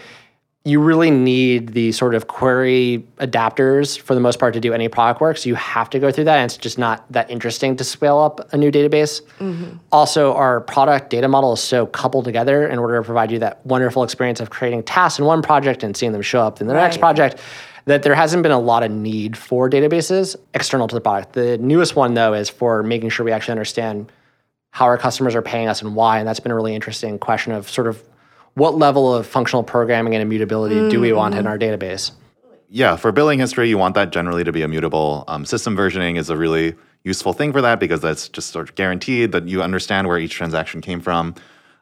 you 0.65 0.79
really 0.79 1.11
need 1.11 1.71
the 1.71 1.91
sort 1.91 2.15
of 2.15 2.27
query 2.27 3.07
adapters 3.17 3.99
for 3.99 4.15
the 4.15 4.21
most 4.21 4.39
part 4.39 4.53
to 4.53 4.61
do 4.61 4.75
any 4.75 4.89
product 4.89 5.21
work. 5.21 5.39
So 5.39 5.49
you 5.49 5.55
have 5.55 5.89
to 5.91 5.99
go 5.99 6.13
through 6.13 6.25
that, 6.25 6.37
and 6.37 6.45
it's 6.45 6.59
just 6.59 6.77
not 6.77 7.11
that 7.11 7.31
interesting 7.31 7.77
to 7.77 7.85
scale 7.85 8.19
up 8.19 8.53
a 8.53 8.59
new 8.59 8.71
database. 8.71 9.23
Mm-hmm. 9.39 9.79
Also, 9.91 10.35
our 10.35 10.61
product 10.61 11.09
data 11.09 11.29
model 11.29 11.55
is 11.55 11.63
so 11.63 11.87
coupled 11.87 12.27
together 12.27 12.69
in 12.69 12.79
order 12.79 12.99
to 12.99 13.03
provide 13.03 13.31
you 13.31 13.39
that 13.39 13.65
wonderful 13.65 14.03
experience 14.03 14.39
of 14.39 14.51
creating 14.51 14.83
tasks 14.83 15.19
in 15.19 15.25
one 15.25 15.41
project 15.41 15.83
and 15.83 15.97
seeing 15.97 16.13
them 16.13 16.23
show 16.23 16.43
up 16.43 16.61
in 16.61 16.67
the 16.67 16.75
next 16.75 16.99
project. 16.99 17.41
That 17.91 18.03
there 18.05 18.15
hasn't 18.15 18.43
been 18.43 18.53
a 18.53 18.59
lot 18.59 18.83
of 18.83 18.91
need 18.91 19.37
for 19.37 19.69
databases 19.69 20.37
external 20.55 20.87
to 20.89 20.95
the 20.95 21.01
product. 21.01 21.33
The 21.33 21.59
newest 21.59 21.97
one, 21.97 22.15
though, 22.15 22.35
is 22.35 22.49
for 22.49 22.83
making 22.83 23.11
sure 23.11 23.25
we 23.25 23.33
actually 23.33 23.53
understand 23.53 24.13
how 24.71 24.85
our 24.85 24.97
customers 24.97 25.35
are 25.35 25.43
paying 25.43 25.69
us 25.69 25.83
and 25.83 25.97
why. 25.97 26.19
And 26.19 26.29
that's 26.29 26.41
been 26.41 26.53
a 26.53 26.55
really 26.55 26.75
interesting 26.75 27.19
question 27.19 27.53
of 27.53 27.69
sort 27.69 27.89
of 27.89 28.03
what 28.55 28.77
level 28.77 29.15
of 29.15 29.27
functional 29.27 29.65
programming 29.65 30.15
and 30.15 30.23
immutability 30.23 30.89
do 30.89 31.01
we 31.01 31.13
want 31.13 31.35
in 31.35 31.47
our 31.47 31.59
database? 31.59 32.13
yeah, 32.71 32.95
for 32.95 33.11
billing 33.11 33.41
history, 33.41 33.69
you 33.69 33.77
want 33.77 33.97
that 33.97 34.13
generally 34.13 34.45
to 34.45 34.53
be 34.53 34.63
immutable. 34.63 35.25
Um, 35.27 35.45
system 35.45 35.77
versioning 35.77 36.17
is 36.17 36.31
a 36.31 36.37
really 36.37 36.77
useful 37.03 37.33
thing 37.33 37.53
for 37.53 37.61
that 37.61 37.81
because 37.81 38.01
that's 38.01 38.29
just 38.29 38.51
sort 38.51 38.69
of 38.69 38.77
guaranteed 38.77 39.33
that 39.33 39.49
you 39.49 39.61
understand 39.61 40.07
where 40.07 40.19
each 40.19 40.35
transaction 40.35 40.81
came 40.81 41.01
from. 41.01 41.35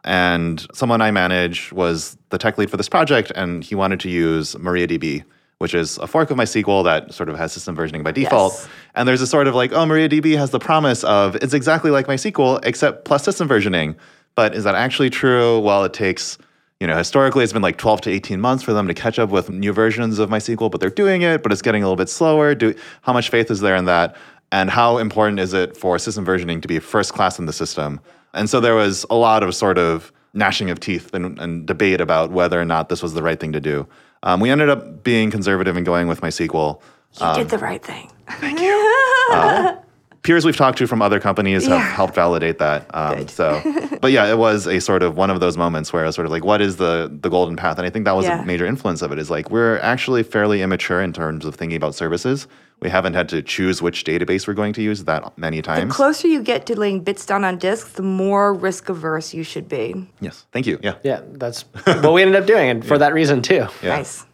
And 0.03 0.67
someone 0.73 1.03
I 1.03 1.11
manage 1.11 1.73
was 1.73 2.17
the 2.31 2.39
tech 2.39 2.57
lead 2.57 2.71
for 2.71 2.79
this 2.79 2.89
project, 2.89 3.31
and 3.35 3.63
he 3.63 3.75
wanted 3.75 4.01
to 4.01 4.09
use 4.09 4.55
MariaDB, 4.55 5.25
which 5.59 5.75
is 5.75 5.99
a 5.99 6.07
fork 6.07 6.31
of 6.31 6.37
MySQL 6.37 6.85
that 6.85 7.13
sort 7.13 7.29
of 7.29 7.37
has 7.37 7.53
system 7.53 7.77
versioning 7.77 8.05
by 8.05 8.13
default. 8.13 8.53
Yes. 8.53 8.69
And 8.95 9.09
there's 9.09 9.21
a 9.21 9.27
sort 9.27 9.47
of 9.49 9.55
like, 9.55 9.73
oh, 9.73 9.85
MariaDB 9.85 10.37
has 10.37 10.51
the 10.51 10.61
promise 10.61 11.05
of 11.05 11.37
it's 11.37 11.55
exactly 11.55 11.91
like 11.91 12.07
MySQL 12.07 12.61
except 12.65 13.05
plus 13.05 13.25
system 13.25 13.49
versioning. 13.49 13.97
But 14.35 14.55
is 14.55 14.65
that 14.65 14.77
actually 14.77 15.11
true? 15.11 15.59
Well, 15.59 15.85
it 15.85 15.93
takes 15.93 16.39
you 16.81 16.87
know, 16.87 16.97
historically 16.97 17.43
it's 17.43 17.53
been 17.53 17.63
like 17.63 17.77
12 17.77 18.03
to 18.03 18.11
18 18.11 18.41
months 18.41 18.63
for 18.63 18.73
them 18.73 18.87
to 18.87 18.95
catch 18.95 19.19
up 19.19 19.31
with 19.31 19.51
new 19.51 19.73
versions 19.73 20.19
of 20.19 20.31
MySQL, 20.31 20.71
but 20.71 20.81
they're 20.81 20.91
doing 20.91 21.23
it, 21.23 21.43
but 21.43 21.51
it's 21.51 21.63
getting 21.63 21.83
a 21.83 21.87
little 21.87 21.97
bit 21.97 22.09
slower. 22.09 22.55
Do, 22.55 22.75
how 23.03 23.13
much 23.13 23.31
faith 23.31 23.51
is 23.51 23.61
there 23.61 23.75
in 23.75 23.87
that? 23.87 24.17
And 24.53 24.71
how 24.71 24.99
important 24.99 25.41
is 25.41 25.53
it 25.53 25.77
for 25.77 25.99
system 25.99 26.25
versioning 26.25 26.63
to 26.63 26.69
be 26.69 26.79
first 26.79 27.13
class 27.13 27.39
in 27.39 27.47
the 27.47 27.53
system? 27.53 28.01
And 28.33 28.49
so 28.49 28.61
there 28.61 28.75
was 28.75 29.05
a 29.11 29.17
lot 29.17 29.43
of 29.43 29.55
sort 29.55 29.77
of 29.77 30.13
gnashing 30.35 30.71
of 30.71 30.79
teeth 30.79 31.13
and, 31.13 31.39
and 31.41 31.67
debate 31.67 32.01
about 32.01 32.31
whether 32.31 32.61
or 32.61 32.65
not 32.65 32.89
this 32.89 33.03
was 33.03 33.15
the 33.15 33.23
right 33.23 33.41
thing 33.41 33.53
to 33.53 33.61
do. 33.61 33.87
Um, 34.23 34.41
we 34.41 34.51
ended 34.51 34.69
up 34.69 35.03
being 35.05 35.31
conservative 35.31 35.77
and 35.77 35.87
going 35.87 36.09
with 36.09 36.21
MySQL. 36.21 36.81
You 37.21 37.35
did 37.35 37.49
the 37.51 37.59
right 37.59 37.83
thing. 37.83 38.11
Thank 38.41 38.61
you. 38.61 39.27
uh, 39.33 39.77
peers 40.23 40.45
we've 40.45 40.57
talked 40.57 40.79
to 40.79 40.87
from 40.87 41.01
other 41.01 41.19
companies 41.21 41.63
have 41.67 41.79
Yeah. 41.79 41.95
helped 41.95 42.15
validate 42.15 42.59
that. 42.59 42.87
Um, 42.95 43.29
so, 43.29 43.63
but 44.03 44.13
yeah, 44.13 44.27
it 44.27 44.37
was 44.37 44.67
a 44.67 44.81
sort 44.81 45.03
of 45.03 45.17
one 45.17 45.31
of 45.31 45.41
those 45.41 45.57
moments 45.57 45.93
where 45.93 46.03
I 46.03 46.07
was 46.07 46.15
sort 46.15 46.27
of 46.27 46.33
like, 46.33 46.45
what 46.45 46.61
is 46.61 46.77
the 46.77 47.11
the 47.23 47.31
golden 47.31 47.57
path? 47.57 47.79
And 47.79 47.87
I 47.87 47.91
think 47.91 48.05
that 48.05 48.15
was 48.17 48.27
Yeah. 48.27 48.43
a 48.43 48.45
major 48.45 48.67
influence 48.67 49.01
of 49.03 49.11
it. 49.13 49.19
Is 49.19 49.31
like 49.31 49.51
we're 49.51 49.79
actually 49.79 50.23
fairly 50.23 50.61
immature 50.63 51.01
in 51.01 51.13
terms 51.13 51.45
of 51.47 51.55
thinking 51.55 51.77
about 51.77 51.95
services. 51.95 52.47
We 52.81 52.91
haven't 52.91 53.15
had 53.15 53.29
to 53.31 53.43
choose 53.43 53.83
which 53.83 54.05
database 54.05 54.47
we're 54.47 54.55
going 54.55 54.73
to 54.75 54.83
use 54.83 55.05
that 55.05 55.37
many 55.37 55.63
times. 55.63 55.89
The 55.89 55.95
closer 55.95 56.29
you 56.29 56.43
get 56.43 56.67
to 56.67 56.79
laying 56.79 57.01
bits 57.01 57.27
down 57.27 57.45
on 57.45 57.59
disk, 57.59 57.95
the 57.95 58.03
more 58.03 58.55
risk 58.55 58.89
averse 58.89 59.35
you 59.35 59.43
should 59.43 59.69
be. 59.69 60.09
yes, 60.21 60.47
thank 60.53 60.67
you. 60.67 60.79
Yeah. 60.83 60.95
Yeah, 61.03 61.23
that's 61.33 61.63
what 61.85 62.13
we 62.13 62.23
ended 62.23 62.37
up 62.41 62.47
doing, 62.47 62.69
and 62.71 62.87
for 62.87 62.97
that 62.99 63.13
reason 63.13 63.43
too. 63.43 63.67
Yeah. 63.83 63.97
Nice. 63.97 64.25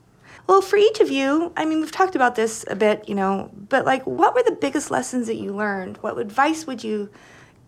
Well, 0.47 0.61
for 0.61 0.77
each 0.77 1.01
of 1.01 1.11
you, 1.11 1.53
I 1.57 1.65
mean, 1.65 1.81
we've 1.81 1.91
talked 1.91 2.15
about 2.15 2.35
this 2.35 2.67
a 2.69 2.77
bit, 2.77 3.09
you 3.09 3.15
know, 3.15 3.51
but 3.71 3.87
like, 3.87 4.07
what 4.07 4.35
were 4.35 4.43
the 4.43 4.53
biggest 4.61 4.91
lessons 4.91 5.27
that 5.29 5.37
you 5.37 5.55
learned? 5.55 5.97
What 6.03 6.19
advice 6.19 6.67
would 6.67 6.85
you 6.85 7.09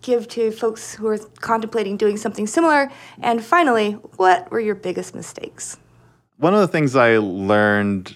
give 0.02 0.28
to 0.28 0.50
folks 0.50 0.94
who 0.94 1.06
are 1.06 1.16
contemplating 1.40 1.96
doing 1.96 2.18
something 2.18 2.46
similar? 2.46 2.90
And 3.22 3.42
finally, 3.42 3.92
what 4.16 4.50
were 4.50 4.60
your 4.60 4.74
biggest 4.74 5.14
mistakes? 5.14 5.78
one 6.38 6.52
of 6.52 6.60
the 6.60 6.68
things 6.68 6.94
I 6.94 7.16
learned, 7.16 8.14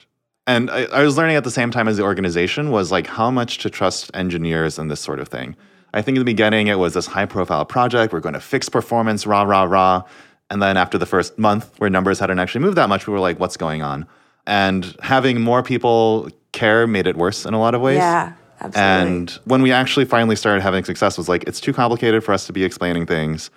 and 0.50 0.70
I, 0.70 0.84
I 0.84 1.02
was 1.02 1.16
learning 1.16 1.36
at 1.36 1.44
the 1.44 1.50
same 1.50 1.70
time 1.70 1.88
as 1.88 1.96
the 1.96 2.02
organization, 2.02 2.70
was 2.70 2.90
like 2.90 3.06
how 3.06 3.30
much 3.30 3.58
to 3.58 3.70
trust 3.70 4.10
engineers 4.14 4.78
and 4.78 4.90
this 4.90 5.00
sort 5.00 5.20
of 5.20 5.28
thing. 5.28 5.56
I 5.94 6.02
think 6.02 6.16
in 6.16 6.20
the 6.20 6.24
beginning 6.24 6.66
it 6.66 6.78
was 6.78 6.94
this 6.94 7.06
high 7.06 7.26
profile 7.26 7.64
project. 7.64 8.12
We're 8.12 8.20
going 8.20 8.34
to 8.34 8.40
fix 8.40 8.68
performance, 8.68 9.26
rah, 9.26 9.42
rah, 9.42 9.64
rah. 9.64 10.02
And 10.50 10.60
then 10.60 10.76
after 10.76 10.98
the 10.98 11.06
first 11.06 11.38
month, 11.38 11.78
where 11.78 11.90
numbers 11.90 12.18
hadn't 12.18 12.38
actually 12.38 12.62
moved 12.62 12.76
that 12.76 12.88
much, 12.88 13.06
we 13.06 13.12
were 13.12 13.20
like, 13.20 13.38
what's 13.38 13.56
going 13.56 13.82
on? 13.82 14.06
And 14.46 14.96
having 15.00 15.40
more 15.40 15.62
people 15.62 16.28
care 16.52 16.86
made 16.86 17.06
it 17.06 17.16
worse 17.16 17.46
in 17.46 17.54
a 17.54 17.60
lot 17.60 17.74
of 17.74 17.80
ways. 17.80 17.98
Yeah, 17.98 18.32
absolutely. 18.60 18.82
And 18.82 19.30
when 19.44 19.62
we 19.62 19.70
actually 19.70 20.04
finally 20.04 20.36
started 20.36 20.62
having 20.62 20.84
success, 20.84 21.16
was 21.16 21.28
like, 21.28 21.44
it's 21.44 21.60
too 21.60 21.72
complicated 21.72 22.24
for 22.24 22.32
us 22.32 22.46
to 22.46 22.52
be 22.52 22.64
explaining 22.64 23.06
things. 23.06 23.50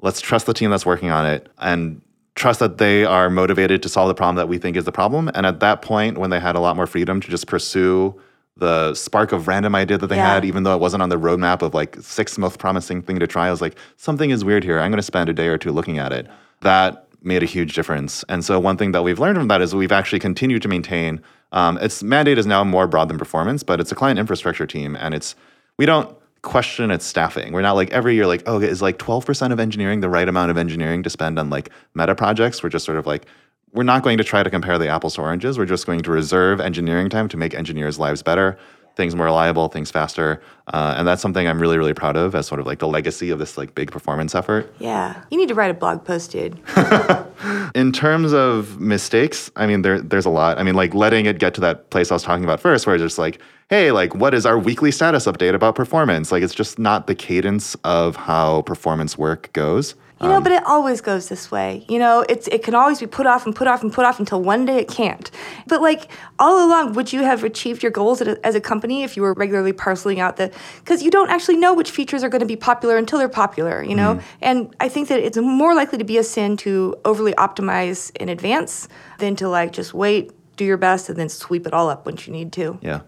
Let's 0.00 0.20
trust 0.20 0.46
the 0.46 0.54
team 0.54 0.70
that's 0.70 0.86
working 0.86 1.10
on 1.10 1.24
it 1.24 1.48
and 1.58 2.02
trust 2.36 2.60
that 2.60 2.78
they 2.78 3.04
are 3.04 3.28
motivated 3.28 3.82
to 3.82 3.88
solve 3.88 4.08
the 4.08 4.14
problem 4.14 4.36
that 4.36 4.48
we 4.48 4.58
think 4.58 4.76
is 4.76 4.84
the 4.84 4.92
problem. 4.92 5.30
And 5.34 5.44
at 5.46 5.60
that 5.60 5.82
point, 5.82 6.18
when 6.18 6.30
they 6.30 6.38
had 6.38 6.54
a 6.54 6.60
lot 6.60 6.76
more 6.76 6.86
freedom 6.86 7.20
to 7.20 7.28
just 7.28 7.46
pursue 7.46 8.14
the 8.58 8.94
spark 8.94 9.32
of 9.32 9.48
random 9.48 9.74
idea 9.74 9.98
that 9.98 10.06
they 10.06 10.16
Yeah. 10.16 10.34
had, 10.34 10.44
even 10.44 10.62
though 10.62 10.74
it 10.74 10.80
wasn't 10.80 11.02
on 11.02 11.08
the 11.08 11.18
roadmap 11.18 11.62
of 11.62 11.74
like 11.74 11.96
six 12.00 12.38
most 12.38 12.58
promising 12.58 13.02
thing 13.02 13.18
to 13.18 13.26
try, 13.26 13.48
I 13.48 13.50
was 13.50 13.60
like, 13.60 13.76
something 13.96 14.30
is 14.30 14.44
weird 14.44 14.64
here. 14.64 14.78
I'm 14.78 14.90
going 14.90 14.98
to 14.98 15.02
spend 15.02 15.28
a 15.28 15.32
day 15.32 15.48
or 15.48 15.58
two 15.58 15.72
looking 15.72 15.98
at 15.98 16.12
it. 16.12 16.26
That 16.60 17.06
made 17.22 17.42
a 17.42 17.46
huge 17.46 17.74
difference. 17.74 18.24
And 18.28 18.44
so 18.44 18.60
one 18.60 18.76
thing 18.76 18.92
that 18.92 19.02
we've 19.02 19.18
learned 19.18 19.36
from 19.36 19.48
that 19.48 19.60
is 19.60 19.74
we've 19.74 19.92
actually 19.92 20.20
continued 20.20 20.62
to 20.62 20.68
maintain. 20.68 21.20
Um, 21.52 21.76
its 21.78 22.02
mandate 22.02 22.38
is 22.38 22.46
now 22.46 22.64
more 22.64 22.86
broad 22.86 23.08
than 23.08 23.18
performance, 23.18 23.62
but 23.62 23.80
it's 23.80 23.92
a 23.92 23.94
client 23.94 24.18
infrastructure 24.18 24.66
team, 24.66 24.96
and 24.96 25.14
it's 25.14 25.34
we 25.78 25.86
don't 25.86 26.14
question 26.46 26.90
its 26.90 27.04
staffing. 27.04 27.52
We're 27.52 27.60
not 27.60 27.72
like 27.72 27.90
every 27.90 28.14
year 28.14 28.26
like, 28.26 28.44
oh, 28.46 28.60
is 28.60 28.80
like 28.80 28.98
12% 28.98 29.52
of 29.52 29.60
engineering 29.60 30.00
the 30.00 30.08
right 30.08 30.28
amount 30.28 30.50
of 30.50 30.56
engineering 30.56 31.02
to 31.02 31.10
spend 31.10 31.38
on 31.38 31.50
like 31.50 31.70
meta 31.94 32.14
projects? 32.14 32.62
We're 32.62 32.70
just 32.70 32.84
sort 32.84 32.98
of 32.98 33.06
like, 33.06 33.26
we're 33.72 33.82
not 33.82 34.02
going 34.02 34.16
to 34.16 34.24
try 34.24 34.42
to 34.42 34.48
compare 34.48 34.78
the 34.78 34.88
apples 34.88 35.16
to 35.16 35.22
oranges. 35.22 35.58
We're 35.58 35.66
just 35.66 35.86
going 35.86 36.00
to 36.00 36.10
reserve 36.10 36.60
engineering 36.60 37.10
time 37.10 37.28
to 37.28 37.36
make 37.36 37.52
engineers' 37.52 37.98
lives 37.98 38.22
better, 38.22 38.56
things 38.94 39.14
more 39.16 39.26
reliable, 39.26 39.68
things 39.68 39.90
faster. 39.90 40.40
Uh, 40.68 40.94
and 40.96 41.06
that's 41.06 41.20
something 41.20 41.46
I'm 41.48 41.60
really, 41.60 41.76
really 41.76 41.92
proud 41.92 42.16
of 42.16 42.34
as 42.36 42.46
sort 42.46 42.60
of 42.60 42.66
like 42.66 42.78
the 42.78 42.88
legacy 42.88 43.30
of 43.30 43.40
this 43.40 43.58
like 43.58 43.74
big 43.74 43.90
performance 43.90 44.34
effort. 44.34 44.72
Yeah, 44.78 45.20
you 45.30 45.36
need 45.36 45.48
to 45.48 45.54
write 45.54 45.72
a 45.72 45.74
blog 45.74 46.04
post, 46.04 46.30
dude. 46.30 46.58
In 47.74 47.92
terms 47.92 48.32
of 48.32 48.80
mistakes, 48.80 49.50
I 49.56 49.66
mean, 49.66 49.82
there, 49.82 50.00
there's 50.00 50.26
a 50.26 50.30
lot. 50.30 50.58
I 50.58 50.62
mean, 50.62 50.76
like 50.76 50.94
letting 50.94 51.26
it 51.26 51.38
get 51.38 51.54
to 51.54 51.60
that 51.62 51.90
place 51.90 52.10
I 52.10 52.14
was 52.14 52.22
talking 52.22 52.44
about 52.44 52.60
first, 52.60 52.86
where 52.86 52.94
it's 52.94 53.02
just 53.02 53.18
like, 53.18 53.40
hey, 53.68 53.90
like, 53.90 54.14
what 54.14 54.34
is 54.34 54.46
our 54.46 54.58
weekly 54.58 54.90
status 54.90 55.26
update 55.26 55.54
about 55.54 55.74
performance? 55.74 56.30
Like, 56.30 56.42
it's 56.42 56.54
just 56.54 56.78
not 56.78 57.06
the 57.06 57.14
cadence 57.14 57.74
of 57.84 58.16
how 58.16 58.62
performance 58.62 59.18
work 59.18 59.52
goes. 59.52 59.94
You 60.18 60.28
know, 60.28 60.36
um, 60.36 60.42
but 60.44 60.52
it 60.52 60.64
always 60.64 61.02
goes 61.02 61.28
this 61.28 61.50
way. 61.50 61.84
You 61.90 61.98
know, 61.98 62.24
it's 62.26 62.48
it 62.48 62.62
can 62.62 62.74
always 62.74 62.98
be 62.98 63.06
put 63.06 63.26
off 63.26 63.44
and 63.44 63.54
put 63.54 63.66
off 63.66 63.82
and 63.82 63.92
put 63.92 64.06
off 64.06 64.18
until 64.18 64.40
one 64.40 64.64
day 64.64 64.78
it 64.78 64.88
can't. 64.88 65.30
But 65.66 65.82
like 65.82 66.10
all 66.38 66.66
along, 66.66 66.94
would 66.94 67.12
you 67.12 67.22
have 67.22 67.44
achieved 67.44 67.82
your 67.82 67.92
goals 67.92 68.22
as 68.22 68.28
a, 68.28 68.46
as 68.46 68.54
a 68.54 68.60
company 68.60 69.02
if 69.02 69.14
you 69.14 69.22
were 69.22 69.34
regularly 69.34 69.74
parceling 69.74 70.18
out 70.18 70.38
the? 70.38 70.50
Because 70.78 71.02
you 71.02 71.10
don't 71.10 71.28
actually 71.28 71.58
know 71.58 71.74
which 71.74 71.90
features 71.90 72.24
are 72.24 72.30
going 72.30 72.40
to 72.40 72.46
be 72.46 72.56
popular 72.56 72.96
until 72.96 73.18
they're 73.18 73.28
popular. 73.28 73.84
You 73.84 73.94
know, 73.94 74.14
mm. 74.14 74.22
and 74.40 74.74
I 74.80 74.88
think 74.88 75.08
that 75.08 75.20
it's 75.20 75.36
more 75.36 75.74
likely 75.74 75.98
to 75.98 76.04
be 76.04 76.16
a 76.16 76.24
sin 76.24 76.56
to 76.58 76.96
overly 77.04 77.34
optimize 77.34 78.10
in 78.16 78.30
advance 78.30 78.88
than 79.18 79.36
to 79.36 79.50
like 79.50 79.74
just 79.74 79.92
wait, 79.92 80.32
do 80.56 80.64
your 80.64 80.78
best, 80.78 81.10
and 81.10 81.18
then 81.18 81.28
sweep 81.28 81.66
it 81.66 81.74
all 81.74 81.90
up 81.90 82.06
once 82.06 82.26
you 82.26 82.32
need 82.32 82.54
to. 82.54 82.78
Yeah. 82.80 83.00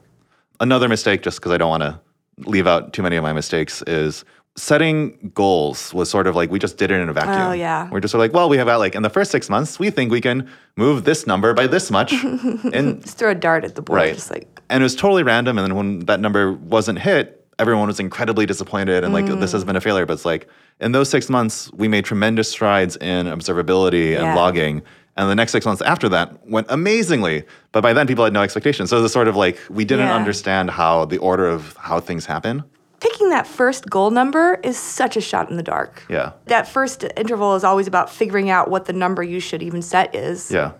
Another 0.61 0.89
mistake, 0.89 1.23
just 1.23 1.39
because 1.39 1.53
I 1.53 1.59
don't 1.59 1.71
want 1.71 1.83
to 1.85 2.01
leave 2.39 2.67
out 2.67 2.93
too 2.93 3.03
many 3.03 3.17
of 3.17 3.23
my 3.23 3.33
mistakes, 3.33 3.83
is 3.87 4.25
setting 4.57 5.31
goals 5.35 5.95
was 5.95 6.11
sort 6.11 6.27
of 6.27 6.35
like 6.35 6.51
we 6.51 6.59
just 6.59 6.77
did 6.79 6.91
it 6.91 7.01
in 7.01 7.09
a 7.09 7.13
vacuum. 7.13 7.37
Oh, 7.49 7.53
yeah. 7.53 7.89
We're 7.91 8.01
just 8.01 8.11
sort 8.11 8.19
of 8.25 8.31
like, 8.31 8.35
well, 8.35 8.49
we 8.49 8.57
have 8.59 8.69
out 8.69 8.81
like 8.81 8.97
in 8.97 9.03
the 9.03 9.11
first 9.11 9.31
six 9.31 9.49
months, 9.49 9.79
we 9.79 9.91
think 9.91 10.11
we 10.11 10.21
can 10.21 10.49
move 10.77 11.05
this 11.05 11.27
number 11.29 11.55
by 11.55 11.69
this 11.69 11.91
much. 11.93 12.13
and 12.25 13.01
Just 13.03 13.19
throw 13.19 13.31
a 13.31 13.35
dart 13.37 13.65
at 13.65 13.77
the 13.77 13.83
board, 13.83 13.99
right. 13.99 14.15
just 14.15 14.31
like 14.33 14.49
and 14.69 14.83
it 14.83 14.85
was 14.85 14.97
totally 14.97 15.23
random. 15.23 15.59
And 15.59 15.65
then 15.67 15.77
when 15.77 16.01
that 16.07 16.19
number 16.19 16.53
wasn't 16.53 16.99
hit, 16.99 17.47
everyone 17.61 17.87
was 17.87 18.01
incredibly 18.01 18.47
disappointed 18.47 19.05
and 19.05 19.13
like 19.15 19.27
this 19.27 19.51
Mm. 19.51 19.53
has 19.53 19.65
been 19.65 19.77
a 19.77 19.81
failure. 19.81 20.07
But 20.07 20.15
it's 20.15 20.25
like 20.25 20.49
in 20.81 20.91
those 20.93 21.09
six 21.09 21.29
months, 21.31 21.71
we 21.73 21.87
made 21.87 22.05
tremendous 22.05 22.51
strides 22.51 22.97
in 22.97 23.27
observability 23.27 24.15
and 24.17 24.25
Yeah. 24.25 24.35
logging. 24.35 24.83
And 25.19 25.29
the 25.29 25.35
next 25.35 25.51
six 25.53 25.67
months 25.67 25.83
after 25.83 26.09
that 26.11 26.47
went 26.49 26.69
amazingly. 26.71 27.43
But 27.73 27.83
by 27.83 27.93
then, 27.93 28.07
people 28.07 28.23
had 28.25 28.33
no 28.33 28.41
expectations. 28.43 28.89
So 28.91 28.99
it 28.99 29.03
was 29.03 29.13
sort 29.13 29.27
of 29.29 29.35
like 29.37 29.59
we 29.69 29.85
didn't 29.85 30.07
Yeah. 30.07 30.15
understand 30.15 30.71
how 30.71 31.05
the 31.07 31.19
order 31.19 31.47
of 31.47 31.77
how 31.79 32.01
things 32.01 32.25
happen. 32.27 32.63
picking 33.01 33.29
that 33.31 33.47
first 33.47 33.89
goal 33.89 34.11
number 34.11 34.59
is 34.65 34.77
such 34.77 35.17
a 35.17 35.21
shot 35.21 35.49
in 35.49 35.57
the 35.57 35.63
dark. 35.63 36.05
Yeah. 36.11 36.33
That 36.47 36.67
first 36.67 37.05
interval 37.17 37.55
is 37.55 37.63
always 37.63 37.87
about 37.87 38.11
figuring 38.11 38.51
out 38.51 38.69
what 38.71 38.87
the 38.87 38.93
number 38.93 39.23
you 39.23 39.39
should 39.39 39.63
even 39.63 39.83
set 39.83 40.13
is. 40.17 40.51
Yeah. 40.51 40.73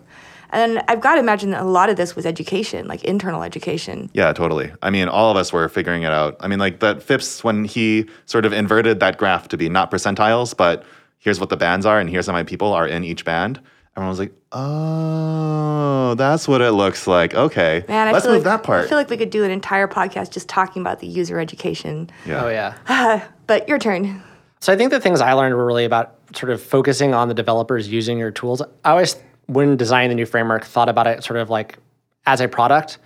And 0.49 0.81
I've 0.89 0.99
got 0.99 1.13
to 1.13 1.21
imagine 1.21 1.51
that 1.51 1.61
a 1.61 1.65
lot 1.79 1.87
of 1.89 1.95
this 1.95 2.17
was 2.17 2.25
education, 2.25 2.89
like 2.89 3.05
internal 3.05 3.41
education. 3.41 4.09
Yeah, 4.13 4.33
totally. 4.33 4.69
I 4.81 4.89
mean, 4.89 5.07
all 5.07 5.31
of 5.31 5.37
us 5.37 5.53
were 5.53 5.69
figuring 5.69 6.03
it 6.03 6.11
out. 6.11 6.35
I 6.41 6.49
mean, 6.49 6.59
like 6.59 6.81
that 6.81 7.01
Phipps, 7.01 7.41
when 7.41 7.63
he 7.63 8.05
sort 8.25 8.45
of 8.45 8.51
inverted 8.51 8.99
that 8.99 9.17
graph 9.17 9.47
to 9.49 9.57
be 9.57 9.69
not 9.69 9.89
percentiles, 9.89 10.57
but 10.57 10.83
here's 11.19 11.39
what 11.39 11.47
the 11.47 11.55
bands 11.57 11.85
are 11.85 11.99
and 12.01 12.09
here's 12.09 12.27
how 12.27 12.33
many 12.33 12.43
people 12.43 12.73
are 12.73 12.85
in 12.85 13.05
each 13.05 13.23
band. 13.23 13.61
Everyone 13.99 14.11
was 14.11 14.19
like, 14.19 14.31
oh, 14.53 16.15
that's 16.15 16.47
what 16.47 16.61
it 16.61 16.71
looks 16.71 17.05
like. 17.05 17.33
Okay. 17.33 17.83
Man, 17.89 18.07
I 18.07 18.13
Let's 18.13 18.23
feel 18.23 18.33
move 18.33 18.45
like, 18.45 18.59
that 18.59 18.63
part. 18.63 18.85
I 18.85 18.87
feel 18.87 18.97
like 18.97 19.09
we 19.09 19.17
could 19.17 19.29
do 19.29 19.43
an 19.43 19.51
entire 19.51 19.89
podcast 19.89 20.31
just 20.31 20.47
talking 20.47 20.81
about 20.81 21.01
the 21.01 21.07
user 21.07 21.37
education. 21.37 22.09
yeah. 22.25 22.45
Oh 22.45 22.49
yeah. 22.49 23.27
But 23.47 23.67
your 23.67 23.77
turn. 23.77 24.23
So 24.61 24.71
I 24.71 24.77
think 24.77 24.91
the 24.91 25.01
things 25.01 25.19
I 25.19 25.33
learned 25.33 25.53
were 25.55 25.65
really 25.65 25.83
about 25.83 26.15
sort 26.33 26.49
of 26.49 26.61
focusing 26.61 27.13
on 27.13 27.27
the 27.27 27.33
developers 27.33 27.89
using 27.89 28.17
your 28.17 28.31
tools. 28.31 28.61
I 28.61 28.91
always, 28.91 29.17
when 29.47 29.75
designing 29.75 30.07
the 30.09 30.15
new 30.15 30.25
framework, 30.25 30.63
thought 30.63 30.87
about 30.87 31.07
it 31.07 31.21
sort 31.25 31.37
of 31.37 31.49
like 31.49 31.77
as 32.25 32.39
a 32.39 32.47
product. 32.47 32.99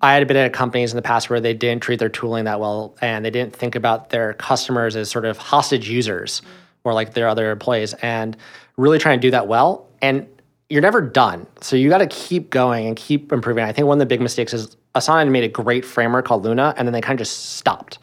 I 0.00 0.14
had 0.14 0.26
been 0.28 0.36
at 0.38 0.54
companies 0.54 0.92
in 0.92 0.96
the 0.96 1.02
past 1.02 1.28
where 1.28 1.40
they 1.40 1.52
didn't 1.52 1.82
treat 1.82 1.98
their 1.98 2.08
tooling 2.08 2.44
that 2.44 2.58
well, 2.58 2.96
and 3.02 3.22
they 3.22 3.30
didn't 3.30 3.54
think 3.54 3.74
about 3.74 4.08
their 4.08 4.32
customers 4.32 4.96
as 4.96 5.10
sort 5.10 5.26
of 5.26 5.36
hostage 5.36 5.90
users 5.90 6.40
or 6.84 6.94
like 6.94 7.12
their 7.12 7.28
other 7.28 7.50
employees, 7.50 7.92
and 7.94 8.34
really 8.78 8.98
trying 8.98 9.18
to 9.20 9.26
do 9.26 9.32
that 9.32 9.46
well. 9.46 9.84
And 10.00 10.26
you're 10.70 10.82
never 10.82 11.00
done, 11.00 11.46
so 11.60 11.76
you 11.76 11.88
got 11.88 11.98
to 11.98 12.06
keep 12.06 12.50
going 12.50 12.86
and 12.86 12.96
keep 12.96 13.32
improving. 13.32 13.64
I 13.64 13.72
think 13.72 13.86
one 13.86 13.96
of 13.96 14.00
the 14.00 14.06
big 14.06 14.20
mistakes 14.20 14.52
is 14.52 14.76
Asana 14.94 15.30
made 15.30 15.44
a 15.44 15.48
great 15.48 15.84
framework 15.84 16.26
called 16.26 16.44
Luna, 16.44 16.74
and 16.76 16.86
then 16.86 16.92
they 16.92 17.00
kind 17.00 17.18
of 17.18 17.24
just 17.24 17.56
stopped. 17.56 17.98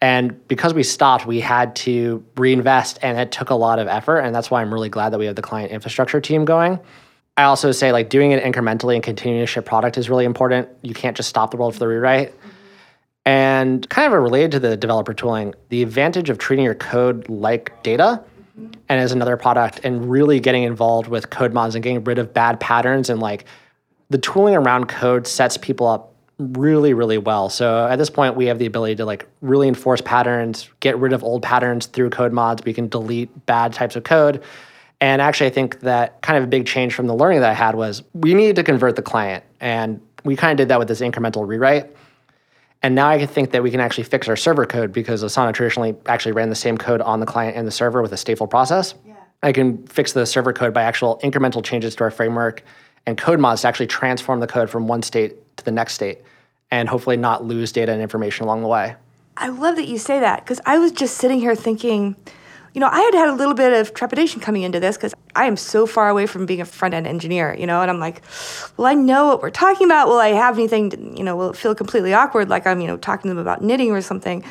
And 0.00 0.46
because 0.46 0.74
we 0.74 0.82
stopped, 0.82 1.26
we 1.26 1.40
had 1.40 1.74
to 1.76 2.24
reinvest, 2.36 2.98
and 3.02 3.18
it 3.18 3.32
took 3.32 3.50
a 3.50 3.54
lot 3.54 3.78
of 3.78 3.88
effort. 3.88 4.20
And 4.20 4.34
that's 4.34 4.50
why 4.50 4.60
I'm 4.60 4.72
really 4.72 4.88
glad 4.90 5.12
that 5.12 5.18
we 5.18 5.26
have 5.26 5.36
the 5.36 5.42
client 5.42 5.72
infrastructure 5.72 6.20
team 6.20 6.44
going. 6.44 6.78
I 7.38 7.44
also 7.44 7.72
say 7.72 7.92
like 7.92 8.08
doing 8.08 8.30
it 8.30 8.42
incrementally 8.42 8.94
and 8.94 9.02
continuing 9.02 9.42
to 9.42 9.46
ship 9.46 9.64
product 9.64 9.98
is 9.98 10.08
really 10.08 10.24
important. 10.24 10.68
You 10.82 10.94
can't 10.94 11.16
just 11.16 11.28
stop 11.28 11.50
the 11.50 11.56
world 11.56 11.74
for 11.74 11.80
the 11.80 11.88
rewrite. 11.88 12.34
And 13.24 13.86
kind 13.88 14.12
of 14.12 14.22
related 14.22 14.52
to 14.52 14.60
the 14.60 14.76
developer 14.76 15.12
tooling, 15.12 15.54
the 15.70 15.82
advantage 15.82 16.30
of 16.30 16.38
treating 16.38 16.64
your 16.64 16.76
code 16.76 17.28
like 17.28 17.82
data 17.82 18.22
and 18.56 19.00
as 19.00 19.12
another 19.12 19.36
product 19.36 19.80
and 19.84 20.10
really 20.10 20.40
getting 20.40 20.62
involved 20.62 21.08
with 21.08 21.30
code 21.30 21.52
mods 21.52 21.74
and 21.74 21.84
getting 21.84 22.02
rid 22.04 22.18
of 22.18 22.32
bad 22.32 22.58
patterns 22.60 23.10
and 23.10 23.20
like 23.20 23.44
the 24.08 24.18
tooling 24.18 24.54
around 24.54 24.86
code 24.88 25.26
sets 25.26 25.56
people 25.56 25.86
up 25.86 26.12
really 26.38 26.92
really 26.92 27.18
well. 27.18 27.48
So 27.48 27.86
at 27.86 27.96
this 27.96 28.10
point 28.10 28.36
we 28.36 28.46
have 28.46 28.58
the 28.58 28.66
ability 28.66 28.96
to 28.96 29.04
like 29.04 29.26
really 29.40 29.68
enforce 29.68 30.00
patterns 30.00 30.68
get 30.80 30.98
rid 30.98 31.12
of 31.12 31.24
old 31.24 31.42
patterns 31.42 31.86
through 31.86 32.10
code 32.10 32.32
mods. 32.32 32.62
We 32.64 32.72
can 32.72 32.88
delete 32.88 33.46
bad 33.46 33.72
types 33.72 33.96
of 33.96 34.04
code. 34.04 34.42
And 35.00 35.20
actually 35.20 35.48
i 35.48 35.50
think 35.50 35.80
that 35.80 36.22
kind 36.22 36.38
of 36.38 36.44
a 36.44 36.46
big 36.46 36.66
change 36.66 36.94
from 36.94 37.06
the 37.06 37.14
learning 37.14 37.40
that 37.40 37.50
i 37.50 37.54
had 37.54 37.74
was 37.74 38.02
we 38.14 38.34
needed 38.34 38.56
to 38.56 38.62
convert 38.62 38.96
the 38.96 39.02
client. 39.02 39.44
And 39.60 40.00
we 40.24 40.36
kind 40.36 40.52
of 40.52 40.56
did 40.56 40.68
that 40.70 40.78
with 40.78 40.88
this 40.88 41.00
incremental 41.00 41.46
rewrite 41.46 41.94
and 42.82 42.94
now 42.94 43.08
I 43.08 43.18
can 43.18 43.28
think 43.28 43.50
that 43.52 43.62
we 43.62 43.70
can 43.70 43.80
actually 43.80 44.04
fix 44.04 44.28
our 44.28 44.36
server 44.36 44.66
code 44.66 44.92
because 44.92 45.24
Asana 45.24 45.52
traditionally 45.52 45.96
actually 46.06 46.32
ran 46.32 46.50
the 46.50 46.54
same 46.54 46.78
code 46.78 47.00
on 47.00 47.20
the 47.20 47.26
client 47.26 47.56
and 47.56 47.66
the 47.66 47.72
server 47.72 48.02
with 48.02 48.12
a 48.12 48.16
stateful 48.16 48.48
process. 48.48 48.94
Yeah. 49.06 49.14
I 49.42 49.52
can 49.52 49.86
fix 49.86 50.12
the 50.12 50.26
server 50.26 50.52
code 50.52 50.72
by 50.74 50.82
actual 50.82 51.18
incremental 51.22 51.64
changes 51.64 51.94
to 51.96 52.04
our 52.04 52.10
framework 52.10 52.62
and 53.06 53.16
code 53.16 53.40
mods 53.40 53.62
to 53.62 53.68
actually 53.68 53.86
transform 53.86 54.40
the 54.40 54.46
code 54.46 54.70
from 54.70 54.88
one 54.88 55.02
state 55.02 55.56
to 55.56 55.64
the 55.64 55.70
next 55.70 55.94
state 55.94 56.18
and 56.70 56.88
hopefully 56.88 57.16
not 57.16 57.44
lose 57.44 57.72
data 57.72 57.92
and 57.92 58.02
information 58.02 58.44
along 58.44 58.62
the 58.62 58.68
way. 58.68 58.96
I 59.36 59.48
love 59.48 59.76
that 59.76 59.86
you 59.86 59.98
say 59.98 60.20
that 60.20 60.44
because 60.44 60.60
I 60.66 60.78
was 60.78 60.92
just 60.92 61.16
sitting 61.16 61.38
here 61.38 61.54
thinking, 61.54 62.16
you 62.76 62.80
know, 62.80 62.90
I 62.92 63.00
had 63.00 63.14
had 63.14 63.28
a 63.28 63.32
little 63.32 63.54
bit 63.54 63.72
of 63.72 63.94
trepidation 63.94 64.42
coming 64.42 64.62
into 64.62 64.78
this 64.78 64.98
because 64.98 65.14
I 65.34 65.46
am 65.46 65.56
so 65.56 65.86
far 65.86 66.10
away 66.10 66.26
from 66.26 66.44
being 66.44 66.60
a 66.60 66.66
front 66.66 66.92
end 66.92 67.06
engineer, 67.06 67.56
you 67.58 67.66
know, 67.66 67.80
and 67.80 67.90
I'm 67.90 67.98
like, 67.98 68.20
well, 68.76 68.86
I 68.86 68.92
know 68.92 69.28
what 69.28 69.40
we're 69.40 69.48
talking 69.48 69.86
about? 69.86 70.08
Will 70.08 70.18
I 70.18 70.28
have 70.28 70.58
anything, 70.58 70.90
to, 70.90 70.98
you 71.16 71.24
know, 71.24 71.36
will 71.36 71.48
it 71.48 71.56
feel 71.56 71.74
completely 71.74 72.12
awkward 72.12 72.50
like 72.50 72.66
I'm, 72.66 72.82
you 72.82 72.86
know, 72.86 72.98
talking 72.98 73.22
to 73.22 73.34
them 73.34 73.38
about 73.38 73.62
knitting 73.62 73.92
or 73.92 74.02
something? 74.02 74.44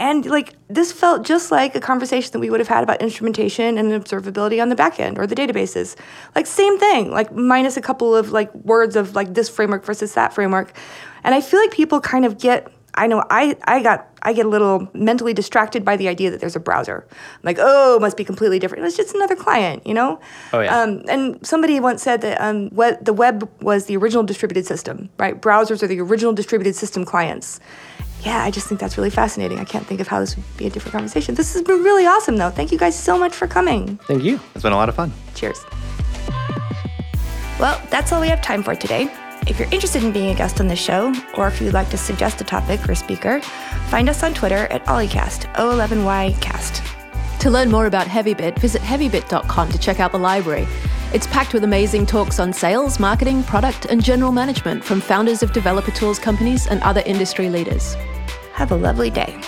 And 0.00 0.26
like 0.26 0.56
this 0.66 0.90
felt 0.90 1.24
just 1.24 1.52
like 1.52 1.76
a 1.76 1.80
conversation 1.80 2.32
that 2.32 2.40
we 2.40 2.50
would 2.50 2.58
have 2.58 2.66
had 2.66 2.82
about 2.82 3.00
instrumentation 3.00 3.78
and 3.78 3.92
observability 3.92 4.60
on 4.60 4.68
the 4.68 4.74
back 4.74 4.98
end 4.98 5.16
or 5.16 5.28
the 5.28 5.36
databases. 5.36 5.94
Like 6.34 6.48
same 6.48 6.76
thing, 6.76 7.12
like 7.12 7.32
minus 7.32 7.76
a 7.76 7.80
couple 7.80 8.16
of 8.16 8.32
like 8.32 8.52
words 8.52 8.96
of 8.96 9.14
like 9.14 9.34
this 9.34 9.48
framework 9.48 9.84
versus 9.84 10.14
that 10.14 10.34
framework. 10.34 10.76
And 11.22 11.36
I 11.36 11.40
feel 11.40 11.60
like 11.60 11.70
people 11.70 12.00
kind 12.00 12.24
of 12.24 12.36
get 12.38 12.66
I 12.94 13.06
know 13.06 13.24
I, 13.30 13.56
I 13.64 13.82
got 13.82 14.06
I 14.22 14.32
get 14.32 14.46
a 14.46 14.48
little 14.48 14.88
mentally 14.92 15.32
distracted 15.32 15.84
by 15.84 15.96
the 15.96 16.08
idea 16.08 16.30
that 16.30 16.40
there's 16.40 16.56
a 16.56 16.60
browser. 16.60 17.06
I'm 17.08 17.40
like, 17.42 17.56
oh, 17.58 17.96
it 17.96 18.00
must 18.00 18.16
be 18.16 18.24
completely 18.24 18.58
different. 18.58 18.84
It's 18.84 18.96
just 18.96 19.14
another 19.14 19.36
client, 19.36 19.86
you 19.86 19.94
know? 19.94 20.20
Oh, 20.52 20.60
yeah. 20.60 20.78
Um, 20.78 21.02
and 21.08 21.44
somebody 21.46 21.80
once 21.80 22.02
said 22.02 22.20
that 22.20 22.40
um, 22.40 22.68
web, 22.70 23.02
the 23.04 23.14
web 23.14 23.48
was 23.62 23.86
the 23.86 23.96
original 23.96 24.22
distributed 24.22 24.66
system, 24.66 25.08
right? 25.18 25.40
Browsers 25.40 25.82
are 25.82 25.86
the 25.86 26.00
original 26.00 26.32
distributed 26.32 26.74
system 26.74 27.04
clients. 27.04 27.60
Yeah, 28.22 28.44
I 28.44 28.50
just 28.50 28.66
think 28.66 28.78
that's 28.78 28.98
really 28.98 29.08
fascinating. 29.08 29.58
I 29.58 29.64
can't 29.64 29.86
think 29.86 30.00
of 30.00 30.08
how 30.08 30.20
this 30.20 30.36
would 30.36 30.44
be 30.58 30.66
a 30.66 30.70
different 30.70 30.92
conversation. 30.92 31.34
This 31.34 31.54
has 31.54 31.62
been 31.62 31.82
really 31.82 32.04
awesome, 32.04 32.36
though. 32.36 32.50
Thank 32.50 32.72
you 32.72 32.78
guys 32.78 32.98
so 32.98 33.18
much 33.18 33.34
for 33.34 33.46
coming. 33.46 33.96
Thank 34.06 34.22
you. 34.22 34.38
It's 34.54 34.62
been 34.62 34.74
a 34.74 34.76
lot 34.76 34.90
of 34.90 34.94
fun. 34.94 35.10
Cheers. 35.34 35.64
Well, 37.58 37.80
that's 37.88 38.12
all 38.12 38.20
we 38.20 38.28
have 38.28 38.42
time 38.42 38.62
for 38.62 38.74
today. 38.74 39.10
If 39.46 39.58
you're 39.58 39.68
interested 39.70 40.04
in 40.04 40.12
being 40.12 40.30
a 40.30 40.34
guest 40.34 40.60
on 40.60 40.68
the 40.68 40.76
show, 40.76 41.12
or 41.34 41.48
if 41.48 41.60
you'd 41.60 41.74
like 41.74 41.90
to 41.90 41.96
suggest 41.96 42.40
a 42.40 42.44
topic 42.44 42.88
or 42.88 42.94
speaker, 42.94 43.40
find 43.88 44.08
us 44.08 44.22
on 44.22 44.34
Twitter 44.34 44.66
at 44.68 44.84
Olliecast, 44.86 45.52
O11Ycast. 45.54 46.86
To 47.40 47.50
learn 47.50 47.70
more 47.70 47.86
about 47.86 48.06
HeavyBit, 48.06 48.58
visit 48.58 48.82
heavybit.com 48.82 49.72
to 49.72 49.78
check 49.78 49.98
out 49.98 50.12
the 50.12 50.18
library. 50.18 50.68
It's 51.12 51.26
packed 51.26 51.54
with 51.54 51.64
amazing 51.64 52.06
talks 52.06 52.38
on 52.38 52.52
sales, 52.52 53.00
marketing, 53.00 53.42
product, 53.42 53.86
and 53.86 54.04
general 54.04 54.30
management 54.30 54.84
from 54.84 55.00
founders 55.00 55.42
of 55.42 55.52
developer 55.52 55.90
tools 55.90 56.18
companies 56.18 56.66
and 56.66 56.82
other 56.82 57.02
industry 57.06 57.48
leaders. 57.48 57.94
Have 58.52 58.72
a 58.72 58.76
lovely 58.76 59.10
day. 59.10 59.40